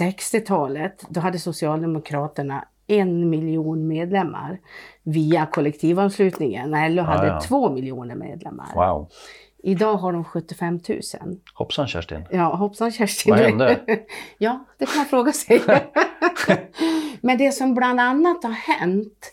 60-talet, 0.00 1.04
då 1.08 1.20
hade 1.20 1.38
Socialdemokraterna 1.38 2.64
en 2.86 3.30
miljon 3.30 3.86
medlemmar 3.86 4.58
via 5.02 5.46
kollektivanslutningen. 5.46 6.70
När 6.70 6.90
LO 6.90 7.02
hade 7.02 7.26
ja. 7.26 7.40
två 7.40 7.70
miljoner 7.70 8.14
medlemmar. 8.14 8.68
wow. 8.74 9.10
Idag 9.62 9.94
har 9.94 10.12
de 10.12 10.24
75 10.24 10.80
000. 10.88 11.00
Hoppsan 11.54 11.88
Kerstin. 11.88 12.24
Ja, 12.30 12.56
hoppsan 12.56 12.92
Kerstin. 12.92 13.34
Vad 13.34 13.42
hände? 13.42 13.80
ja, 14.38 14.64
det 14.78 14.86
kan 14.86 14.96
man 14.96 15.06
fråga 15.06 15.32
sig. 15.32 15.62
Men 17.20 17.38
det 17.38 17.52
som 17.52 17.74
bland 17.74 18.00
annat 18.00 18.44
har 18.44 18.50
hänt, 18.50 19.32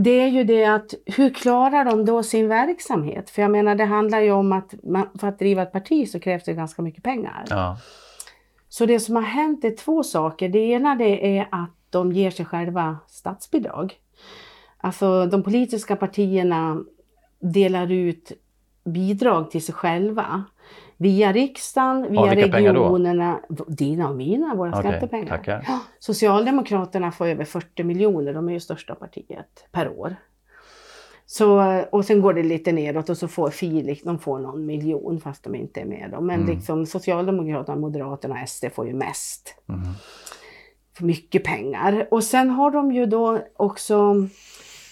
det 0.00 0.20
är 0.20 0.28
ju 0.28 0.44
det 0.44 0.64
att 0.64 0.94
hur 1.06 1.30
klarar 1.30 1.84
de 1.84 2.04
då 2.04 2.22
sin 2.22 2.48
verksamhet? 2.48 3.30
För 3.30 3.42
jag 3.42 3.50
menar, 3.50 3.74
det 3.74 3.84
handlar 3.84 4.20
ju 4.20 4.30
om 4.30 4.52
att 4.52 4.74
man, 4.82 5.08
för 5.18 5.28
att 5.28 5.38
driva 5.38 5.62
ett 5.62 5.72
parti 5.72 6.08
så 6.08 6.20
krävs 6.20 6.44
det 6.44 6.52
ganska 6.52 6.82
mycket 6.82 7.04
pengar. 7.04 7.44
Ja. 7.50 7.76
Så 8.68 8.86
det 8.86 9.00
som 9.00 9.16
har 9.16 9.22
hänt 9.22 9.64
är 9.64 9.76
två 9.76 10.02
saker. 10.02 10.48
Det 10.48 10.58
ena 10.58 10.94
det 10.94 11.38
är 11.38 11.48
att 11.50 11.70
de 11.90 12.12
ger 12.12 12.30
sig 12.30 12.46
själva 12.46 12.96
statsbidrag. 13.06 13.94
Alltså 14.76 15.26
de 15.26 15.42
politiska 15.42 15.96
partierna 15.96 16.84
delar 17.40 17.92
ut 17.92 18.32
bidrag 18.84 19.50
till 19.50 19.64
sig 19.64 19.74
själva. 19.74 20.44
Via 21.00 21.32
riksdagen, 21.32 22.02
via 22.12 22.22
då? 22.22 22.28
regionerna. 22.40 23.40
Dina 23.68 24.08
och 24.08 24.16
mina, 24.16 24.54
våra 24.54 24.70
Okej, 24.70 24.82
skattepengar. 24.82 25.26
tackar. 25.28 25.64
Ja, 25.66 25.78
Socialdemokraterna 25.98 27.12
får 27.12 27.26
över 27.26 27.44
40 27.44 27.84
miljoner, 27.84 28.34
de 28.34 28.48
är 28.48 28.52
ju 28.52 28.60
största 28.60 28.94
partiet 28.94 29.64
per 29.72 29.88
år. 29.98 30.16
Så, 31.26 31.60
och 31.92 32.04
sen 32.04 32.20
går 32.20 32.34
det 32.34 32.42
lite 32.42 32.72
neråt 32.72 33.08
och 33.08 33.16
så 33.18 33.28
får 33.28 33.50
Filip, 33.50 34.04
de 34.04 34.18
får 34.18 34.38
någon 34.38 34.66
miljon 34.66 35.20
fast 35.20 35.44
de 35.44 35.54
inte 35.54 35.80
är 35.80 35.84
med. 35.84 36.08
Då. 36.12 36.20
Men 36.20 36.40
Mm. 36.42 36.54
liksom 36.54 36.86
Socialdemokraterna, 36.86 37.76
Moderaterna 37.80 38.34
och 38.34 38.48
SD 38.48 38.64
får 38.74 38.86
ju 38.86 38.94
mest. 38.94 39.54
Mm. 39.68 39.80
För 40.96 41.04
mycket 41.04 41.44
pengar. 41.44 42.08
Och 42.10 42.24
sen 42.24 42.50
har 42.50 42.70
de 42.70 42.92
ju 42.92 43.06
då 43.06 43.38
också, 43.56 44.14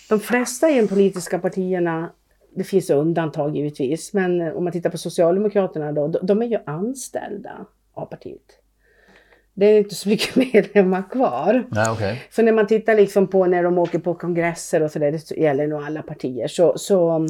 de 0.08 0.20
flesta 0.20 0.70
i 0.70 0.80
de 0.80 0.88
politiska 0.88 1.38
partierna, 1.38 2.10
det 2.56 2.64
finns 2.64 2.90
undantag 2.90 3.56
givetvis, 3.56 4.12
men 4.12 4.40
om 4.56 4.64
man 4.64 4.72
tittar 4.72 4.90
på 4.90 4.98
Socialdemokraterna 4.98 5.92
då, 5.92 6.08
de- 6.08 6.42
är 6.42 6.46
ju 6.46 6.58
anställda 6.66 7.66
av 7.94 8.06
partiet. 8.06 8.58
Det 9.54 9.66
är 9.66 9.78
inte 9.78 9.94
så 9.94 10.08
mycket 10.08 10.36
medlemmar 10.54 11.10
kvar. 11.10 11.66
Nej, 11.70 11.90
okej. 11.90 12.22
Så 12.30 12.42
när 12.42 12.52
man 12.52 12.66
tittar 12.66 12.94
liksom 12.94 13.26
på 13.26 13.46
när 13.46 13.62
de 13.62 13.78
åker 13.78 13.98
på 13.98 14.14
kongresser 14.14 14.82
och 14.82 14.90
sådär, 14.90 15.12
det 15.12 15.30
gäller 15.30 15.66
nog 15.66 15.82
alla 15.82 16.02
partier, 16.02 16.48
så, 16.48 16.78
så, 16.78 17.26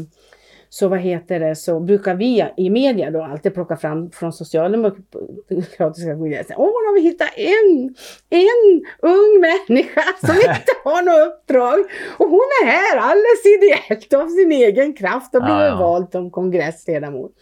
så 0.69 0.89
vad 0.89 0.99
heter 0.99 1.41
det, 1.41 1.57
så 1.57 1.81
brukar 1.81 2.15
vi 2.15 2.45
i 2.57 2.71
media 2.71 3.11
då 3.11 3.23
alltid 3.23 3.55
plocka 3.55 3.77
fram 3.77 4.11
från 4.11 4.33
socialdemokratiska 4.33 6.15
kongressen. 6.15 6.57
Åh, 6.59 6.67
nu 6.67 6.87
har 6.89 6.95
vi 6.95 7.01
hittat 7.01 7.31
en, 7.37 7.95
en 8.31 8.85
ung 9.03 9.41
människa 9.41 10.03
som 10.27 10.37
inte 10.37 10.73
har 10.85 11.03
något 11.03 11.29
uppdrag. 11.29 11.79
Och 12.19 12.29
hon 12.29 12.49
är 12.63 12.67
här 12.67 12.97
alldeles 12.97 13.47
ideellt 13.59 14.13
av 14.15 14.29
sin 14.29 14.53
egen 14.53 14.95
kraft 14.95 15.35
och 15.35 15.43
blivit 15.43 15.61
Ja, 15.61 15.67
ja. 15.67 15.77
vald 15.77 16.13
som 16.13 16.31
kongressledamot. 16.31 17.33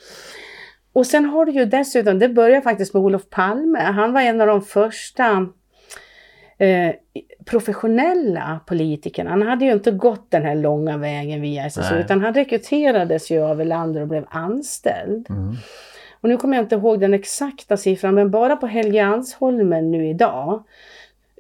Och 0.92 1.06
sen 1.06 1.24
har 1.24 1.44
du 1.44 1.52
ju 1.52 1.64
dessutom, 1.64 2.18
det 2.18 2.28
börjar 2.28 2.60
faktiskt 2.60 2.94
med 2.94 3.02
Olof 3.02 3.30
Palme. 3.30 3.78
Han 3.78 4.12
var 4.12 4.20
en 4.20 4.40
av 4.40 4.46
de 4.46 4.62
första 4.62 5.46
eh, 6.58 6.94
professionella 7.44 8.60
politikerna. 8.66 9.30
Han 9.30 9.42
hade 9.42 9.64
ju 9.64 9.72
inte 9.72 9.90
gått 9.90 10.30
den 10.30 10.42
här 10.42 10.54
långa 10.54 10.96
vägen 10.96 11.40
via 11.40 11.66
SSU 11.66 11.94
Nej. 11.94 12.04
utan 12.04 12.20
han 12.20 12.34
rekryterades 12.34 13.30
ju 13.30 13.42
av 13.42 13.60
Erlander 13.60 14.00
och 14.00 14.08
blev 14.08 14.24
anställd. 14.28 15.26
Mm. 15.30 15.54
Och 16.20 16.28
nu 16.28 16.36
kommer 16.36 16.56
jag 16.56 16.64
inte 16.64 16.74
ihåg 16.74 17.00
den 17.00 17.14
exakta 17.14 17.76
siffran 17.76 18.14
men 18.14 18.30
bara 18.30 18.56
på 18.56 18.66
Helgeandsholmen 18.66 19.90
nu 19.90 20.08
idag 20.08 20.64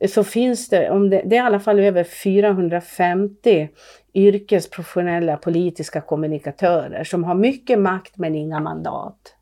så 0.08 0.24
finns 0.24 0.68
det, 0.68 0.90
om 0.90 1.10
det, 1.10 1.22
det 1.26 1.36
är 1.36 1.42
i 1.42 1.46
alla 1.46 1.60
fall 1.60 1.80
över 1.80 2.04
450 2.04 3.68
yrkesprofessionella 4.14 5.36
politiska 5.36 6.00
kommunikatörer 6.00 7.04
som 7.04 7.24
har 7.24 7.34
mycket 7.34 7.78
makt 7.78 8.16
men 8.16 8.34
inga 8.34 8.60
mandat. 8.60 9.34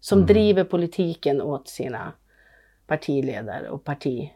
Som 0.00 0.18
Mm. 0.18 0.26
driver 0.26 0.64
politiken 0.64 1.42
åt 1.42 1.68
sina 1.68 2.12
partiledare 2.86 3.68
och 3.68 3.84
parti... 3.84 4.30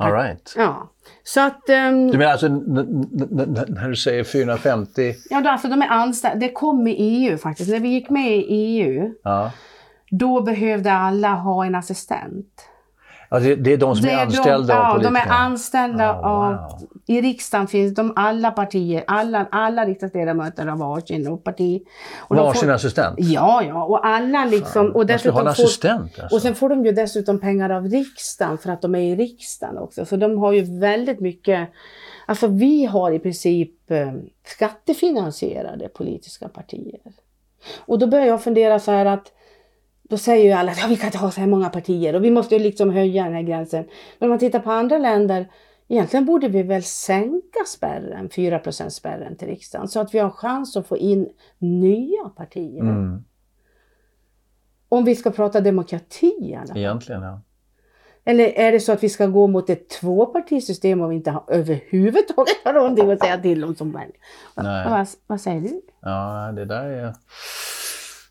All 0.00 0.12
right. 0.12 0.54
Ja, 0.56 0.90
så 1.22 1.40
att... 1.40 1.68
ehm, 1.68 2.08
Du 2.10 2.18
menar 2.18 2.32
alltså 2.32 2.48
när 2.48 3.88
du 3.88 3.96
säger 3.96 4.24
450? 4.24 5.14
ja, 5.30 5.50
alltså 5.50 5.68
de 5.68 5.82
är 5.82 5.88
anställda. 5.88 6.38
Det 6.38 6.52
kom 6.52 6.84
med 6.84 6.94
EU 6.98 7.38
faktiskt. 7.38 7.70
När 7.70 7.80
vi 7.80 7.88
gick 7.88 8.10
med 8.10 8.36
i 8.36 8.44
EU, 8.48 9.10
Ja. 9.24 9.50
då 10.10 10.42
behövde 10.42 10.92
alla 10.92 11.28
ha 11.34 11.64
en 11.66 11.74
assistent. 11.74 12.46
Ja, 13.30 13.38
det, 13.38 13.54
det 13.54 13.72
är 13.72 13.76
de 13.76 13.96
som 13.96 14.04
Det 14.04 14.10
är 14.12 14.18
är 14.18 14.22
anställda 14.22 14.74
de, 14.74 14.80
av 14.80 14.86
ja, 14.86 14.98
de 14.98 15.04
politikerna? 15.04 15.34
är 15.34 15.44
anställda 15.44 16.14
Ah, 16.14 16.46
av... 16.48 16.52
wow. 16.52 16.88
I 17.06 17.20
riksdagen 17.20 17.66
finns 17.66 17.94
de 17.94 18.12
alla 18.16 18.50
partier, 18.50 19.04
alla, 19.06 19.46
alla 19.50 19.84
riksdagsledamöter 19.84 20.66
har 20.66 20.76
varsin 20.76 21.28
och 21.28 21.44
parti. 21.44 21.82
Och 22.18 22.36
Varsin 22.36 22.60
får, 22.62 22.70
assistent? 22.70 23.14
Ja, 23.18 23.62
ja, 23.62 23.84
och 23.84 24.06
alla 24.06 24.44
liksom... 24.44 24.86
Och 24.86 24.94
Man 25.08 25.18
skulle 25.18 25.32
dessutom 25.32 25.34
ha 25.34 25.40
en 25.40 25.54
får, 25.54 25.62
assistent 25.62 26.18
alltså. 26.20 26.36
och 26.36 26.42
sen 26.42 26.54
får 26.54 26.68
de 26.68 26.84
ju 26.84 26.92
dessutom 26.92 27.40
pengar 27.40 27.70
av 27.70 27.84
riksdagen 27.86 28.58
för 28.58 28.70
att 28.70 28.82
de 28.82 28.94
är 28.94 29.00
i 29.00 29.16
riksdagen 29.16 29.78
också. 29.78 30.04
Så 30.04 30.16
de 30.16 30.38
har 30.38 30.52
ju 30.52 30.78
väldigt 30.80 31.20
mycket... 31.20 31.68
Alltså 32.26 32.46
vi 32.46 32.84
har 32.84 33.10
i 33.12 33.18
princip 33.18 33.90
eh, 33.90 34.12
skattefinansierade 34.46 35.88
politiska 35.88 36.48
partier. 36.48 37.00
Och 37.86 37.98
då 37.98 38.06
börjar 38.06 38.26
jag 38.26 38.42
fundera 38.42 38.78
så 38.78 38.90
här 38.90 39.06
att 39.06 39.32
då 40.08 40.16
säger 40.18 40.44
ju 40.44 40.52
alla 40.52 40.72
att 40.72 40.78
ja, 40.80 40.86
vi 40.88 40.96
kan 40.96 41.06
inte 41.06 41.18
ha 41.18 41.30
så 41.30 41.40
här 41.40 41.46
många 41.46 41.68
partier 41.68 42.14
och 42.14 42.24
vi 42.24 42.30
måste 42.30 42.54
ju 42.56 42.62
liksom 42.62 42.90
höja 42.90 43.24
den 43.24 43.34
här 43.34 43.42
gränsen. 43.42 43.84
Men 44.18 44.26
om 44.26 44.30
man 44.30 44.38
tittar 44.38 44.60
på 44.60 44.70
andra 44.70 44.98
länder, 44.98 45.50
egentligen 45.88 46.26
borde 46.26 46.48
vi 46.48 46.62
väl 46.62 46.82
sänka 46.82 47.64
spärren, 47.66 48.28
4% 48.28 48.88
spärren 48.88 49.36
till 49.36 49.48
riksdagen, 49.48 49.88
så 49.88 50.00
att 50.00 50.14
vi 50.14 50.18
har 50.18 50.30
chans 50.30 50.76
att 50.76 50.86
få 50.86 50.96
in 50.96 51.28
nya 51.58 52.28
partier. 52.36 52.80
Mm, 52.80 53.24
Om 54.88 55.04
vi 55.04 55.16
ska 55.16 55.30
prata 55.30 55.60
demokrati 55.60 56.36
i 56.40 56.54
alla 56.54 56.66
fall. 56.66 56.76
egentligen, 56.76 57.22
ja. 57.22 57.40
Eller 58.24 58.44
är 58.44 58.72
det 58.72 58.80
så 58.80 58.92
att 58.92 59.02
vi 59.02 59.08
ska 59.08 59.26
gå 59.26 59.46
mot 59.46 59.70
ett 59.70 59.88
tvåpartisystem 59.88 61.00
och 61.00 61.10
vi 61.10 61.16
inte 61.16 61.30
har, 61.30 61.44
överhuvudtaget 61.48 62.56
har 62.64 62.72
någonting 62.72 63.10
att 63.10 63.20
säga 63.20 63.38
till 63.38 63.64
om 63.64 63.74
som 63.74 63.90
Nej. 64.54 64.90
Vad, 64.90 65.08
vad 65.26 65.40
säger 65.40 65.60
du? 65.60 65.80
Ja, 66.00 66.52
det 66.56 66.64
där 66.64 66.84
är... 66.84 67.14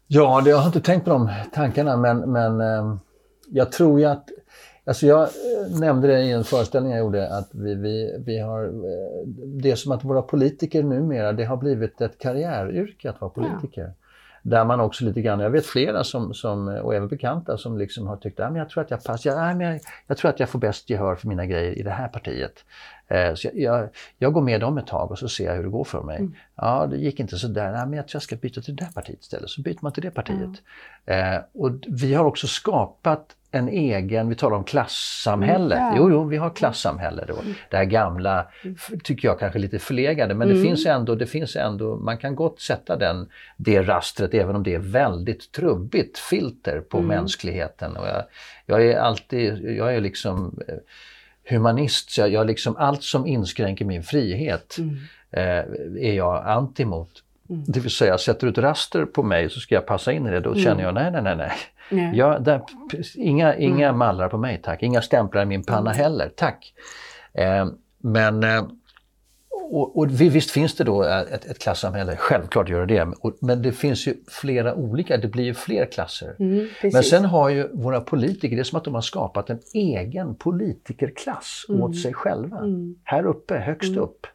Ja, 0.07 0.41
det, 0.41 0.49
jag 0.49 0.57
har 0.57 0.65
inte 0.67 0.81
tänkt 0.81 1.03
på 1.03 1.09
de 1.09 1.29
tankarna, 1.53 1.97
men, 1.97 2.31
men 2.31 2.61
eh, 2.61 2.95
jag 3.49 3.71
tror 3.71 3.99
ju 3.99 4.05
att... 4.05 4.29
Alltså 4.85 5.05
jag 5.05 5.21
eh, 5.21 5.79
nämnde 5.79 6.07
det 6.07 6.21
i 6.21 6.31
en 6.31 6.43
föreställning 6.43 6.91
jag 6.91 6.99
gjorde, 6.99 7.29
att 7.37 7.49
vi, 7.51 7.75
vi, 7.75 8.15
vi 8.25 8.39
har... 8.39 8.63
eh, 8.65 9.27
Det 9.45 9.71
är 9.71 9.75
som 9.75 9.91
att 9.91 10.03
våra 10.03 10.21
politiker 10.21 10.83
numera, 10.83 11.33
det 11.33 11.43
har 11.45 11.57
blivit 11.57 12.01
ett 12.01 12.17
karriäryrke 12.17 13.09
att 13.09 13.21
vara 13.21 13.31
politiker. 13.31 13.93
Där 14.49 14.65
man 14.65 14.79
också 14.79 15.05
lite 15.05 15.21
grann, 15.21 15.39
jag 15.39 15.49
vet 15.49 15.65
flera 15.65 16.03
som, 16.03 16.33
som, 16.33 16.67
och 16.67 16.95
även 16.95 17.07
bekanta 17.07 17.57
som 17.57 17.77
liksom 17.77 18.07
har 18.07 18.17
tyckt 18.17 18.39
att 18.39 18.55
jag 18.55 18.69
tror 18.69 18.83
att 18.83 18.91
jag 18.91 19.03
passar, 19.03 19.53
men 19.53 19.61
jag, 19.61 19.79
jag 20.07 20.17
tror 20.17 20.31
att 20.31 20.39
jag 20.39 20.49
får 20.49 20.59
bäst 20.59 20.89
gehör 20.89 21.15
för 21.15 21.27
mina 21.27 21.45
grejer 21.45 21.79
i 21.79 21.83
det 21.83 21.91
här 21.91 22.07
partiet. 22.07 22.65
Eh, 23.07 23.33
så 23.33 23.47
jag, 23.47 23.55
jag, 23.55 23.89
jag 24.17 24.33
går 24.33 24.41
med 24.41 24.61
dem 24.61 24.77
ett 24.77 24.87
tag 24.87 25.11
och 25.11 25.19
så 25.19 25.29
ser 25.29 25.45
jag 25.45 25.55
hur 25.55 25.63
det 25.63 25.69
går 25.69 25.83
för 25.83 26.01
mig. 26.03 26.29
Ja, 26.55 26.87
det 26.91 26.97
gick 26.97 27.19
inte 27.19 27.37
så 27.37 27.47
där. 27.47 27.71
Nej, 27.71 27.85
men 27.85 27.93
jag 27.93 28.07
tror 28.07 28.15
jag 28.15 28.23
ska 28.23 28.35
byta 28.35 28.61
till 28.61 28.75
det 28.75 28.85
där 28.85 28.91
partiet 28.91 29.21
istället. 29.21 29.49
Så 29.49 29.61
byter 29.61 29.77
man 29.81 29.91
till 29.91 30.03
det 30.03 30.11
partiet. 30.11 30.61
Eh, 31.05 31.37
och 31.53 31.71
vi 31.87 32.13
har 32.13 32.25
också 32.25 32.47
skapat 32.47 33.35
en 33.57 33.69
egen, 33.69 34.29
vi 34.29 34.35
talar 34.35 34.57
om 34.57 34.63
klassamhälle. 34.63 35.75
Mm, 35.75 35.87
ja. 35.87 35.93
Jo, 35.97 36.09
jo, 36.11 36.23
vi 36.23 36.37
har 36.37 36.49
klassamhälle 36.49 37.25
då. 37.27 37.35
Det 37.69 37.77
här 37.77 37.83
gamla, 37.85 38.47
tycker 39.03 39.27
jag 39.27 39.39
kanske 39.39 39.59
lite 39.59 39.79
förlegade, 39.79 40.33
men 40.33 40.47
det 40.47 40.53
Mm. 40.53 40.65
finns 40.65 40.85
ändå, 40.85 41.15
det 41.15 41.25
finns 41.25 41.55
ändå, 41.55 41.95
man 41.95 42.17
kan 42.17 42.35
gott 42.35 42.61
sätta 42.61 42.95
den, 42.95 43.29
det 43.57 43.81
rastret 43.81 44.33
även 44.33 44.55
om 44.55 44.63
det 44.63 44.73
är 44.73 44.79
väldigt 44.79 45.51
trubbigt 45.51 46.17
filter 46.19 46.79
på 46.81 46.97
Mm. 46.97 47.07
mänskligheten. 47.07 47.97
Och 47.97 48.07
jag, 48.07 48.23
jag 48.65 48.85
är 48.85 48.97
alltid, 48.99 49.77
jag 49.77 49.95
är 49.95 50.01
liksom 50.01 50.59
eh, 50.67 50.75
humanist, 51.49 52.11
så 52.11 52.21
jag, 52.21 52.29
jag 52.29 52.47
liksom 52.47 52.75
allt 52.77 53.03
som 53.03 53.27
inskränker 53.27 53.85
min 53.85 54.03
frihet 54.03 54.77
Mm. 54.77 54.95
eh, 55.31 56.09
är 56.09 56.13
jag 56.13 56.47
anti 56.47 56.85
mot. 56.85 57.23
Det 57.47 57.79
vill 57.79 57.91
säga, 57.91 58.17
sätter 58.17 58.47
du 58.47 58.51
ett 58.51 58.57
raster 58.57 59.05
på 59.05 59.23
mig 59.23 59.49
så 59.49 59.59
ska 59.59 59.75
jag 59.75 59.85
passa 59.85 60.11
in 60.11 60.27
i 60.27 60.31
det. 60.31 60.39
Då 60.39 60.55
känner 60.55 60.83
jag, 60.83 60.93
nej, 60.93 61.11
nej, 61.11 61.21
nej, 61.21 61.35
nej. 61.35 61.51
Nej. 61.91 62.17
Jag, 62.17 62.43
där, 62.43 62.61
inga 63.15 63.55
inga 63.55 63.91
mallar 63.93 64.29
på 64.29 64.37
mig 64.37 64.61
tack, 64.63 64.83
inga 64.83 65.01
stämplar 65.01 65.41
i 65.41 65.45
min 65.45 65.63
panna 65.63 65.91
heller, 65.91 66.31
tack. 66.35 66.73
Eh, 67.33 67.67
men 67.97 68.43
eh, 68.43 68.67
och, 69.71 69.97
och 69.97 70.21
vi- 70.21 70.29
visst 70.29 70.51
finns 70.51 70.75
det 70.75 70.83
då 70.83 71.03
ett, 71.03 71.45
ett 71.45 71.59
klassamhälle, 71.59 72.15
självklart 72.15 72.69
gör 72.69 72.85
det 72.85 72.95
det. 72.95 73.13
Men 73.41 73.61
det 73.61 73.71
finns 73.71 74.07
ju 74.07 74.15
flera 74.27 74.75
olika, 74.75 75.17
det 75.17 75.27
blir 75.27 75.43
ju 75.43 75.53
fler 75.53 75.85
klasser. 75.85 76.35
Mm. 76.39 76.67
Men 76.93 77.03
sen 77.03 77.25
har 77.25 77.49
ju 77.49 77.67
våra 77.73 78.01
politiker, 78.01 78.55
det 78.55 78.61
är 78.61 78.63
som 78.63 78.77
att 78.77 78.83
de 78.83 78.93
har 78.93 79.01
skapat 79.01 79.49
en 79.49 79.59
egen 79.73 80.35
politikerklass 80.35 81.65
åt 81.69 81.97
sig 82.01 82.13
själva. 82.13 82.57
Här 83.03 83.25
uppe, 83.25 83.57
högst 83.57 83.97
upp, 83.97 84.27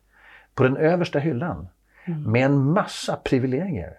på 0.54 0.62
den 0.62 0.76
översta 0.76 1.18
hyllan. 1.18 1.68
Med 2.04 2.44
en 2.44 2.72
massa 2.72 3.16
privilegier. 3.16 3.98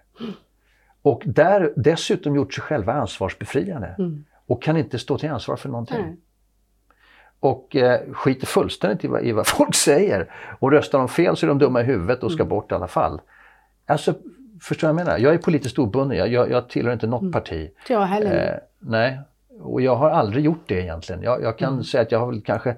Och 1.02 1.22
där 1.26 1.72
dessutom 1.76 2.36
gjort 2.36 2.54
sig 2.54 2.62
själva 2.62 2.92
ansvarsbefriade. 2.92 3.96
Och 4.46 4.62
kan 4.62 4.76
inte 4.76 4.98
stå 4.98 5.18
till 5.18 5.30
ansvar 5.30 5.56
för 5.56 5.68
någonting. 5.68 6.02
Nej. 6.02 6.16
Och 7.40 7.76
eh, 7.76 8.00
skiter 8.12 8.46
fullständigt 8.46 9.04
i 9.04 9.08
vad, 9.08 9.22
i 9.24 9.32
vad 9.32 9.46
folk 9.56 9.74
säger. 9.74 10.30
Och 10.58 10.70
röstar 10.70 10.98
de 10.98 11.08
fel 11.08 11.36
så 11.36 11.46
är 11.46 11.48
de 11.48 11.58
dumma 11.58 11.80
i 11.80 11.84
huvudet 11.84 12.22
och 12.22 12.32
ska 12.32 12.44
bort 12.44 12.72
i 12.72 12.74
alla 12.74 12.88
fall. 12.88 13.20
Alltså, 13.86 14.14
förstår 14.62 14.88
du 14.88 14.94
vad 14.94 15.00
jag 15.00 15.06
menar? 15.06 15.18
Jag 15.18 15.34
är 15.34 15.38
politiskt 15.38 15.78
obunden, 15.78 16.18
jag, 16.18 16.28
jag, 16.28 16.50
jag 16.50 16.68
tillhör 16.68 16.92
inte 16.92 17.06
något 17.06 17.32
parti. 17.32 17.70
Inte 17.80 17.92
jag 17.92 18.00
heller. 18.00 18.52
Eh, 18.52 18.58
nej, 18.78 19.20
och 19.60 19.80
jag 19.80 19.96
har 19.96 20.10
aldrig 20.10 20.44
gjort 20.44 20.64
det 20.66 20.80
egentligen. 20.82 21.22
Jag, 21.22 21.42
jag 21.42 21.58
kan 21.58 21.84
säga 21.84 22.02
att 22.02 22.12
jag 22.12 22.18
har 22.18 22.26
väl 22.26 22.42
kanske 22.42 22.76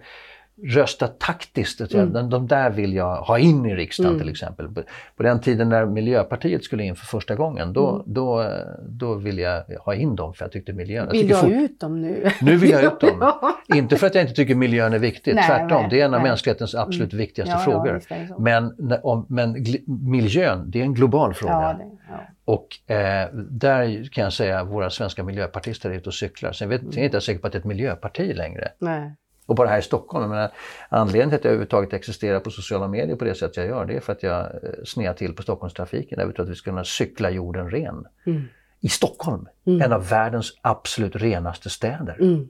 röstat 0.62 1.20
taktiskt. 1.20 1.92
Jag, 1.92 2.09
de, 2.12 2.30
de 2.30 2.46
där 2.46 2.70
vill 2.70 2.94
jag 2.94 3.16
ha 3.16 3.38
in 3.38 3.66
i 3.66 3.74
riksdagen 3.74 4.18
till 4.18 4.28
exempel. 4.28 4.68
På, 5.16 5.22
den 5.22 5.40
tiden 5.40 5.68
när 5.68 5.86
Miljöpartiet 5.86 6.64
skulle 6.64 6.84
in 6.84 6.96
för 6.96 7.07
första 7.07 7.34
gången, 7.34 7.72
då, 7.72 8.04
då, 8.07 8.42
eh, 8.42 8.48
då 8.88 9.14
ville 9.14 9.42
jag 9.42 9.64
ha 9.84 9.94
in 9.94 10.16
dem 10.16 10.34
för 10.34 10.44
jag 10.44 10.52
tyckte 10.52 10.72
miljön... 10.72 11.09
Vill 11.12 11.28
du 11.28 11.34
ha 11.34 11.48
ut 11.48 11.80
dem 11.80 12.00
nu? 12.00 12.30
nu 12.40 12.57
vill 12.57 12.70
jag 12.70 12.84
ut 12.84 13.00
dem. 13.00 13.16
Ja. 13.68 13.76
Inte 13.76 13.96
för 13.96 14.07
att 14.07 14.14
jag 14.14 14.24
inte 14.24 14.34
tycker 14.34 14.54
miljön 14.54 14.92
är 14.92 14.98
viktig, 14.98 15.34
Nej, 15.34 15.46
tvärtom. 15.46 15.82
nej, 15.82 15.90
det 15.90 16.00
är 16.00 16.04
en 16.04 16.14
av 16.14 16.20
nej. 16.20 16.30
mänsklighetens 16.30 16.74
absolut 16.74 17.12
viktigaste 17.12 17.52
Ja, 17.52 17.59
ja, 17.59 17.64
frågor. 17.64 18.00
så. 18.28 18.40
men 18.40 18.74
om, 19.02 19.26
men 19.28 19.64
miljön, 19.86 20.70
det 20.70 20.80
är 20.80 20.82
en 20.84 20.94
global 20.94 21.34
fråga. 21.34 21.52
Ja, 21.52 21.72
det, 21.72 21.90
ja. 22.09 22.20
Och 22.44 22.94
eh, 22.94 23.28
där 23.34 24.09
kan 24.12 24.24
jag 24.24 24.32
säga 24.32 24.61
att 24.61 24.68
våra 24.68 24.90
svenska 24.90 25.24
miljöpartister 25.24 25.90
är 25.90 25.94
ute 25.94 26.09
och 26.09 26.14
cyklar. 26.14 26.52
Sen 26.52 26.68
vet, 26.68 26.82
jag 26.82 26.96
är 26.96 27.04
inte 27.04 27.20
säker 27.20 27.40
på 27.40 27.46
att 27.46 27.52
det 27.52 27.57
är 27.57 27.61
ett 27.61 27.66
miljöparti 27.66 28.36
längre. 28.36 28.68
Nej. 28.78 29.12
Och 29.47 29.55
bara 29.55 29.68
här 29.68 29.78
i 29.78 29.82
Stockholm. 29.82 30.22
Jag 30.22 30.30
menar, 30.30 30.51
anledningen 30.88 31.28
till 31.28 31.36
att 31.36 31.44
jag 31.44 31.51
överhuvudtaget 31.51 31.92
existerar 31.92 32.40
på 32.40 32.51
sociala 32.51 32.88
medier 32.88 33.16
på 33.16 33.24
det 33.24 33.34
sätt 33.34 33.57
jag 33.57 33.66
gör, 33.66 33.84
det 33.84 33.97
är 33.97 34.01
för 34.01 34.12
att 34.12 34.22
jag 34.22 34.40
eh, 34.40 34.51
snear 34.84 35.14
till 35.14 35.34
på 35.34 35.42
Stockholmstrafiken. 35.42 36.18
Där 36.18 36.26
vi 36.26 36.32
tror 36.32 36.44
att 36.44 36.51
vi 36.51 36.55
ska 36.55 36.70
kunna 36.70 36.84
cykla 36.84 37.30
jorden 37.30 37.70
ren. 37.70 38.07
Mm. 38.26 38.42
I 38.80 38.88
Stockholm, 38.88 39.49
en 39.64 39.92
av 39.92 40.09
världens 40.09 40.59
absolut 40.61 41.16
renaste 41.16 41.70
städer. 41.70 42.16
Mm. 42.20 42.49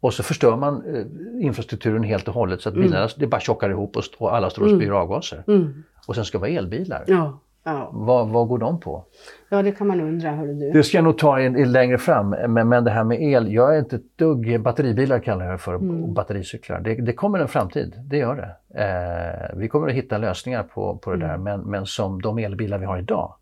Och 0.00 0.14
så 0.14 0.22
förstör 0.22 0.56
man 0.56 0.94
eh, 0.94 1.46
infrastrukturen 1.46 2.02
helt 2.02 2.28
och 2.28 2.34
hållet 2.34 2.62
så 2.62 2.68
att 2.68 2.74
bilarna 2.74 3.08
det 3.16 3.26
bara 3.26 3.40
tjockar 3.40 3.70
ihop 3.70 3.96
och, 4.18 4.36
alla 4.36 4.50
står 4.50 4.62
och 4.62 4.80
spyr 4.80 4.90
avgaser. 4.90 5.44
Mm. 5.46 5.84
Och 6.06 6.14
sen 6.14 6.24
ska 6.24 6.38
det 6.38 6.40
vara 6.40 6.50
elbilar. 6.50 7.04
Ja. 7.06 7.40
Ja. 7.64 7.90
Vad, 7.92 8.28
vad 8.28 8.48
går 8.48 8.58
de 8.58 8.80
på? 8.80 9.04
ja, 9.48 9.62
det 9.62 9.72
kan 9.72 9.86
man 9.86 10.00
undra, 10.00 10.30
hörru 10.30 10.54
du. 10.54 10.70
Det 10.72 10.82
ska 10.82 10.96
jag 10.96 11.04
nog 11.04 11.18
ta 11.18 11.40
in, 11.40 11.56
in 11.56 11.72
längre 11.72 11.98
fram, 11.98 12.30
men, 12.48 12.68
men 12.68 12.84
det 12.84 12.90
här 12.90 13.04
med 13.04 13.22
el, 13.22 13.52
jag 13.52 13.74
är 13.74 13.78
inte 13.78 13.96
ett 13.96 14.18
dugg, 14.18 14.60
batteribilar 14.62 15.18
kallar 15.18 15.46
jag 15.46 15.60
för, 15.60 15.74
Mm. 15.74 16.02
och 16.02 16.08
battericyklar. 16.08 16.80
Det, 16.80 16.94
det 16.94 17.12
kommer 17.12 17.38
en 17.38 17.48
framtid, 17.48 17.94
det 18.04 18.16
gör 18.16 18.36
det. 18.36 18.80
Eh, 18.84 19.56
vi 19.58 19.68
kommer 19.68 19.88
att 19.88 19.94
hitta 19.94 20.18
lösningar 20.18 20.62
på, 20.62 20.96
på 20.96 21.10
det 21.10 21.16
där, 21.18 21.34
Mm. 21.34 21.42
men, 21.42 21.60
men 21.60 21.86
som 21.86 22.22
de 22.22 22.38
elbilar 22.38 22.78
vi 22.78 22.86
har 22.86 22.98
idag, 22.98 23.34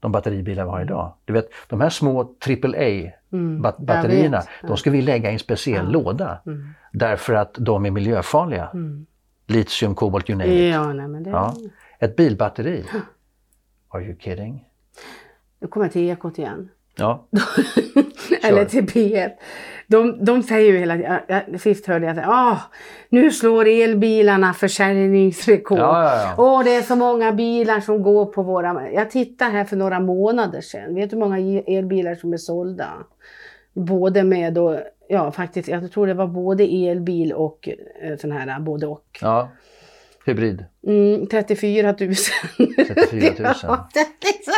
de 0.00 0.12
batteribilar 0.12 0.64
vi 0.64 0.70
har 0.70 0.80
idag. 0.82 1.12
Du 1.24 1.32
vet, 1.32 1.48
de 1.68 1.80
här 1.80 1.88
små 1.90 2.20
AAA 2.20 3.12
Mm. 3.32 3.62
Ja. 3.86 4.42
de 4.68 4.76
ska 4.76 4.90
vi 4.90 5.02
lägga 5.02 5.30
i 5.30 5.32
en 5.32 5.38
speciell 5.38 5.90
låda. 5.92 6.38
Mm. 6.46 6.64
Därför 6.92 7.34
att 7.34 7.54
de 7.58 7.86
är 7.86 7.90
miljöfarliga. 7.90 8.68
Mm. 8.74 9.06
Litium, 9.46 9.94
kobolt, 9.94 10.30
you 10.30 10.38
name 10.38 10.54
it. 10.68 10.74
Ja, 10.74 10.92
nej 10.92 11.22
det... 11.24 11.30
Ja. 11.30 11.54
Ett 11.98 12.16
bilbatteri. 12.16 12.84
Are 13.88 14.04
you 14.04 14.16
kidding? 14.18 14.64
Nu 15.60 15.68
kommer 15.68 15.86
jag 15.86 15.92
till 15.92 16.10
Ekot 16.10 16.38
igen. 16.38 16.70
Ja. 16.96 17.26
Eller 18.42 18.64
till 18.64 18.84
P1. 18.84 19.30
De, 19.86 20.24
de 20.24 20.42
säger 20.42 20.72
ju 20.72 20.78
hela 20.78 20.96
tiden, 20.96 21.58
sist 21.58 21.86
hörde 21.86 22.06
jag 22.06 22.18
att 22.18 22.28
ah, 22.28 22.58
nu 23.08 23.30
slår 23.30 23.66
elbilarna 23.68 24.54
försäljningsrekord. 24.54 25.78
Ja, 25.78 26.04
ja, 26.04 26.22
ja. 26.22 26.34
Åh, 26.38 26.64
det 26.64 26.74
är 26.74 26.82
så 26.82 26.96
många 26.96 27.32
bilar 27.32 27.80
som 27.80 28.02
går 28.02 28.26
på 28.26 28.42
våra... 28.42 28.90
Jag 28.90 29.10
tittade 29.10 29.50
här 29.50 29.64
för 29.64 29.76
några 29.76 30.00
månader 30.00 30.60
sedan. 30.60 30.94
Vet 30.94 31.10
du 31.10 31.16
hur 31.16 31.20
många 31.20 31.62
elbilar 31.66 32.14
som 32.14 32.32
är 32.32 32.36
sålda? 32.36 32.88
Både 33.72 34.24
med 34.24 34.54
då, 34.54 34.80
ja 35.08 35.32
faktiskt, 35.32 35.68
jag 35.68 35.92
tror 35.92 36.06
det 36.06 36.14
var 36.14 36.26
både 36.26 36.64
elbil 36.64 37.32
och 37.32 37.68
eh, 38.02 38.16
sån 38.16 38.32
här 38.32 38.60
både 38.60 38.86
och. 38.86 39.18
ja. 39.20 39.48
Hybrid. 40.28 40.64
Mm, 40.86 41.26
34 41.26 41.86
000. 41.86 41.96
34 41.96 43.34
000. 43.38 43.54
Ja, 43.62 43.88
det, 43.94 44.06
liksom, 44.26 44.54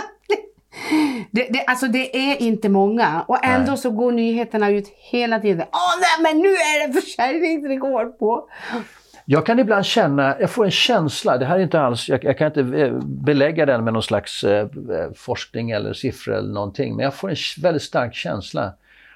det, 1.30 1.48
det, 1.50 1.64
alltså 1.66 1.86
det 1.86 2.16
är 2.16 2.42
inte 2.42 2.68
många 2.68 3.24
och 3.28 3.44
ändå 3.44 3.70
Nej. 3.70 3.78
så 3.78 3.90
går 3.90 4.12
nyheterna 4.12 4.70
ut 4.70 4.88
hela 4.88 5.40
tiden. 5.40 5.66
Åh 5.72 6.00
nej 6.00 6.32
men 6.32 6.42
nu 6.42 6.48
är 6.48 6.88
det 6.88 7.00
försäljningsrekord 7.00 8.18
på. 8.18 8.48
Jag 9.24 9.46
kan 9.46 9.58
ibland 9.58 9.84
känna, 9.84 10.36
jag 10.40 10.50
får 10.50 10.64
en 10.64 10.70
känsla, 10.70 11.38
det 11.38 11.46
här 11.46 11.58
är 11.58 11.62
inte 11.62 11.80
alls, 11.80 12.08
jag, 12.08 12.24
jag 12.24 12.38
kan 12.38 12.46
inte 12.46 12.80
eh, 12.80 12.98
belägga 13.02 13.66
den 13.66 13.84
med 13.84 13.92
någon 13.92 14.02
slags 14.02 14.44
eh, 14.44 14.60
eh, 14.60 15.12
forskning 15.16 15.70
eller 15.70 15.92
siffror 15.92 16.34
eller 16.34 16.52
någonting, 16.52 16.96
men 16.96 17.04
jag 17.04 17.14
får 17.14 17.30
en 17.30 17.36
väldigt 17.62 17.82
stark 17.82 18.14
känsla 18.14 18.72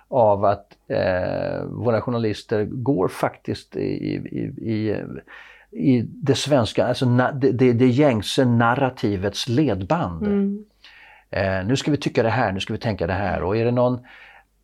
av 0.08 0.44
att 0.44 0.66
eh, 0.88 1.64
våra 1.64 2.00
journalister 2.00 2.64
går 2.64 3.08
faktiskt 3.08 3.76
i, 3.76 3.80
i, 3.80 4.40
i, 4.72 4.96
i 5.74 6.02
det 6.08 6.34
svenska, 6.34 6.86
alltså 6.86 7.06
na, 7.06 7.32
det, 7.32 7.52
det, 7.52 7.72
det 7.72 7.86
gängse 7.86 8.44
narrativets 8.44 9.48
ledband. 9.48 10.26
Mm. 10.26 10.64
Eh, 11.30 11.66
nu 11.66 11.76
ska 11.76 11.90
vi 11.90 11.96
tycka 11.96 12.22
det 12.22 12.30
här, 12.30 12.52
nu 12.52 12.60
ska 12.60 12.72
vi 12.72 12.78
tänka 12.78 13.06
det 13.06 13.12
här. 13.12 13.42
Och 13.42 13.56
är 13.56 13.64
det 13.64 13.70
någon... 13.70 13.98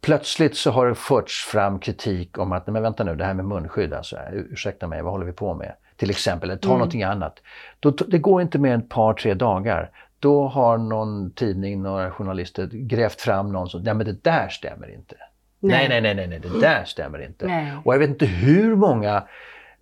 Plötsligt 0.03 0.57
så 0.57 0.71
har 0.71 0.87
det 0.87 0.95
förts 0.95 1.45
fram 1.45 1.79
kritik 1.79 2.39
om 2.39 2.53
att, 2.53 2.67
men 2.67 2.83
vänta 2.83 3.05
nu, 3.05 3.15
det 3.17 3.25
här 3.25 3.35
med 3.35 3.45
munskydd, 3.45 3.93
alltså, 3.95 4.17
ur- 4.33 4.49
ursäkta 4.51 4.87
mig, 4.87 5.03
vad 5.03 5.13
håller 5.13 5.27
vi 5.27 5.33
på 5.33 5.55
med? 5.55 5.73
Till 5.97 6.11
exempel, 6.11 6.51
eller 6.51 6.61
ta 6.61 6.69
Mm. 6.69 6.79
någonting 6.79 7.03
annat. 7.03 7.39
Då, 7.81 7.91
det 7.91 8.19
går 8.19 8.43
inte 8.43 8.59
mer 8.59 8.75
än 8.75 8.81
ett 8.81 8.89
par, 8.89 9.15
tre 9.15 9.35
dagar. 9.35 9.91
Då 10.19 10.49
har 10.49 10.79
någon 10.79 11.31
tidning, 11.31 11.83
några 11.83 12.11
journalister 12.11 12.69
grävt 12.73 13.21
fram 13.21 13.53
någon 13.53 13.69
som, 13.69 13.83
nej 13.83 13.95
men 13.95 14.07
det 14.07 14.25
där 14.25 14.49
stämmer 14.49 14.95
inte. 14.95 15.15
Nej, 15.61 15.89
nej, 15.89 16.01
nej, 16.01 16.15
nej, 16.15 16.27
nej 16.29 16.41
det 16.41 16.61
där 16.61 16.85
stämmer 16.85 17.27
inte. 17.27 17.47
Nej. 17.47 17.73
Och 17.85 17.95
jag 17.95 17.99
vet 17.99 18.11
inte 18.11 18.27
hur 18.27 18.77
många, 18.77 19.23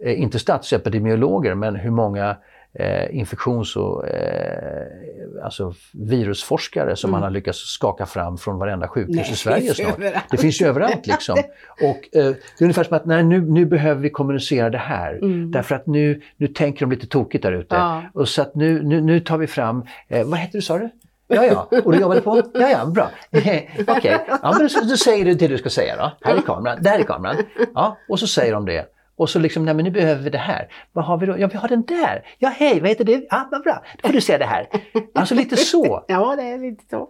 inte 0.04 0.38
statsepidemiologer, 0.38 1.54
men 1.54 1.76
hur 1.76 1.90
många 1.90 2.36
eh, 2.72 3.16
infektions 3.16 3.76
och 3.76 4.08
eh, 4.08 4.86
alltså 5.44 5.72
virusforskare 5.92 6.96
som 6.96 7.10
man 7.10 7.22
har 7.22 7.30
lyckats 7.30 7.58
skaka 7.58 8.06
fram 8.06 8.38
från 8.38 8.58
varenda 8.58 8.88
sjukhus 8.88 9.08
Mm. 9.16 9.22
Nej, 9.22 9.32
i 9.32 9.36
Sverige 9.36 9.74
snart. 9.74 9.98
överallt. 9.98 10.24
Det 10.30 10.36
finns 10.36 10.60
ju 10.62 10.66
överallt 10.66 11.06
liksom. 11.06 11.38
Och 11.82 12.16
eh, 12.18 12.24
det 12.58 12.60
är 12.60 12.62
ungefär 12.62 12.84
som 12.84 12.96
att 12.96 13.06
nej, 13.06 13.22
nu, 13.24 13.40
nu 13.40 13.66
behöver 13.66 14.00
vi 14.00 14.10
kommunicera 14.10 14.70
det 14.70 14.78
här. 14.78 15.14
Mm. 15.14 15.50
Därför 15.50 15.74
att 15.74 15.86
nu, 15.86 16.22
nu 16.36 16.46
tänker 16.48 16.80
de 16.86 16.90
lite 16.90 17.06
tokigt 17.06 17.42
där 17.42 17.52
ute. 17.52 17.74
Ja. 17.76 18.02
Och 18.14 18.28
så 18.28 18.42
att 18.42 18.54
nu, 18.54 18.82
nu, 18.82 19.00
nu 19.00 19.20
tar 19.20 19.38
vi 19.38 19.46
fram, 19.46 19.84
eh, 20.08 20.26
vad 20.26 20.38
heter 20.38 20.58
du 20.58 20.62
sa 20.62 20.78
du? 20.78 20.90
Ja, 21.30 21.44
ja, 21.44 21.68
och 21.84 21.92
du 21.92 22.00
jobbade 22.00 22.20
på? 22.20 22.42
Ja, 22.54 22.68
ja, 22.70 22.86
bra. 22.86 23.10
Okej, 23.30 24.24
ja, 24.42 24.54
men 24.58 24.70
så, 24.70 24.96
säger 24.96 25.24
du 25.24 25.34
det 25.34 25.48
du 25.48 25.58
ska 25.58 25.70
säga 25.70 25.96
då. 25.96 26.12
Här 26.28 26.36
är 26.36 26.40
kameran, 26.40 26.82
där 26.82 26.98
är 26.98 27.02
kameran. 27.02 27.36
Ja, 27.74 27.96
och 28.08 28.20
så 28.20 28.26
säger 28.26 28.52
de 28.52 28.64
det. 28.66 28.86
Och 29.18 29.30
så 29.30 29.38
liksom, 29.38 29.64
nej 29.64 29.74
men 29.74 29.84
nu 29.84 29.90
behöver 29.90 30.22
vi 30.22 30.30
det 30.30 30.38
här. 30.38 30.72
Vad 30.92 31.04
har 31.04 31.18
vi 31.18 31.26
då? 31.26 31.38
Ja, 31.38 31.46
vi 31.52 31.56
har 31.58 31.68
den 31.68 31.82
där. 31.82 32.26
Ja, 32.38 32.48
hej, 32.48 32.80
vad 32.80 32.88
heter 32.88 33.04
det? 33.04 33.26
Ja, 33.30 33.48
vad 33.50 33.62
bra. 33.62 33.84
Då 34.02 34.06
får 34.08 34.12
du 34.14 34.20
säga 34.20 34.38
det 34.38 34.44
här. 34.44 34.68
Alltså 35.14 35.34
lite 35.34 35.56
så. 35.56 36.04
Ja 36.08 36.36
det 36.36 36.42
är 36.42 36.58
lite 36.58 36.84
så. 36.90 37.08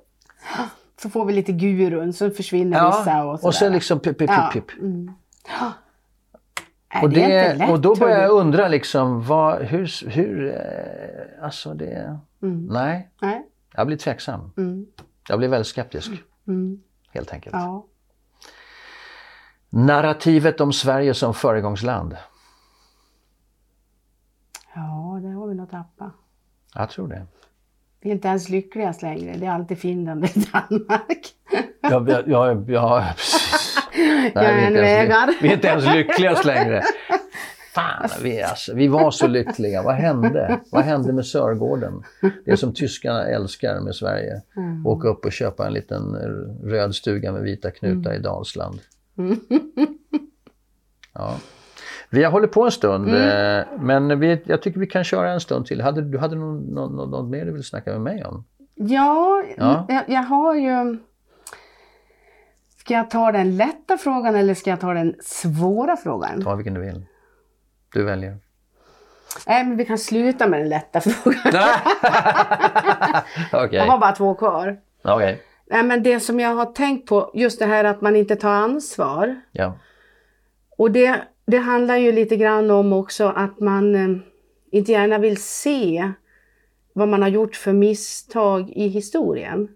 Så 1.03 1.11
får 1.11 1.25
vi 1.25 1.33
lite 1.33 1.53
gurun 1.53 2.13
så 2.13 2.31
försvinner 2.31 2.77
Ja, 2.79 2.89
vissa 2.99 3.25
och 3.25 3.33
och 3.33 3.41
sen 3.41 3.53
sådär. 3.53 3.71
liksom 3.71 4.01
pip, 4.01 4.19
pip, 4.19 4.31
pip. 4.53 4.65
Mm. 4.81 5.13
Ja. 5.61 5.73
Nej, 6.95 7.03
Och, 7.03 7.11
det 7.11 7.27
det, 7.27 7.55
lätt. 7.55 7.71
och 7.71 7.81
då 7.81 7.95
börjar 7.95 8.23
jag 8.23 8.31
undra 8.31 8.69
liksom, 8.69 9.23
vad, 9.23 9.63
hur, 9.63 10.09
hur, 10.11 10.49
eh, 10.55 11.45
alltså 11.45 11.75
det, 11.75 12.19
Mm. 12.43 12.67
nej, 12.67 13.09
Nej. 13.23 13.43
jag 13.77 13.87
blir 13.87 13.97
tveksam. 13.97 14.51
Mm. 14.57 14.87
Jag 15.29 15.39
blir 15.39 15.49
väldigt 15.49 15.67
skeptisk, 15.67 16.11
Mm. 16.49 16.79
helt 17.15 17.33
enkelt. 17.33 17.55
Ja. 17.57 17.87
Narrativet 19.71 20.61
om 20.61 20.73
Sverige 20.73 21.15
som 21.15 21.35
föregångsland. 21.35 22.17
ja, 24.75 25.19
det 25.23 25.29
har 25.29 25.47
vi 25.47 25.55
nog 25.55 25.71
tappat. 25.71 26.13
Jag 26.75 26.91
tror 26.91 27.09
det. 27.09 27.27
Vi 28.01 28.09
är 28.11 28.15
inte 28.15 28.29
ens 28.29 28.49
lyckligast 28.49 29.03
längre. 29.03 29.37
Det 29.37 29.47
är 29.47 29.51
alltid 29.51 29.79
Finland 29.79 30.25
och 30.25 30.31
Danmark. 30.53 31.27
Ja, 31.81 32.23
ja, 32.27 32.63
ja, 32.67 33.05
precis. 33.17 33.79
Nej, 34.35 34.71
vi, 34.73 34.79
är 34.79 35.03
inte 35.03 35.19
ens, 35.19 35.43
vi 35.43 35.49
är 35.49 35.53
inte 35.55 35.69
ens 35.69 35.85
lyckligast 35.95 36.45
längre. 36.45 36.83
Fan, 37.75 38.09
vi, 38.23 38.43
alltså, 38.43 38.75
vi 38.75 38.89
var 38.89 39.11
så 39.11 39.27
lyckliga. 39.27 39.83
Vad 39.83 39.95
hände? 39.95 40.61
Vad 40.71 40.85
hände 40.85 41.13
med 41.13 41.27
Sörgården? 41.27 42.03
Det 42.45 42.57
som 42.57 42.75
tyskarna 42.75 43.25
älskar 43.25 43.81
med 43.81 43.95
Sverige. 43.95 44.43
Mm. 44.57 44.87
Åka 44.87 45.09
upp 45.09 45.25
och 45.25 45.33
köpa 45.33 45.67
en 45.67 45.73
liten 45.73 46.15
röd 46.65 46.95
stuga 46.95 47.33
med 47.33 47.43
vita 47.43 47.71
knutar 47.71 48.11
Mm. 48.11 48.13
i 48.13 48.19
Dalsland. 48.19 48.81
Ja. 51.15 51.37
Vi 52.11 52.25
har 52.25 52.31
hållit 52.33 52.53
på 52.53 52.65
en 52.65 52.71
stund, 52.71 53.09
Mm. 53.09 53.59
eh, 53.59 53.67
men 53.81 54.21
vi, 54.21 54.43
jag 54.45 54.63
tycker 54.63 54.81
vi 54.81 54.87
kan 54.87 55.05
köra 55.05 55.33
en 55.33 55.41
stund 55.41 55.67
till. 55.67 55.81
Hade, 55.81 56.03
du 56.03 56.19
hade 56.19 56.37
någon, 56.37 56.59
någon, 56.61 57.11
något 57.11 57.31
mer 57.31 57.45
du 57.45 57.53
vill 57.53 57.65
snacka 57.65 57.91
med 57.91 58.01
mig 58.01 58.25
om? 58.25 58.45
Ja, 58.75 59.43
Ja. 59.57 59.87
Jag, 59.89 60.05
jag 60.09 60.23
har 60.23 60.55
ju... 60.55 60.99
Ska 62.79 62.95
jag 62.95 63.11
ta 63.11 63.33
den 63.33 63.57
lätta 63.57 63.99
frågan 63.99 64.35
eller 64.35 64.55
ska 64.55 64.71
jag 64.71 64.81
ta 64.81 64.95
den 64.95 65.15
svåra 65.25 65.97
frågan? 65.97 66.43
Ta 66.43 66.55
vilken 66.55 66.75
du 66.75 66.81
vill. 66.81 67.07
Du 67.93 68.05
väljer. 68.05 68.37
Nej, 69.47 69.65
men 69.65 69.77
vi 69.77 69.85
kan 69.85 69.99
sluta 69.99 70.47
med 70.49 70.61
den 70.61 70.69
lätta 70.69 71.01
frågan. 71.01 71.41
Okej. 73.53 73.79
Jag 73.79 73.87
har 73.87 73.99
bara 73.99 74.13
två 74.13 74.35
kvar. 74.35 74.77
Okej. 75.05 75.43
Nej, 75.71 75.83
men 75.83 76.03
det 76.03 76.21
som 76.21 76.41
jag 76.41 76.55
har 76.55 76.67
tänkt 76.67 77.09
på, 77.09 77.31
just 77.35 77.59
det 77.59 77.67
här 77.67 77.85
att 77.85 78.01
man 78.01 78.17
inte 78.17 78.37
tar 78.37 78.51
ansvar. 78.51 79.41
Ja. 79.53 79.79
Och 80.79 80.91
det, 80.91 81.23
det 81.47 81.59
handlar 81.59 81.97
ju 81.97 82.13
lite 82.13 82.37
grann 82.37 82.71
om 82.71 82.93
också 82.93 83.25
att 83.37 83.61
man 83.61 83.95
eh, 83.95 84.17
inte 84.71 84.93
gärna 84.93 85.19
vill 85.19 85.43
se 85.43 86.13
vad 86.93 87.09
man 87.09 87.23
har 87.23 87.29
gjort 87.29 87.57
för 87.57 87.73
misstag 87.73 88.71
i 88.71 88.89
historien. 88.89 89.69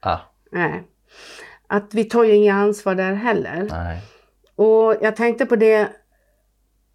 Ah, 0.00 0.18
Nej. 0.52 0.82
Att 1.66 1.94
vi 1.94 2.04
tar 2.04 2.24
ju 2.24 2.34
inget 2.34 2.54
ansvar 2.54 2.94
där 2.94 3.12
heller. 3.12 3.66
nej. 3.70 4.00
Och 4.56 4.96
jag 5.00 5.16
tänkte 5.16 5.46
på 5.46 5.56
det 5.56 5.80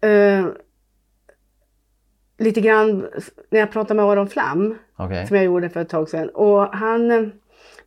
eh, 0.00 0.46
lite 2.38 2.60
grann 2.60 3.08
när 3.50 3.60
jag 3.60 3.72
pratade 3.72 3.94
med 3.94 4.04
Aron 4.04 4.28
Flam, 4.28 4.78
Okej. 4.96 5.26
som 5.26 5.36
jag 5.36 5.44
gjorde 5.44 5.68
för 5.70 5.80
ett 5.80 5.88
tag 5.88 6.08
sedan. 6.08 6.28
Och 6.28 6.74
han 6.74 7.10
eh, 7.10 7.28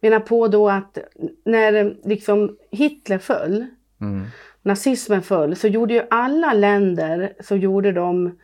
menar 0.02 0.20
på 0.20 0.48
då 0.48 0.70
att 0.70 0.98
när 1.46 1.98
liksom 2.08 2.58
Hitler 2.72 3.18
föll, 3.18 3.66
Mm. 4.02 4.26
nazismen 4.62 5.22
föll, 5.22 5.56
så 5.56 5.68
gjorde 5.68 5.94
ju 5.94 6.02
alla 6.10 6.54
länder, 6.54 7.34
så 7.40 7.56
gjorde 7.56 7.92
de, 7.92 8.38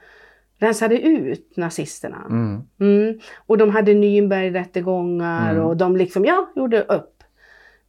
rensade 0.59 0.99
ut 1.01 1.57
nazisterna. 1.57 2.25
Mm. 2.29 2.61
Mm. 2.79 3.19
Och 3.37 3.57
de 3.57 3.69
hade 3.69 3.93
Nürnbergrättegångar 3.93 5.51
Mm. 5.51 5.63
och 5.65 5.77
de 5.77 5.97
liksom, 5.97 6.25
ja, 6.25 6.51
gjorde 6.55 6.81
upp. 6.81 7.23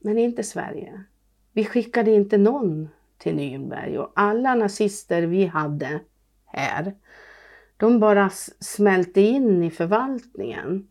Men 0.01 0.19
inte 0.19 0.43
Sverige. 0.43 1.05
Vi 1.53 1.65
skickade 1.65 2.11
inte 2.11 2.39
någon 2.39 2.89
till 3.19 3.35
Nürnberg 3.35 3.97
och 3.97 4.13
alla 4.17 4.55
nazister 4.55 5.23
vi 5.23 5.47
hade 5.47 6.01
här, 6.47 6.95
de 7.77 8.01
bara 8.01 8.31
smälte 8.61 9.21
in 9.21 9.63
i 9.65 9.71
förvaltningen 9.71 10.89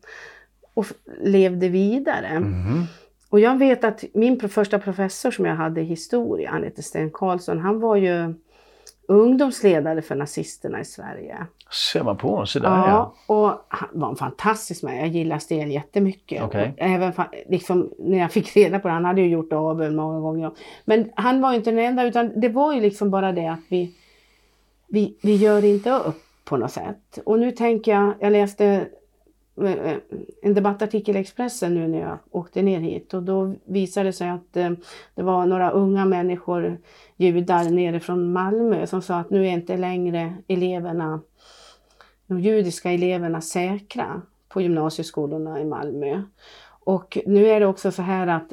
och 0.78 0.86
levde 1.20 1.68
vidare. 1.68 2.40
Mhm. 2.40 2.84
Och 3.30 3.40
jag 3.40 3.58
vet 3.58 3.84
att 3.84 4.04
min 4.14 4.48
första 4.48 4.78
professor 4.78 5.30
som 5.30 5.44
jag 5.44 5.54
hade 5.54 5.80
i 5.80 5.84
historia, 5.84 6.50
han 6.50 6.62
hette 6.62 6.82
Sten 6.82 7.10
Karlsson, 7.10 7.58
han 7.58 7.80
var 7.80 7.96
ju 7.96 8.34
ungdomsledare 9.08 10.02
för 10.02 10.14
nazisterna 10.14 10.80
i 10.80 10.84
Sverige. 10.84 11.46
Ser 11.92 12.02
man 12.02 12.16
på, 12.16 12.46
så 12.46 12.58
där 12.58 12.68
Ja, 12.68 13.14
och 13.26 13.64
han 13.68 13.88
var 13.92 14.08
en 14.08 14.16
fantastisk 14.16 14.82
man. 14.82 14.96
Jag 14.96 15.08
gillar 15.08 15.38
Sten 15.38 15.70
jättemycket. 15.70 16.42
Och 16.42 16.54
Även 16.76 17.12
liksom, 17.48 17.90
när 17.98 18.18
jag 18.18 18.32
fick 18.32 18.56
reda 18.56 18.78
på 18.78 18.88
det, 18.88 18.94
han 18.94 19.04
hade 19.04 19.20
ju 19.20 19.28
gjort 19.28 19.52
avbön 19.52 19.96
många 19.96 20.20
gånger. 20.20 20.50
Men 20.84 21.10
han 21.14 21.40
var 21.40 21.50
ju 21.50 21.56
inte 21.56 21.70
den 21.70 21.84
enda, 21.84 22.04
utan 22.04 22.40
det 22.40 22.48
var 22.48 22.74
ju 22.74 22.80
liksom 22.80 23.10
bara 23.10 23.32
det 23.32 23.46
att 23.46 23.60
vi, 23.68 23.94
vi, 24.88 25.16
vi 25.22 25.36
gör 25.36 25.64
inte 25.64 25.90
upp 25.90 26.22
på 26.44 26.56
något 26.56 26.72
sätt. 26.72 27.18
Och 27.24 27.38
nu 27.38 27.50
tänker 27.50 27.92
jag, 27.92 28.14
jag 28.20 28.32
läste 28.32 28.88
Eh, 29.64 29.96
en 30.42 30.54
debattartikel 30.54 31.16
i 31.16 31.18
Expressen 31.18 31.74
nu 31.74 31.88
när 31.88 32.00
jag 32.00 32.18
åkte 32.30 32.62
ner 32.62 32.80
hit 32.80 33.14
och 33.14 33.22
då 33.22 33.54
visade 33.64 34.08
det 34.08 34.12
sig 34.12 34.28
att 34.28 34.56
eh, 34.56 34.70
det 35.14 35.22
var 35.22 35.46
några 35.46 35.70
unga 35.70 36.04
människor, 36.04 36.78
judar 37.16 37.70
nere 37.70 38.00
från 38.00 38.32
Malmö 38.32 38.86
som 38.86 39.02
sa 39.02 39.16
att 39.16 39.30
nu 39.30 39.46
är 39.46 39.50
inte 39.50 39.76
längre 39.76 40.34
eleverna, 40.48 41.20
de 42.26 42.40
judiska 42.40 42.90
eleverna 42.90 43.40
säkra 43.40 44.22
på 44.48 44.60
gymnasieskolorna 44.60 45.60
i 45.60 45.64
Malmö. 45.64 46.22
Och 46.68 47.18
nu 47.26 47.46
är 47.46 47.60
det 47.60 47.66
också 47.66 47.90
så 47.90 48.02
här 48.02 48.26
att 48.26 48.52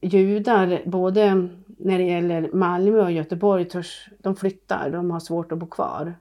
judar, 0.00 0.82
både 0.84 1.48
när 1.66 1.98
det 1.98 2.04
gäller 2.04 2.50
Malmö 2.52 3.02
och 3.02 3.12
Göteborg, 3.12 3.64
törs, 3.64 4.08
de 4.18 4.36
flyttar, 4.36 4.90
de 4.90 5.10
har 5.10 5.20
svårt 5.20 5.52
att 5.52 5.58
bo 5.58 5.66
kvar. 5.66 6.14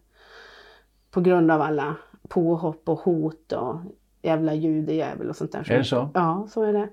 På 1.11 1.21
grund 1.21 1.51
av 1.51 1.61
alla 1.61 1.95
påhopp 2.29 2.89
och 2.89 2.99
hot 2.99 3.51
och 3.51 3.75
jävla 4.23 4.53
judejävel 4.53 5.29
och 5.29 5.35
sånt 5.35 5.51
där. 5.51 5.71
Är 5.71 5.77
det 5.77 5.83
så? 5.83 6.09
Ja, 6.13 6.47
så 6.49 6.63
är 6.63 6.73
det. 6.73 6.89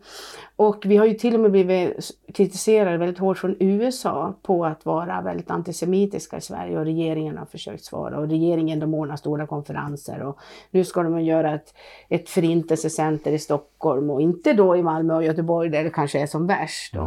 Och 0.56 0.82
vi 0.86 0.96
har 0.96 1.06
ju 1.06 1.14
till 1.14 1.34
och 1.34 1.40
med 1.40 1.50
blivit 1.50 2.10
kritiserade 2.34 2.96
väldigt 2.96 3.18
hårt 3.18 3.38
från 3.38 3.56
USA 3.60 4.34
på 4.42 4.66
att 4.66 4.86
vara 4.86 5.20
väldigt 5.20 5.50
antisemitiska 5.50 6.36
i 6.36 6.40
Sverige 6.40 6.78
och 6.78 6.84
regeringen 6.84 7.38
har 7.38 7.46
försökt 7.46 7.84
svara 7.84 8.18
och 8.18 8.28
regeringen 8.28 8.80
de 8.80 8.94
ordnar 8.94 9.16
stora 9.16 9.46
konferenser 9.46 10.22
och 10.22 10.38
nu 10.70 10.84
ska 10.84 11.02
de 11.02 11.20
göra 11.20 11.54
ett, 11.54 11.74
ett 12.08 12.28
förintelsecenter 12.28 13.32
i 13.32 13.38
Stockholm 13.38 14.10
och 14.10 14.20
inte 14.20 14.52
då 14.52 14.76
i 14.76 14.82
Malmö 14.82 15.14
och 15.14 15.24
Göteborg 15.24 15.70
där 15.70 15.84
det 15.84 15.90
kanske 15.90 16.20
är 16.20 16.26
som 16.26 16.46
värst. 16.46 16.94
Då. 16.94 17.00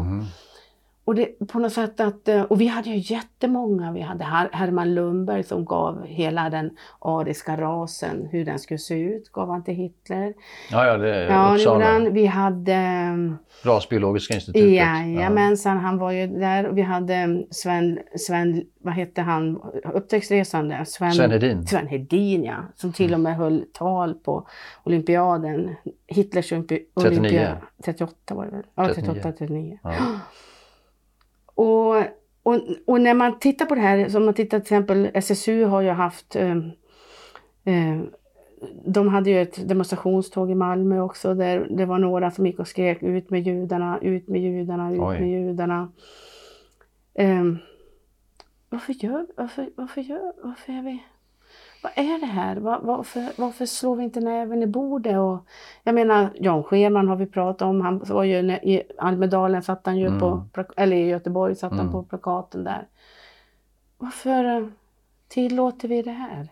Och 1.05 1.15
det, 1.15 1.47
på 1.47 1.59
något 1.59 1.73
sätt 1.73 1.99
att, 1.99 2.27
eh, 2.27 2.41
och 2.41 2.61
vi 2.61 2.67
hade 2.67 2.89
ju 2.89 3.13
jättemånga, 3.15 3.91
vi 3.91 4.01
hade 4.01 4.23
Her- 4.23 4.49
Herman 4.51 4.93
Lundberg 4.95 5.43
som 5.43 5.65
gav 5.65 6.05
hela 6.05 6.49
den 6.49 6.69
ariska 6.99 7.57
rasen, 7.61 8.27
hur 8.31 8.45
den 8.45 8.59
skulle 8.59 8.77
se 8.77 8.99
ut, 8.99 9.31
gav 9.31 9.49
han 9.49 9.63
till 9.63 9.73
Hitler. 9.73 10.33
Ja, 10.71 10.85
ja, 10.87 10.97
det 10.97 11.23
Ja, 11.25 11.53
Uppsala. 11.55 11.99
Vi 12.09 12.25
hade 12.25 12.73
ehm, 12.73 13.37
Rasbiologiska 13.63 14.33
institutet. 14.33 14.69
Jajamensan, 14.71 15.77
han 15.77 15.97
var 15.97 16.11
ju 16.11 16.27
där. 16.27 16.65
Och 16.67 16.77
vi 16.77 16.81
hade 16.81 17.43
Sven, 17.51 17.99
Sven 18.15 18.63
vad 18.81 18.93
hette 18.93 19.21
han, 19.21 19.61
upptäcktsresande? 19.93 20.85
Sven, 20.85 21.11
Sven 21.11 21.31
Hedin. 21.31 21.67
Sven 21.67 21.87
Hedin, 21.87 22.43
ja. 22.43 22.55
Som 22.75 22.93
till 22.93 23.13
och 23.13 23.19
med 23.19 23.35
höll 23.35 23.65
tal 23.73 24.13
på 24.13 24.47
olympiaden. 24.83 25.75
Hitlers 26.07 26.51
olympi- 26.53 26.83
39. 27.01 27.19
olympiad. 27.19 27.57
38 27.85 28.35
var 28.35 28.45
det 28.45 28.51
väl? 28.51 28.63
Ja, 28.75 28.85
39. 28.87 29.05
38, 29.13 29.31
39. 29.37 29.79
Ja. 29.83 29.91
Och, 31.55 31.95
och, 32.43 32.59
och 32.85 33.01
när 33.01 33.13
man 33.13 33.39
tittar 33.39 33.65
på 33.65 33.75
det 33.75 33.81
här, 33.81 34.09
som 34.09 34.25
man 34.25 34.33
tittar 34.33 34.59
till 34.59 34.63
exempel, 34.63 35.09
SSU 35.13 35.65
har 35.65 35.81
ju 35.81 35.89
haft 35.89 36.35
eh, 36.35 36.57
eh, 37.63 38.01
de 38.85 39.07
hade 39.07 39.29
ju 39.29 39.41
ett 39.41 39.67
demonstrationståg 39.67 40.51
i 40.51 40.55
Malmö 40.55 40.99
också 40.99 41.33
där 41.33 41.67
det 41.69 41.85
var 41.85 41.99
några 41.99 42.31
som 42.31 42.45
gick 42.45 42.59
och 42.59 42.67
skrek 42.67 43.03
ut 43.03 43.29
med 43.29 43.41
judarna, 43.41 43.99
ut 44.01 44.27
med 44.27 44.41
judarna, 44.41 44.93
ut 44.93 44.99
Oj. 44.99 45.19
med 45.19 45.29
judarna. 45.29 45.91
Ehm, 47.13 47.57
varför 48.69 48.93
gör, 48.93 49.27
varför, 49.37 49.69
varför 49.75 50.01
gör, 50.01 50.33
varför 50.43 50.73
är 50.73 50.81
vi, 50.81 51.03
vad 51.83 51.91
är 51.95 52.19
det 52.19 52.25
här? 52.25 52.55
Var, 52.55 52.79
varför, 52.81 53.25
varför 53.37 53.65
slår 53.65 53.95
vi 53.95 54.03
inte 54.03 54.19
näven 54.19 54.63
i 54.63 54.67
bordet? 54.67 55.17
Och, 55.17 55.45
jag 55.83 55.95
menar, 55.95 56.29
Jan 56.39 56.63
Scherman 56.63 57.07
har 57.07 57.15
vi 57.15 57.25
pratat 57.25 57.61
om, 57.61 57.81
han 57.81 57.99
var 58.09 58.23
ju 58.23 58.35
i 58.51 58.83
Almedalen 58.97 59.61
satt 59.63 59.85
han 59.85 59.97
ju 59.97 60.07
Mm. 60.07 60.19
på, 60.19 60.43
eller 60.77 60.95
i 60.97 61.07
Göteborg 61.07 61.55
satt 61.55 61.71
han 61.71 61.79
Mm. 61.79 61.91
på 61.91 62.03
plakaten 62.03 62.63
där. 62.63 62.87
Varför 63.97 64.57
eh, 64.57 64.67
tillåter 65.27 65.87
vi 65.87 66.01
det 66.01 66.11
här? 66.11 66.47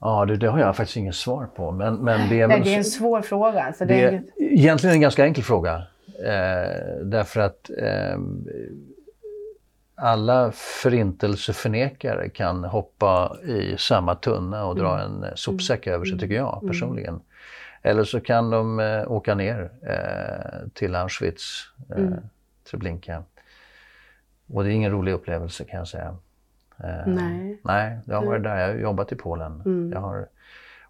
Ja, 0.00 0.24
det, 0.24 0.36
det 0.36 0.46
har 0.48 0.58
jag 0.58 0.76
faktiskt 0.76 0.96
inget 0.96 1.14
svar 1.14 1.46
på. 1.46 1.70
Men, 1.72 1.94
men 1.94 2.28
det 2.28 2.40
är, 2.40 2.48
Nej, 2.48 2.60
det 2.64 2.74
är 2.74 2.78
en 2.78 2.84
så- 2.84 2.90
svår 2.98 3.20
fråga. 3.20 3.62
Alltså 3.62 3.84
det 3.84 3.94
det 3.94 4.02
är 4.04 4.22
egentligen 4.38 4.94
en 4.94 5.00
ganska 5.00 5.24
enkel 5.24 5.44
fråga. 5.44 5.74
Eh, 6.24 7.04
därför 7.04 7.40
att 7.40 7.70
eh, 7.70 8.18
alla 9.98 10.52
förintelseförnekare 10.52 12.28
kan 12.28 12.64
hoppa 12.64 13.36
i 13.44 13.76
samma 13.78 14.14
tunna 14.14 14.64
och 14.66 14.76
dra 14.76 15.00
en 15.00 15.24
eh, 15.24 15.30
sopsäck 15.34 15.86
över 15.86 16.04
sig, 16.04 16.18
tycker 16.18 16.34
jag 16.34 16.62
personligen. 16.66 17.20
Eller 17.82 18.04
så 18.04 18.20
kan 18.20 18.50
de 18.50 18.80
eh, 18.80 19.12
åka 19.12 19.34
ner 19.34 19.70
eh, 19.82 20.68
till 20.74 20.94
Auschwitz, 20.94 21.68
eh, 21.90 21.96
Mm. 21.98 22.14
Treblinka. 22.70 23.22
Och 24.46 24.64
det 24.64 24.70
är 24.70 24.72
ingen 24.72 24.92
rolig 24.92 25.12
upplevelse 25.12 25.64
kan 25.64 25.78
jag 25.78 25.88
säga. 25.88 26.16
Eh, 26.84 27.06
Nej. 27.06 27.60
Nej, 27.64 27.98
jag 28.06 28.16
har 28.16 28.26
varit 28.26 28.42
där. 28.42 28.56
Jag 28.56 28.68
har 28.68 28.74
jobbat 28.74 29.12
i 29.12 29.16
Polen. 29.16 29.62
Mm. 29.66 29.92
Jag 29.92 30.00
har, 30.00 30.28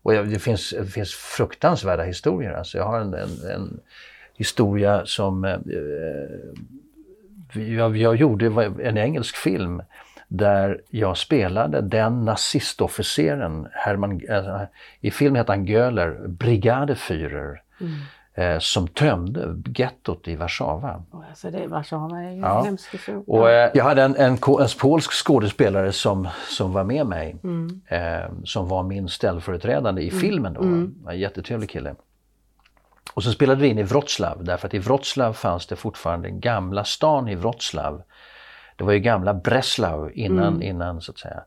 och 0.02 0.14
jag, 0.14 0.28
det, 0.28 0.38
finns, 0.38 0.70
det 0.70 0.86
finns 0.86 1.14
fruktansvärda 1.14 2.02
historier. 2.02 2.52
Alltså 2.52 2.78
jag 2.78 2.84
har 2.84 3.00
en, 3.00 3.14
en, 3.14 3.50
en 3.54 3.80
historia 4.34 5.06
som... 5.06 5.44
Jag, 7.54 7.96
jag 7.96 8.16
gjorde 8.16 8.46
en 8.82 8.98
engelsk 8.98 9.36
film 9.36 9.82
där 10.28 10.80
jag 10.90 11.16
spelade 11.16 11.80
den 11.80 12.24
nazistofficeren, 12.24 13.68
Hermann, 13.72 14.20
eh, 14.28 14.60
i 15.00 15.10
filmen 15.10 15.36
heter 15.36 15.52
han 15.52 15.64
Göhler, 15.66 16.28
Brigadeführer, 16.28 17.62
eh, 18.34 18.58
som 18.58 18.88
tömde 18.88 19.62
gettot 19.76 20.28
i 20.28 20.36
Warszawa. 20.36 21.02
alltså 21.28 21.50
det, 21.50 21.66
Warszawa 21.66 22.18
är 22.22 22.30
ju 22.30 22.40
Ja. 22.40 22.66
Och, 23.26 23.50
eh, 23.50 23.70
jag 23.74 23.84
hade 23.84 24.02
en, 24.02 24.16
en, 24.16 24.32
en 24.32 24.68
polsk 24.80 25.12
skådespelare 25.12 25.92
som, 25.92 26.28
som 26.48 26.72
var 26.72 26.84
med 26.84 27.06
mig, 27.06 27.36
Mm. 27.44 27.80
eh, 27.86 28.30
som 28.44 28.68
var 28.68 28.82
min 28.82 29.08
ställföreträdande 29.08 30.02
i 30.02 30.10
filmen 30.10 30.52
då. 30.54 30.60
Mm. 30.60 30.94
En 31.08 31.18
jättetrevlig 31.18 31.70
kille. 31.70 31.94
Och 33.14 33.22
så 33.22 33.32
spelade 33.32 33.60
vi 33.62 33.68
in 33.68 33.78
i 33.78 33.82
Wroclaw, 33.82 34.44
därför 34.44 34.66
att 34.66 34.74
i 34.74 34.78
Wroclaw 34.78 35.32
fanns 35.38 35.66
det 35.66 35.76
fortfarande 35.76 36.30
gamla 36.30 36.84
stan 36.84 37.28
i 37.28 37.34
Wroclaw. 37.34 38.04
Det 38.76 38.84
var 38.84 38.92
ju 38.92 38.98
gamla 38.98 39.34
Breslau 39.34 40.10
innan, 40.10 40.48
Mm. 40.54 40.62
innan 40.62 41.00
så 41.00 41.12
att 41.12 41.18
säga. 41.18 41.42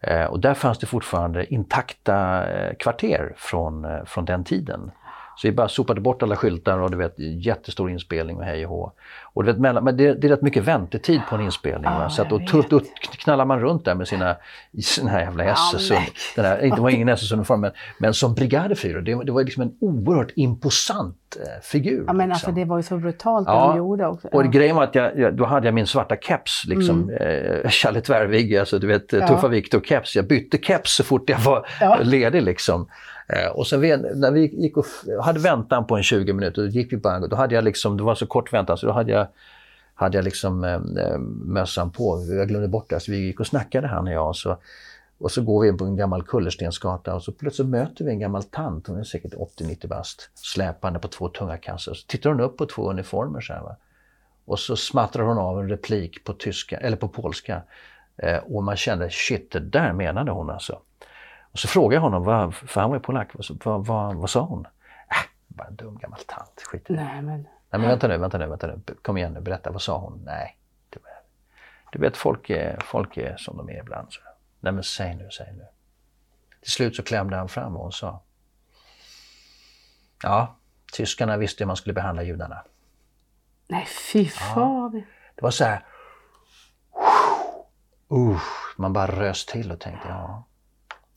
Eh, 0.00 0.24
och 0.24 0.40
där 0.40 0.54
fanns 0.54 0.78
det 0.78 0.86
fortfarande 0.86 1.54
intakta 1.54 2.46
eh, 2.52 2.74
kvarter 2.76 3.32
från, 3.36 3.84
eh, 3.84 4.04
från 4.04 4.24
den 4.24 4.44
tiden. 4.44 4.90
Så 5.36 5.48
vi 5.48 5.52
bara 5.52 5.68
sopade 5.68 6.00
bort 6.00 6.22
alla 6.22 6.36
skyltar 6.36 6.78
och 6.78 6.90
du 6.90 6.96
vet, 6.96 7.14
jättestor 7.18 7.90
inspelning 7.90 8.36
och 8.36 8.44
hej 8.44 8.66
och 8.66 8.70
hå. 8.70 8.92
Och 9.22 9.44
du 9.44 9.52
vet, 9.52 9.60
mellan, 9.60 9.84
men 9.84 9.96
det, 9.96 10.14
det 10.14 10.26
är 10.26 10.28
rätt 10.28 10.42
mycket 10.42 10.64
väntetid 10.64 11.20
på 11.30 11.34
en 11.34 11.40
inspelning. 11.40 11.90
Ja, 11.90 12.10
Så 12.10 12.22
att 12.22 12.30
då, 12.30 12.38
då, 12.52 12.62
då 12.70 12.80
knallar 13.18 13.44
man 13.44 13.60
runt 13.60 13.84
där 13.84 13.94
med 13.94 14.08
sina, 14.08 14.36
sina 14.82 15.20
jävla 15.20 15.44
SS. 15.44 15.88
den 16.36 16.44
här, 16.44 16.60
det 16.76 16.80
var 16.82 16.90
ingen 16.90 17.08
SS-uniform, 17.08 17.60
men, 17.60 17.72
men 17.98 18.14
som 18.14 18.34
brigadefyrer, 18.34 19.00
det, 19.00 19.24
det 19.24 19.32
var 19.32 19.42
liksom 19.44 19.62
en 19.62 19.72
oerhört 19.80 20.32
imposant 20.36 21.36
eh, 21.40 21.62
figur. 21.62 22.04
Ja 22.06 22.12
men 22.12 22.28
liksom. 22.28 22.30
alltså 22.48 22.60
det 22.60 22.64
var 22.64 22.76
ju 22.76 22.82
så 22.82 22.96
brutalt 22.96 23.46
det 23.46 23.52
Ja, 23.52 23.68
de 23.68 23.78
gjorde 23.78 24.06
också. 24.06 24.28
Och 24.28 24.44
Ja. 24.44 24.48
grejen 24.50 24.76
var 24.76 24.82
att 24.84 24.94
jag, 24.94 25.18
jag, 25.18 25.34
då 25.36 25.44
hade 25.44 25.66
jag 25.66 25.74
min 25.74 25.86
svarta 25.86 26.16
keps, 26.16 26.64
liksom, 26.66 27.10
eh, 27.10 27.70
Challe 27.70 28.00
Tvärvig, 28.00 28.56
alltså 28.56 28.78
du 28.78 28.86
vet, 28.86 29.12
Mm. 29.12 29.26
Ja. 29.28 29.34
Tuffa 29.34 29.48
Viktor-keps. 29.48 30.16
Jag 30.16 30.26
bytte 30.26 30.58
keps 30.58 30.96
så 30.96 31.04
fort 31.04 31.30
jag 31.30 31.38
var 31.38 31.66
Ja. 31.80 31.98
ledig 32.02 32.42
liksom. 32.42 32.88
Eh, 33.26 33.48
och 33.48 33.66
sen 33.66 33.80
vi, 33.80 33.96
när 33.96 34.30
vi 34.30 34.62
gick 34.62 34.76
och 34.76 34.86
hade 35.22 35.40
väntan 35.40 35.86
på 35.86 35.96
en 35.96 36.02
20 36.02 36.32
minuter, 36.32 36.62
då 36.62 36.68
gick 36.68 36.92
vi 36.92 36.96
bara, 36.96 37.26
då 37.26 37.36
hade 37.36 37.54
jag 37.54 37.64
liksom, 37.64 37.96
det 37.96 38.02
var 38.02 38.14
så 38.14 38.26
kort 38.26 38.52
väntan 38.52 38.78
så 38.78 38.86
då 38.86 38.92
hade 38.92 39.12
jag 39.12 39.26
hade 39.94 40.18
jag 40.18 40.24
liksom 40.24 40.64
eh, 40.64 41.04
eh, 41.04 41.18
mössan 41.44 41.90
på. 41.90 42.26
Jag 42.28 42.48
glömde 42.48 42.68
bort 42.68 42.90
det, 42.90 43.00
så 43.00 43.12
vi 43.12 43.18
gick 43.18 43.40
och 43.40 43.46
snackade 43.46 43.88
han 43.88 44.06
och 44.06 44.12
jag. 44.12 44.28
Och 44.28 44.36
så, 44.36 44.56
och 45.18 45.30
så 45.30 45.42
går 45.42 45.62
vi 45.62 45.68
in 45.68 45.78
på 45.78 45.84
en 45.84 45.96
gammal 45.96 46.22
kullerstensgata 46.22 47.14
och 47.14 47.22
så 47.22 47.32
plötsligt 47.32 47.68
möter 47.68 48.04
vi 48.04 48.10
en 48.10 48.18
gammal 48.18 48.42
tant, 48.42 48.86
hon 48.86 48.98
är 48.98 49.04
säkert 49.04 49.34
80-90 49.34 49.88
bast, 49.88 50.30
släpande 50.34 50.98
på 50.98 51.08
två 51.08 51.28
tunga 51.28 51.56
kassar. 51.56 51.94
Så 51.94 52.06
tittar 52.06 52.30
hon 52.30 52.40
upp 52.40 52.56
på 52.56 52.66
två 52.66 52.90
uniformer 52.90 53.40
så 53.40 53.52
här 53.52 53.62
va. 53.62 53.76
Och 54.44 54.58
så 54.58 54.76
smattrar 54.76 55.24
hon 55.24 55.38
av 55.38 55.60
en 55.60 55.68
replik 55.68 56.24
på 56.24 56.32
tyska, 56.32 56.76
eller 56.76 56.96
på 56.96 57.08
polska. 57.08 57.62
Eh, 58.16 58.36
och 58.36 58.64
man 58.64 58.76
kände, 58.76 59.10
shit, 59.10 59.50
det 59.52 59.60
där 59.60 59.92
menade 59.92 60.30
hon 60.30 60.50
alltså. 60.50 60.80
Och 61.54 61.60
så 61.60 61.68
frågade 61.68 61.94
jag 61.94 62.00
honom, 62.00 62.24
vad, 62.24 62.54
för 62.54 62.80
han 62.80 62.90
var 62.90 62.96
ju 62.96 63.02
polack, 63.02 63.30
vad, 63.64 63.86
vad, 63.86 64.16
vad, 64.16 64.30
sa 64.30 64.40
hon? 64.40 64.66
Äh, 65.10 65.16
bara 65.46 65.68
en 65.68 65.76
dum 65.76 65.98
gammal 65.98 66.20
tant, 66.26 66.62
skit 66.66 66.84
det. 66.86 66.94
Nej 66.94 67.22
men. 67.22 67.42
Nej 67.42 67.80
men 67.80 67.82
vänta 67.88 68.08
nu, 68.08 68.16
vänta 68.16 68.38
nu, 68.38 68.46
vänta 68.46 68.66
nu. 68.66 68.80
Kom 69.02 69.16
igen 69.16 69.32
nu, 69.32 69.40
berätta, 69.40 69.70
vad 69.70 69.82
sa 69.82 69.98
hon? 69.98 70.22
Nej. 70.24 70.58
Det 70.90 70.98
var... 71.02 71.10
Du 71.92 71.98
vet, 71.98 72.16
folk 72.16 72.50
är, 72.50 72.78
folk 72.84 73.16
är 73.16 73.36
som 73.36 73.56
de 73.56 73.70
är 73.70 73.78
ibland. 73.78 74.12
Så. 74.12 74.20
Nej 74.60 74.72
men 74.72 74.82
säg 74.82 75.14
nu, 75.14 75.30
säg 75.30 75.52
nu. 75.52 75.66
Till 76.60 76.70
slut 76.70 76.96
så 76.96 77.02
klämde 77.02 77.36
han 77.36 77.48
fram 77.48 77.76
och 77.76 77.82
hon 77.82 77.92
sa. 77.92 78.22
Ja, 80.22 80.56
tyskarna 80.92 81.36
visste 81.36 81.64
hur 81.64 81.66
man 81.66 81.76
skulle 81.76 81.94
behandla 81.94 82.22
judarna. 82.22 82.64
Uh, 88.12 88.40
man 88.76 88.92
bara 88.92 89.06
röst 89.06 89.48
till 89.48 89.72
och 89.72 89.80
tänkte 89.80 90.08
ja. 90.08 90.44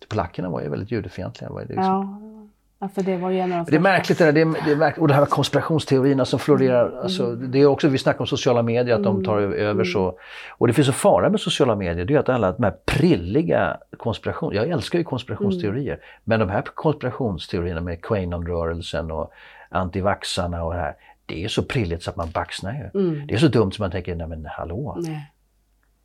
Polackerna 0.09 0.49
var 0.49 0.61
ju 0.61 0.69
väldigt 0.69 0.91
judefientliga. 0.91 1.49
Var 1.49 1.61
det 1.61 1.67
liksom. 1.67 1.83
Ja, 1.85 2.85
alltså 2.85 3.01
det 3.01 3.17
var 3.17 3.29
ju 3.29 3.39
en 3.39 3.53
av 3.53 3.65
de 3.65 3.71
Det 3.71 3.77
är 3.77 3.81
märkligt 3.81 4.17
det 4.17 4.25
där, 4.25 4.31
det 4.31 4.41
är, 4.41 4.65
det 4.65 4.71
är 4.71 4.75
märkligt. 4.75 5.01
och 5.01 5.07
det 5.07 5.13
här 5.13 5.21
med 5.21 5.29
konspirationsteorierna 5.29 6.25
som 6.25 6.39
florerar. 6.39 6.99
Alltså, 7.03 7.35
det 7.35 7.59
är 7.61 7.65
också, 7.65 7.87
vi 7.87 7.97
snackar 7.97 8.19
om 8.19 8.27
sociala 8.27 8.61
medier, 8.61 8.95
att 8.95 9.03
de 9.03 9.23
tar 9.23 9.37
över 9.39 9.83
så. 9.83 10.19
Och 10.49 10.67
det 10.67 10.73
finns 10.73 10.87
en 10.87 10.93
fara 10.93 11.29
med 11.29 11.39
sociala 11.39 11.75
medier, 11.75 12.05
det 12.05 12.13
är 12.13 12.19
att 12.19 12.29
alla 12.29 12.51
de 12.51 12.63
här 12.63 12.75
prilliga 12.85 13.77
konspirationer, 13.97 14.55
jag 14.55 14.69
älskar 14.69 14.99
ju 14.99 15.05
konspirationsteorier, 15.05 15.99
men 16.23 16.39
de 16.39 16.49
här 16.49 16.63
konspirationsteorierna 16.75 17.81
med 17.81 18.01
Quanon-rörelsen 18.01 19.11
och 19.11 19.31
antivaxarna 19.69 20.63
och 20.63 20.73
det 20.73 20.79
här, 20.79 20.95
det 21.25 21.43
är 21.43 21.47
så 21.47 21.63
prilligt 21.63 22.03
så 22.03 22.09
att 22.09 22.15
man 22.15 22.31
baxnar 22.31 22.73
ju. 22.73 22.99
Mm. 23.01 23.27
Det 23.27 23.33
är 23.33 23.37
så 23.37 23.47
dumt 23.47 23.71
som 23.71 23.83
man 23.83 23.91
tänker, 23.91 24.15
nej 24.15 24.27
men 24.27 24.45
hallå. 24.45 24.97
Nej. 24.99 25.31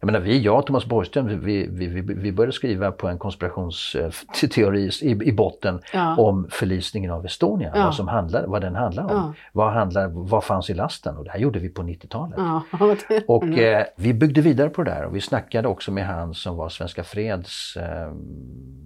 Jag 0.02 0.06
menar, 0.06 0.20
vi, 0.20 0.38
jag 0.42 0.58
och 0.58 0.66
Thomas 0.66 0.86
Borgström, 0.86 1.26
vi, 1.26 1.66
vi, 1.70 1.86
vi, 1.86 2.00
vi 2.00 2.32
började 2.32 2.52
skriva 2.52 2.92
på 2.92 3.08
en 3.08 3.18
konspirationsteori 3.18 4.90
i, 5.02 5.10
i 5.10 5.32
botten 5.32 5.80
Ja. 5.92 6.16
om 6.16 6.48
förlisningen 6.50 7.10
av 7.10 7.26
Estonia, 7.26 7.72
Ja. 7.74 7.84
vad, 7.84 7.94
som 7.94 8.08
handlar, 8.08 8.46
vad 8.46 8.60
den 8.62 8.74
handlar 8.74 9.02
om. 9.04 9.10
Ja. 9.10 9.34
Vad, 9.52 9.72
handlar, 9.72 10.08
vad 10.08 10.44
fanns 10.44 10.70
i 10.70 10.74
lasten? 10.74 11.16
Och 11.16 11.24
det 11.24 11.30
här 11.30 11.38
gjorde 11.38 11.58
vi 11.58 11.68
på 11.68 11.82
90-talet. 11.82 12.34
Ja, 12.38 12.62
det- 13.08 13.24
Och 13.28 13.42
Mm. 13.42 13.74
eh, 13.80 13.84
vi 13.96 14.14
byggde 14.14 14.40
vidare 14.40 14.68
på 14.68 14.82
det 14.82 14.90
där 14.90 15.04
och 15.04 15.16
vi 15.16 15.20
snackade 15.20 15.68
också 15.68 15.90
med 15.92 16.06
han 16.06 16.34
som 16.34 16.56
var 16.56 16.68
Svenska 16.68 17.04
Freds, 17.04 17.76
eh, 17.76 18.12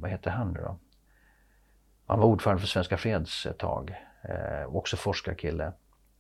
vad 0.00 0.10
heter 0.10 0.30
han 0.30 0.52
nu 0.52 0.60
då? 0.60 0.78
Han 2.06 2.18
var 2.18 2.26
ordförande 2.26 2.60
för 2.60 2.68
Svenska 2.68 2.96
Freds 2.96 3.46
ett 3.46 3.58
tag, 3.58 3.94
eh, 4.28 4.76
också 4.76 4.96
forskarkille. 4.96 5.72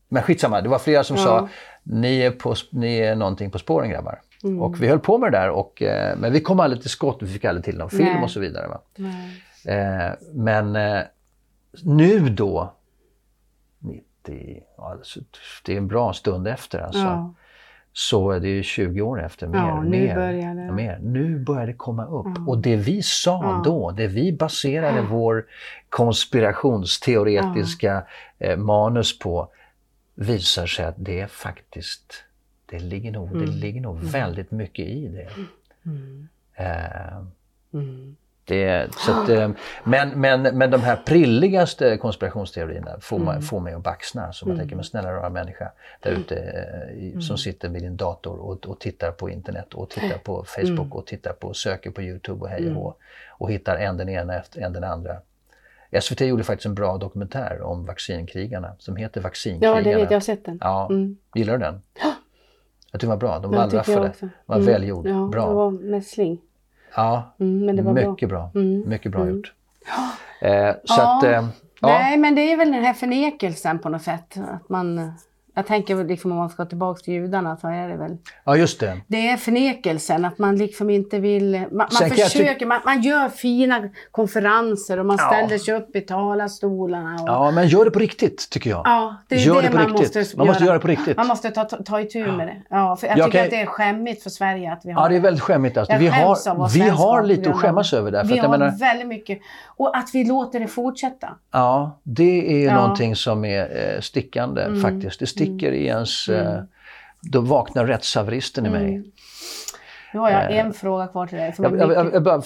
Men 0.08 0.22
skitsamma, 0.22 0.60
det 0.60 0.68
var 0.68 0.78
flera 0.78 1.04
som 1.04 1.16
sa 1.16 1.48
ni 1.82 2.20
är, 2.20 2.30
på, 2.30 2.54
ni 2.72 2.98
är 2.98 3.16
någonting 3.16 3.50
på 3.50 3.58
spåren 3.58 3.90
grabbar. 3.90 4.20
Mm. 4.44 4.62
Och 4.62 4.82
vi 4.82 4.88
höll 4.88 4.98
på 4.98 5.18
med 5.18 5.32
det 5.32 5.38
där, 5.38 5.50
och, 5.50 5.82
eh, 5.82 6.16
men 6.18 6.32
vi 6.32 6.40
kom 6.40 6.60
aldrig 6.60 6.80
till 6.82 6.90
skott, 6.90 7.18
vi 7.20 7.26
fick 7.26 7.44
aldrig 7.44 7.64
till 7.64 7.78
någon 7.78 7.90
film 7.90 8.04
Nej. 8.04 8.22
och 8.22 8.30
så 8.30 8.40
vidare. 8.40 8.68
Va? 8.68 8.80
Eh, 9.72 10.10
men 10.32 10.76
eh, 10.76 11.02
nu 11.82 12.18
då, 12.28 12.72
90, 13.78 14.62
alltså, 14.78 15.20
det 15.64 15.72
är 15.72 15.76
en 15.76 15.88
bra 15.88 16.12
stund 16.12 16.48
efter 16.48 16.78
alltså. 16.78 17.00
Ja. 17.02 17.34
Så 17.92 18.30
är 18.30 18.40
det 18.40 18.48
ju 18.48 18.62
20 18.62 19.02
år 19.02 19.22
efter, 19.24 19.46
mer, 19.46 19.58
Ja, 19.58 19.82
nu 19.82 19.90
mer, 19.90 20.14
börjar 20.14 20.54
det. 20.54 20.72
mer. 20.72 20.98
Nu 21.02 21.38
börjar 21.38 21.66
det 21.66 21.72
komma 21.72 22.06
upp. 22.06 22.26
Ja. 22.36 22.44
Och 22.46 22.58
det 22.58 22.76
vi 22.76 23.02
sa 23.02 23.62
då, 23.64 23.90
det 23.90 24.06
vi 24.06 24.32
baserade 24.32 25.02
vår 25.02 25.46
konspirationsteoretiska 25.88 28.02
eh, 28.38 28.56
manus 28.56 29.18
på, 29.18 29.48
visar 30.14 30.66
sig 30.66 30.84
att 30.84 30.94
det 30.98 31.20
är 31.20 31.26
faktiskt, 31.26 32.24
det 32.66 32.78
ligger 32.78 33.12
nog, 33.12 33.38
det 33.38 33.46
ligger 33.46 33.80
nog 33.80 33.98
väldigt 34.02 34.50
mycket 34.50 34.86
i 34.86 35.08
det. 35.08 35.28
Mm. 35.86 36.28
Eh, 36.54 37.22
Mm. 37.72 38.16
det, 38.44 38.88
så 38.94 39.12
att, 39.12 39.28
eh, 39.28 39.50
men, 39.84 40.08
men, 40.20 40.42
men 40.42 40.70
de 40.70 40.80
här 40.80 40.96
prilligaste 40.96 41.96
konspirationsteorierna 41.96 42.96
får, 43.00 43.18
man, 43.18 43.34
Mm. 43.34 43.42
får 43.42 43.60
mig 43.60 43.74
att 43.74 43.82
baxna. 43.82 44.32
Så 44.32 44.48
man 44.48 44.58
tänker, 44.58 44.76
men 44.76 44.84
snälla 44.84 45.12
rara 45.12 45.30
människa 45.30 45.72
där 46.00 46.10
ute 46.10 46.36
eh, 46.36 46.98
Mm. 47.08 47.20
som 47.22 47.38
sitter 47.38 47.68
vid 47.68 47.82
din 47.82 47.96
dator 47.96 48.38
och, 48.38 48.66
och 48.66 48.80
tittar 48.80 49.10
på 49.10 49.30
internet 49.30 49.74
och 49.74 49.90
tittar 49.90 50.18
på 50.18 50.44
Facebook 50.44 50.78
Mm. 50.86 50.92
och 50.92 51.06
tittar 51.06 51.32
på, 51.32 51.54
söker 51.54 51.90
på 51.90 52.02
Youtube 52.02 52.40
och 52.40 52.48
hej 52.48 52.68
och 52.68 52.74
hå. 52.74 52.94
Och 53.30 53.50
hittar 53.50 53.76
en 53.76 53.96
den 53.96 54.08
ena 54.08 54.34
efter 54.34 54.60
en 54.60 54.72
den 54.72 54.84
andra. 54.84 55.16
SVT 56.00 56.20
gjorde 56.20 56.44
faktiskt 56.44 56.66
en 56.66 56.74
bra 56.74 56.96
dokumentär 56.98 57.62
om 57.62 57.86
vaccinkrigarna 57.86 58.72
som 58.78 58.96
heter 58.96 59.20
Ja, 59.20 59.22
Vaccinkrigarna. 59.22 59.80
det 59.82 59.94
vet 59.94 60.10
jag, 60.10 60.16
har 60.16 60.20
sett 60.20 60.44
den. 60.44 60.58
Ja, 60.60 60.86
Mm. 60.90 61.16
gillar 61.34 61.52
du 61.52 61.58
den? 61.58 61.82
Jag 62.92 63.00
tycker 63.00 63.08
den 63.08 63.10
var 63.10 63.16
bra. 63.16 63.38
De 63.38 63.52
tycker 63.64 63.76
jag 63.76 63.86
för 63.86 64.00
det. 64.00 64.08
också. 64.08 64.28
var 64.46 64.56
Mm. 64.56 64.66
välgjord. 64.66 65.06
Ja, 65.06 65.28
bra. 65.32 65.48
det 65.48 65.54
var 65.54 65.70
mässling. 65.70 66.38
Ja, 66.96 67.34
Mm, 67.40 67.66
men 67.66 67.76
det 67.76 67.82
var 67.82 67.92
mycket 67.92 68.28
bra. 68.28 68.50
bra. 68.52 68.60
Mm. 68.62 68.88
Mycket 68.88 69.12
bra 69.12 69.20
Mm. 69.22 69.36
gjort. 69.36 69.52
Eh, 70.40 70.72
så 70.84 70.94
Ja. 71.00 71.18
att, 71.18 71.24
eh. 71.24 71.46
Nej, 71.82 72.16
men 72.16 72.34
det 72.34 72.52
är 72.52 72.56
väl 72.56 72.72
den 72.72 72.84
här 72.84 72.94
förnekelsen 72.94 73.78
på 73.78 73.88
något 73.88 74.02
sätt. 74.02 74.34
Att 74.48 74.68
man, 74.68 75.12
jag 75.56 75.66
tänker 75.66 76.04
liksom 76.04 76.30
om 76.32 76.36
man 76.38 76.50
ska 76.50 76.64
tillbaka 76.64 77.00
till 77.00 77.14
judarna 77.14 77.56
så 77.56 77.68
är 77.68 77.88
det 77.88 77.96
väl 77.96 78.16
ja, 78.44 78.56
just 78.56 78.80
det. 78.80 79.00
Det 79.06 79.28
är 79.30 79.36
förnekelsen, 79.36 80.24
att 80.24 80.38
man 80.38 80.56
liksom 80.56 80.90
inte 80.90 81.18
vill... 81.18 81.52
Man, 81.52 81.88
man 82.00 82.10
försöker, 82.10 82.66
man, 82.66 82.80
man 82.84 83.02
gör 83.02 83.28
fina 83.28 83.88
konferenser 84.10 84.98
och 84.98 85.06
man 85.06 85.16
Ja. 85.20 85.32
ställer 85.32 85.58
sig 85.58 85.74
upp 85.74 85.96
i 85.96 86.00
talarstolarna. 86.00 87.14
Och, 87.22 87.28
Ja, 87.28 87.50
men 87.50 87.68
gör 87.68 87.84
det 87.84 87.90
på 87.90 87.98
riktigt 87.98 88.50
tycker 88.50 88.70
jag. 88.70 88.82
Ja, 88.84 89.16
det 89.28 89.34
är 89.34 89.38
Gör 89.38 89.62
det, 89.62 89.68
det 89.68 89.74
man 89.74 89.86
riktigt. 89.94 90.14
måste 90.16 90.36
Man 90.36 90.46
måste 90.46 90.64
göra. 90.64 90.74
det 90.74 90.80
på 90.80 90.88
riktigt. 90.88 91.16
Man 91.16 91.26
måste 91.26 91.50
ta, 91.50 91.64
ta, 91.64 91.76
ta 91.76 92.00
itu 92.00 92.32
med 92.32 92.46
det. 92.46 92.56
Ja, 92.70 92.96
för 92.96 93.06
jag, 93.06 93.18
Jag 93.18 93.26
tycker 93.26 93.38
kan- 93.38 93.44
att 93.44 93.50
det 93.50 93.60
är 93.60 93.66
skämmigt 93.66 94.22
för 94.22 94.30
Sverige 94.30 94.72
att 94.72 94.80
vi 94.84 94.92
har 94.92 95.02
Ja, 95.02 95.08
det 95.08 95.16
är 95.16 95.20
väldigt 95.20 95.42
skämmigt. 95.42 95.76
Alltså. 95.76 95.96
Vi, 95.98 96.06
har, 96.06 96.68
vi 96.74 96.88
har 96.88 97.22
lite 97.22 97.50
att 97.50 97.56
skämmas 97.56 97.92
över 97.92 98.10
där. 98.10 98.20
För 98.20 98.28
Vi 98.28 98.40
att 98.40 98.46
har 98.46 98.58
menar, 98.58 98.78
väldigt 98.78 99.06
mycket. 99.08 99.38
Och 99.66 99.96
att 99.96 100.10
vi 100.12 100.24
låter 100.24 100.60
det 100.60 100.66
fortsätta. 100.68 101.28
ja, 101.52 102.00
det 102.02 102.52
är 102.52 102.58
ju 102.58 102.64
Ja. 102.64 102.74
någonting 102.74 103.16
som 103.16 103.44
är 103.44 103.94
eh, 103.94 104.00
stickande 104.00 104.62
Mm. 104.62 104.80
faktiskt. 104.80 105.20
Det 105.20 105.26
sticker 105.46 105.72
i 105.72 105.86
ens... 105.86 106.28
Mm. 106.28 106.46
Eh, 106.46 106.62
då 107.20 107.40
vaknar 107.40 107.86
rättshaveristen 107.86 108.66
i 108.66 108.70
mig. 108.70 108.94
Mm. 108.94 109.04
Nu 110.12 110.20
har 110.20 110.30
jag 110.30 110.52
Eh, 110.52 110.58
en 110.58 110.72
fråga 110.72 111.06
kvar 111.06 111.26
till 111.26 111.38
dig. 111.38 111.54
Jag, 111.58 111.78
jag, 111.78 111.92
jag, 111.92 112.14
jag 112.14 112.22
bara 112.22 112.42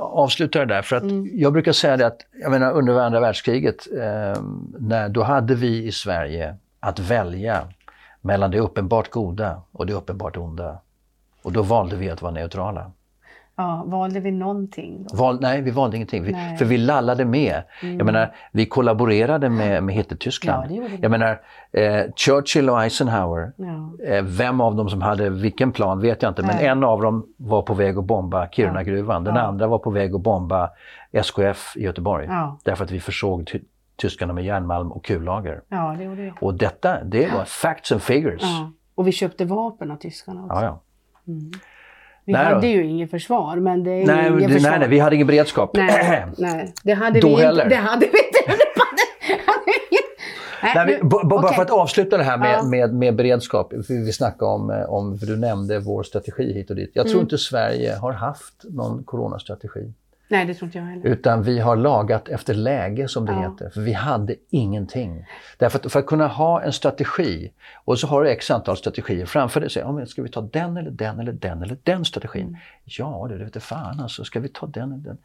avslutar 0.00 0.60
det 0.60 0.74
där 0.74 0.82
för 0.82 0.96
att 0.96 1.02
Mm. 1.02 1.28
jag 1.32 1.52
brukar 1.52 1.72
säga 1.72 1.96
det 1.96 2.06
att 2.06 2.20
jag 2.42 2.50
menar, 2.50 2.72
under 2.72 3.00
andra 3.00 3.20
världskriget, 3.20 3.86
eh, 3.92 4.42
när, 4.78 5.08
då 5.08 5.22
hade 5.22 5.54
vi 5.54 5.84
i 5.86 5.92
Sverige 5.92 6.56
att 6.80 6.98
välja 6.98 7.68
mellan 8.20 8.50
det 8.50 8.60
uppenbart 8.60 9.10
goda 9.10 9.62
och 9.72 9.86
det 9.86 9.92
uppenbart 9.92 10.36
onda. 10.36 10.78
Och 11.42 11.52
då 11.52 11.62
valde 11.62 11.96
vi 11.96 12.10
att 12.10 12.22
vara 12.22 12.32
neutrala. 12.32 12.92
Ja, 13.56 13.82
valde 13.86 14.20
vi 14.20 14.30
någonting? 14.30 15.06
Då? 15.10 15.16
Val, 15.16 15.38
nej, 15.40 15.62
vi 15.62 15.70
valde 15.70 15.96
ingenting. 15.96 16.22
Vi, 16.22 16.32
för 16.58 16.64
vi 16.64 16.78
lallade 16.78 17.24
med. 17.24 17.62
Jag 17.82 18.04
menar, 18.06 18.34
vi 18.52 18.66
kollaborerade 18.66 19.48
med, 19.48 19.82
med 19.82 19.94
Hitlertyskland. 19.94 20.70
Ja. 20.70 20.82
Jag 21.02 21.10
menar, 21.10 21.40
eh, 21.72 22.02
Churchill 22.16 22.70
och 22.70 22.82
Eisenhower, 22.82 23.52
Ja. 23.56 24.04
Eh, 24.06 24.22
Vem 24.24 24.60
av 24.60 24.76
dem 24.76 24.88
som 24.88 25.02
hade 25.02 25.30
vilken 25.30 25.72
plan 25.72 26.00
vet 26.00 26.22
jag 26.22 26.30
inte, 26.30 26.42
men 26.42 26.56
Nej. 26.56 26.66
en 26.66 26.84
av 26.84 27.02
dem 27.02 27.26
var 27.36 27.62
på 27.62 27.74
väg 27.74 27.98
att 27.98 28.04
bomba 28.04 28.48
Kirunagruvan. 28.48 29.24
Den 29.24 29.36
andra 29.36 29.66
var 29.66 29.78
på 29.78 29.90
väg 29.90 30.14
att 30.14 30.20
bomba 30.20 30.70
SKF 31.12 31.76
i 31.76 31.82
Göteborg. 31.82 32.28
Därför 32.64 32.84
att 32.84 32.90
vi 32.90 33.00
försåg 33.00 33.46
ty- 33.52 33.60
tyskarna 33.96 34.32
med 34.32 34.44
järnmalm 34.44 34.92
och 34.92 35.04
kullager. 35.04 35.60
ja, 35.68 35.94
det 35.98 36.04
gjorde 36.04 36.22
vi. 36.22 36.32
Och 36.40 36.54
detta, 36.54 37.04
det 37.04 37.32
var 37.32 37.44
facts 37.44 37.92
and 37.92 38.02
figures. 38.02 38.42
Och 38.94 39.06
vi 39.06 39.12
köpte 39.12 39.44
vapen 39.44 39.90
av 39.90 39.96
tyskarna 39.96 40.44
också. 40.44 40.64
Ja. 40.64 40.80
Vi 42.26 42.32
Nej 42.32 42.44
då. 42.48 42.54
hade 42.54 42.66
ju 42.66 42.84
inget 42.86 43.10
försvar, 43.10 43.56
men 43.56 43.84
det 43.84 43.90
är 43.90 44.06
Nej, 44.06 44.26
ingen 44.26 44.36
det, 44.38 44.48
försvar. 44.48 44.70
nej, 44.70 44.78
nej, 44.80 44.88
vi 44.88 44.98
hade 44.98 45.14
ingen 45.16 45.26
beredskap. 45.26 45.70
nej, 45.74 46.26
nej, 46.38 46.72
det 46.84 46.92
hade 46.92 47.20
Då 47.20 47.36
vi 47.36 47.42
heller. 47.42 47.64
inte. 47.64 47.74
Det 47.76 47.80
hade 47.82 48.06
vi 48.06 48.18
inte. 48.18 48.64
Nej, 50.74 50.86
nu- 51.02 51.08
Bara 51.08 51.38
okej. 51.38 51.54
för 51.54 51.62
att 51.62 51.70
avsluta 51.70 52.16
det 52.16 52.24
här 52.24 52.38
med, 52.38 52.54
Ja. 52.58 52.62
med, 52.62 52.94
med 52.94 53.16
beredskap. 53.16 53.72
Vi 53.88 54.12
snackade 54.12 54.50
om, 54.50 54.70
eh, 54.70 54.82
om, 54.92 55.18
för 55.18 55.26
du 55.26 55.36
nämnde 55.36 55.78
vår 55.78 56.02
strategi 56.02 56.52
hit 56.52 56.70
och 56.70 56.76
dit. 56.76 56.90
Jag 56.94 57.04
tror 57.06 57.14
Mm. 57.14 57.22
inte 57.24 57.38
Sverige 57.38 57.94
har 57.96 58.12
haft 58.12 58.54
någon 58.70 59.04
coronastrategi. 59.04 59.92
Nej, 60.28 60.46
det 60.46 60.54
tror 60.54 60.66
inte 60.68 60.78
jag 60.78 60.84
heller. 60.84 61.06
Utan 61.06 61.42
vi 61.42 61.60
har 61.60 61.76
lagat 61.76 62.28
efter 62.28 62.54
läge 62.54 63.08
som 63.08 63.26
det 63.26 63.32
Ja. 63.32 63.38
heter. 63.40 63.70
För 63.70 63.80
vi 63.80 63.92
hade 63.92 64.34
ingenting. 64.50 65.26
Därför 65.58 65.78
att 65.78 65.92
för 65.92 66.00
att 66.00 66.06
kunna 66.06 66.26
ha 66.26 66.62
en 66.62 66.72
strategi 66.72 67.52
och 67.84 67.98
så 67.98 68.06
har 68.06 68.22
du 68.24 68.30
x 68.30 68.50
antal 68.50 68.76
strategier 68.76 69.26
framför 69.26 69.60
dig. 69.60 69.70
Så, 69.70 69.78
ja, 69.78 69.92
men 69.92 70.06
ska 70.06 70.22
vi 70.22 70.28
ta 70.28 70.40
den 70.40 70.76
eller 70.76 70.90
den 70.90 71.20
eller 71.20 71.32
den 71.32 71.62
eller 71.62 71.76
den 71.82 72.04
strategin? 72.04 72.46
Mm. 72.48 72.60
Ja, 72.84 73.26
det 73.28 73.36
vet 73.36 73.62
fan 73.62 74.00
alltså. 74.00 74.24
Ska 74.24 74.40
vi 74.40 74.48
ta 74.48 74.66
den 74.66 74.92
eller 74.92 75.02
den? 75.04 75.18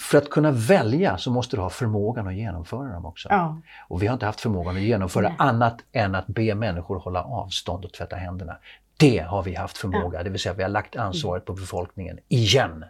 För 0.00 0.18
att 0.18 0.30
kunna 0.30 0.50
välja 0.50 1.16
så 1.16 1.30
måste 1.30 1.56
du 1.56 1.60
ha 1.62 1.70
förmågan 1.70 2.28
att 2.28 2.34
genomföra 2.34 2.92
dem 2.92 3.06
också. 3.06 3.28
Ja. 3.30 3.60
Och 3.88 4.02
vi 4.02 4.06
har 4.06 4.14
inte 4.14 4.26
haft 4.26 4.40
förmågan 4.40 4.76
att 4.76 4.82
genomföra 4.82 5.28
Nej. 5.28 5.36
annat 5.38 5.76
än 5.92 6.14
att 6.14 6.26
be 6.26 6.54
människor 6.54 6.98
hålla 6.98 7.22
avstånd 7.22 7.84
och 7.84 7.92
tvätta 7.92 8.16
händerna. 8.16 8.56
Det 8.96 9.18
har 9.18 9.42
vi 9.42 9.54
haft 9.54 9.78
förmåga, 9.78 10.22
det 10.22 10.30
vill 10.30 10.40
säga 10.40 10.54
vi 10.54 10.62
har 10.62 10.70
lagt 10.70 10.96
ansvaret 10.96 11.44
på 11.44 11.52
befolkningen 11.52 12.18
igen. 12.28 12.84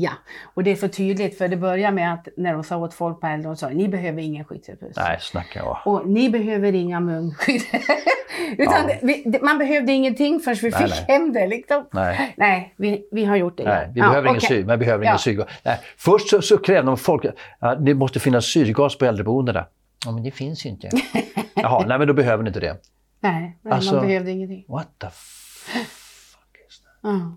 Ja, 0.00 0.10
och 0.54 0.64
det 0.64 0.70
är 0.70 0.76
så 0.76 0.88
tydligt 0.88 1.38
för 1.38 1.48
det 1.48 1.56
börjar 1.56 1.92
med 1.92 2.12
att 2.14 2.28
när 2.36 2.52
de 2.52 2.64
sa 2.64 2.76
åt 2.76 2.94
folk 2.94 3.20
på 3.20 3.26
äldre, 3.26 3.48
de 3.48 3.56
sa 3.56 3.68
ni 3.68 3.88
behöver 3.88 4.22
ingen 4.22 4.44
skyddsutrustning. 4.44 5.04
Nej, 5.08 5.18
snacka 5.20 5.58
jag. 5.58 5.78
Och 5.84 6.08
ni 6.08 6.30
behöver 6.30 6.72
inga 6.74 7.00
munskydd. 7.00 7.62
Utan 8.58 8.88
Ja. 8.88 8.94
vi, 9.02 9.38
man 9.42 9.58
behövde 9.58 9.92
ingenting 9.92 10.40
förrän 10.40 10.56
vi 10.62 10.70
Nej, 10.70 10.80
fick 10.82 10.90
nej. 10.90 11.04
hem 11.18 11.32
det. 11.32 11.46
Liksom. 11.46 11.86
Nej. 11.92 12.34
Nej, 12.36 12.74
vi, 12.76 13.08
vi 13.12 13.24
har 13.24 13.36
gjort 13.36 13.56
det. 13.56 13.64
Nej, 13.64 13.90
vi 13.94 14.00
Ja, 14.00 14.08
behöver 14.08 14.28
ingen 14.28 14.36
okej. 14.44 14.48
sy, 14.48 14.64
men 14.64 14.78
behöver 14.78 15.04
Ja. 15.04 15.10
ingen 15.10 15.18
syrgas. 15.18 15.48
Nej, 15.64 15.78
först 15.96 16.28
så, 16.28 16.42
så 16.42 16.58
krävde 16.58 16.86
de 16.90 16.96
folk 16.96 17.24
att 17.58 17.84
det 17.86 17.94
måste 17.94 18.20
finnas 18.20 18.44
syrgas 18.46 18.98
på 18.98 19.04
äldreboendena. 19.04 19.66
Ja, 20.04 20.12
men 20.12 20.22
det 20.22 20.30
finns 20.30 20.66
ju 20.66 20.70
inte. 20.70 20.90
Jaha, 21.54 21.84
nej 21.86 21.98
men 21.98 22.08
då 22.08 22.14
behöver 22.14 22.42
ni 22.44 22.48
inte 22.48 22.60
det. 22.60 22.76
Nej, 23.20 23.58
nej 23.62 23.72
Alltså- 23.74 23.94
man 23.94 24.06
behövde 24.06 24.30
ingenting. 24.30 24.64
What 24.68 24.88
the 24.98 25.06
fuck 25.10 26.56
is 26.68 26.80
that? 26.80 26.92
Ja. 27.02 27.36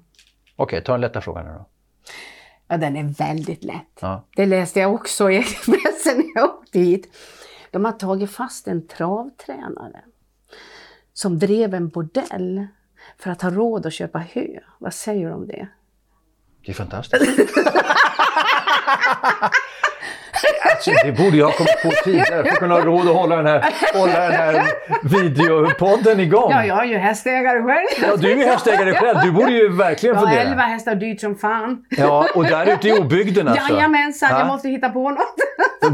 Okej, 0.56 0.84
ta 0.84 0.92
den 0.92 1.02
lätta 1.02 1.22
frågan 1.22 1.46
nu 1.46 1.52
då. 1.52 1.66
Ja, 2.70 2.78
den 2.78 2.96
är 2.96 3.04
väldigt 3.04 3.64
lätt. 3.64 3.98
Ja. 4.00 4.26
Det 4.36 4.46
läste 4.46 4.80
jag 4.80 4.94
också 4.94 5.32
i 5.32 5.38
Expressen 5.40 6.18
när 6.18 6.32
jag 6.36 6.50
åkte 6.50 6.80
hit. 6.80 7.16
De 7.72 7.86
har 7.86 7.92
tagit 7.92 8.32
fast 8.32 8.68
en 8.68 8.88
travtränare 8.88 10.02
som 11.14 11.40
drev 11.40 11.74
en 11.74 11.90
bordell 11.90 12.68
för 13.18 13.32
att 13.32 13.42
ha 13.42 13.50
råd 13.50 13.86
att 13.86 13.94
köpa 13.94 14.20
hö. 14.20 14.48
Vad 14.78 14.94
säger 14.94 15.28
du 15.28 15.34
om 15.34 15.48
det? 15.48 15.68
Det 16.66 16.72
är 16.72 16.76
fantastiskt. 16.76 17.40
Alltså, 20.76 20.92
det 21.06 21.12
borde 21.12 21.38
jag 21.38 21.46
ha 21.46 21.52
kommit 21.54 21.82
på 21.84 21.92
tidigare 22.04 22.44
för 22.44 22.52
att 22.52 22.60
kunna 22.60 22.74
ha 22.76 22.82
råd 22.82 23.08
att 23.10 23.16
hålla 23.16 23.36
den 23.36 23.46
här, 23.48 23.74
hålla 23.94 24.14
den 24.20 24.32
här 24.32 24.64
videopodden 25.04 26.20
igång. 26.20 26.52
Ja, 26.52 26.66
jag 26.66 26.80
är 26.80 26.86
ju 26.88 26.98
hästägare 26.98 27.64
själv. 27.64 27.88
Ja, 28.02 28.16
du 28.16 28.32
är 28.32 28.36
ju 28.38 28.44
hästägare 28.46 28.94
själv. 28.94 29.18
Du 29.24 29.32
borde 29.32 29.52
ju 29.52 29.70
verkligen 29.70 30.16
Jag 30.16 30.22
har 30.22 30.28
fundera. 30.28 30.50
elva 30.50 30.62
hästar, 30.62 30.96
dyrt 30.96 31.20
som 31.22 31.36
fan. 31.36 31.86
Ja, 31.90 32.28
och 32.36 32.44
där 32.44 32.74
ute 32.74 32.88
i 32.90 32.94
obygden 33.00 33.48
alltså. 33.48 33.74
Jajamensan, 33.74 34.30
Ja. 34.32 34.38
jag 34.40 34.48
måste 34.48 34.70
hitta 34.70 34.90
på 34.90 35.10
något. 35.10 35.36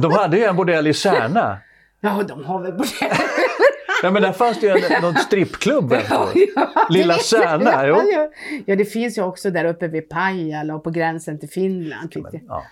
De 0.01 0.11
hade 0.11 0.37
ju 0.37 0.43
en 0.43 0.55
bordell 0.55 0.87
i 0.87 0.93
Särna. 0.93 1.57
Ja, 2.01 2.21
de 2.27 2.43
har 2.45 2.61
väl 2.61 2.71
bordell. 2.71 3.17
Ja, 4.03 4.11
men 4.11 4.21
där 4.21 4.31
fanns 4.31 4.59
det 4.59 4.67
ju 4.67 4.71
en, 4.95 5.01
någon 5.01 5.15
strippklubb. 5.15 5.93
Ja, 6.09 6.27
ja, 6.55 6.85
Lilla 6.89 7.13
Särna, 7.17 7.87
jag. 7.87 7.97
Ja, 8.13 8.29
ja, 8.65 8.75
det 8.75 8.85
finns 8.85 9.17
ju 9.17 9.21
också 9.23 9.49
där 9.49 9.65
uppe 9.65 9.87
vid 9.87 10.09
Pajala 10.09 10.75
och 10.75 10.83
på 10.83 10.89
gränsen 10.89 11.39
till 11.39 11.49
Finland. 11.49 12.11
tyckte 12.11 12.39
jag. 12.47 12.63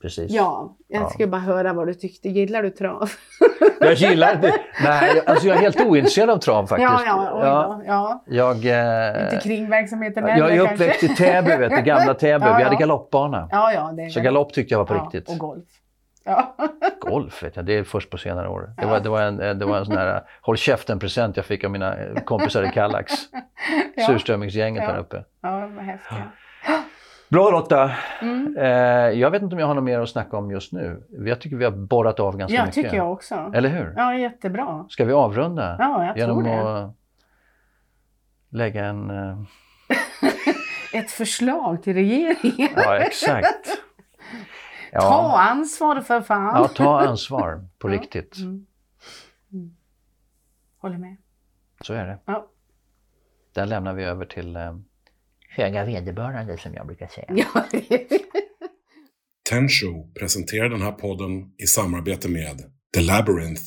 Ja, 0.00 0.08
precis. 0.08 0.30
Ja, 0.32 0.76
jag 0.88 1.02
Ja. 1.02 1.08
skulle 1.10 1.28
bara 1.28 1.40
höra 1.40 1.72
vad 1.72 1.86
du 1.86 1.94
tyckte. 1.94 2.28
Gillar 2.28 2.62
du 2.62 2.70
trav? 2.70 3.10
Jag 3.80 3.94
gillar 3.94 4.34
det. 4.36 4.52
Nej, 4.84 5.12
jag- 5.16 5.30
alltså 5.30 5.46
jag 5.46 5.56
är 5.56 5.60
helt 5.60 5.80
ointresserad 5.80 6.30
av 6.30 6.36
trav 6.38 6.66
faktiskt. 6.66 6.90
Ja, 6.92 7.02
ja, 7.06 7.30
oj 7.34 7.40
då. 7.42 7.82
ja. 7.86 8.24
Jag, 8.26 8.56
eh, 8.66 9.22
Inte 9.24 9.40
kringverksamheten 9.42 10.26
jag 10.26 10.30
heller 10.34 10.48
är 10.50 10.56
kanske. 10.66 10.74
uppväxt 10.74 11.02
i 11.02 11.08
Täby, 11.08 11.56
vet 11.56 11.70
du, 11.70 11.80
gamla 11.82 12.14
Täby. 12.14 12.46
Ja, 12.46 12.56
Vi 12.56 12.62
hade 12.62 12.76
galoppbana. 12.76 13.48
Ja, 13.50 13.72
ja. 13.72 13.92
Det 13.96 14.02
är 14.02 14.08
Så 14.08 14.20
galopp 14.20 14.52
tyckte 14.52 14.74
jag 14.74 14.78
var 14.78 14.84
på 14.86 14.94
riktigt. 15.04 15.28
Och 15.28 15.38
golf. 15.38 15.64
Ja. 16.24 16.56
Golf 17.00 17.42
vet 17.42 17.56
jag, 17.56 17.64
det 17.64 17.72
är 17.78 17.84
först 17.84 18.10
på 18.10 18.18
senare 18.18 18.48
år. 18.48 18.60
Det 18.76 18.82
Ja. 18.82 18.88
var, 18.88 19.00
det 19.00 19.08
var, 19.08 19.22
en, 19.22 19.36
det 19.58 19.64
var 19.66 19.78
en 19.78 19.84
sån 19.84 19.96
här 19.96 20.14
eh, 20.16 20.20
håll 20.40 20.56
käften-present 20.56 21.36
jag 21.36 21.44
fick 21.46 21.64
av 21.64 21.70
mina 21.70 21.96
eh, 21.98 22.14
kompisar 22.24 22.62
i 22.62 22.68
Kallax. 22.68 23.12
Ja. 23.94 24.06
Surströmmingsgänget 24.06 24.82
Ja. 24.86 24.92
där 24.92 24.98
uppe. 24.98 25.24
ja, 25.42 25.68
vad 25.76 25.84
häftigt. 25.84 26.18
Bra 27.30 27.50
Lotta! 27.50 27.90
Mm. 28.22 28.56
Eh, 28.58 28.64
jag 29.20 29.30
vet 29.30 29.42
inte 29.42 29.54
om 29.54 29.58
jag 29.58 29.66
har 29.66 29.74
något 29.74 29.84
mer 29.84 30.00
att 30.00 30.08
snacka 30.10 30.36
om 30.36 30.50
just 30.50 30.72
nu. 30.72 31.06
Jag 31.10 31.40
tycker 31.40 31.56
vi 31.56 31.64
har 31.64 31.72
borrat 31.72 32.20
av 32.20 32.36
ganska 32.36 32.54
Ja, 32.56 32.62
mycket. 32.62 32.74
tycker 32.74 32.96
jag 32.96 33.12
också. 33.12 33.50
Eller 33.54 33.68
hur? 33.68 33.94
Ja, 33.96 34.14
jättebra. 34.14 34.86
Ska 34.88 35.04
vi 35.04 35.12
avrunda? 35.12 35.76
Ja, 35.78 36.04
jag 36.06 36.16
genom 36.18 36.44
tror 36.44 36.54
det. 36.54 36.84
att 36.84 36.94
lägga 38.50 38.84
en... 38.84 39.10
eh, 39.10 39.38
Ett 40.94 41.10
förslag 41.10 41.82
till 41.82 41.94
regeringen. 41.94 42.68
Ja, 42.76 42.96
exakt. 42.96 43.64
Ta 44.92 44.98
Ja, 44.98 45.40
ansvar 45.40 46.00
för 46.00 46.20
fan. 46.20 46.54
ja 46.56 46.68
ta 46.68 47.00
ansvar 47.00 47.64
på 47.78 47.88
Ja. 47.90 47.94
riktigt. 47.94 48.38
Mm. 48.38 48.66
Mm. 49.52 49.76
Håller 50.78 50.98
med. 50.98 51.16
Så 51.80 51.92
är 51.94 52.06
det. 52.06 52.18
Ja. 52.24 52.46
Där 53.52 53.66
lämnar 53.66 53.92
vi 53.94 54.04
över 54.04 54.24
till 54.24 54.56
eh, 54.56 54.76
höga 55.50 55.84
vederbörande 55.84 56.58
som 56.58 56.74
jag 56.74 56.86
brukar 56.86 57.06
säga. 57.06 57.26
Ja. 57.28 57.64
Tenshow 59.50 60.12
presenterar 60.20 60.68
den 60.68 60.82
här 60.82 60.92
podden 60.92 61.30
i 61.62 61.66
samarbete 61.66 62.28
med 62.28 62.60
The 62.94 63.00
Labyrinth, 63.00 63.62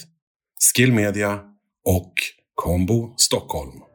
Skill 0.75 0.93
Media 0.93 1.39
och 1.85 2.13
Combo 2.55 3.13
Stockholm. 3.17 3.92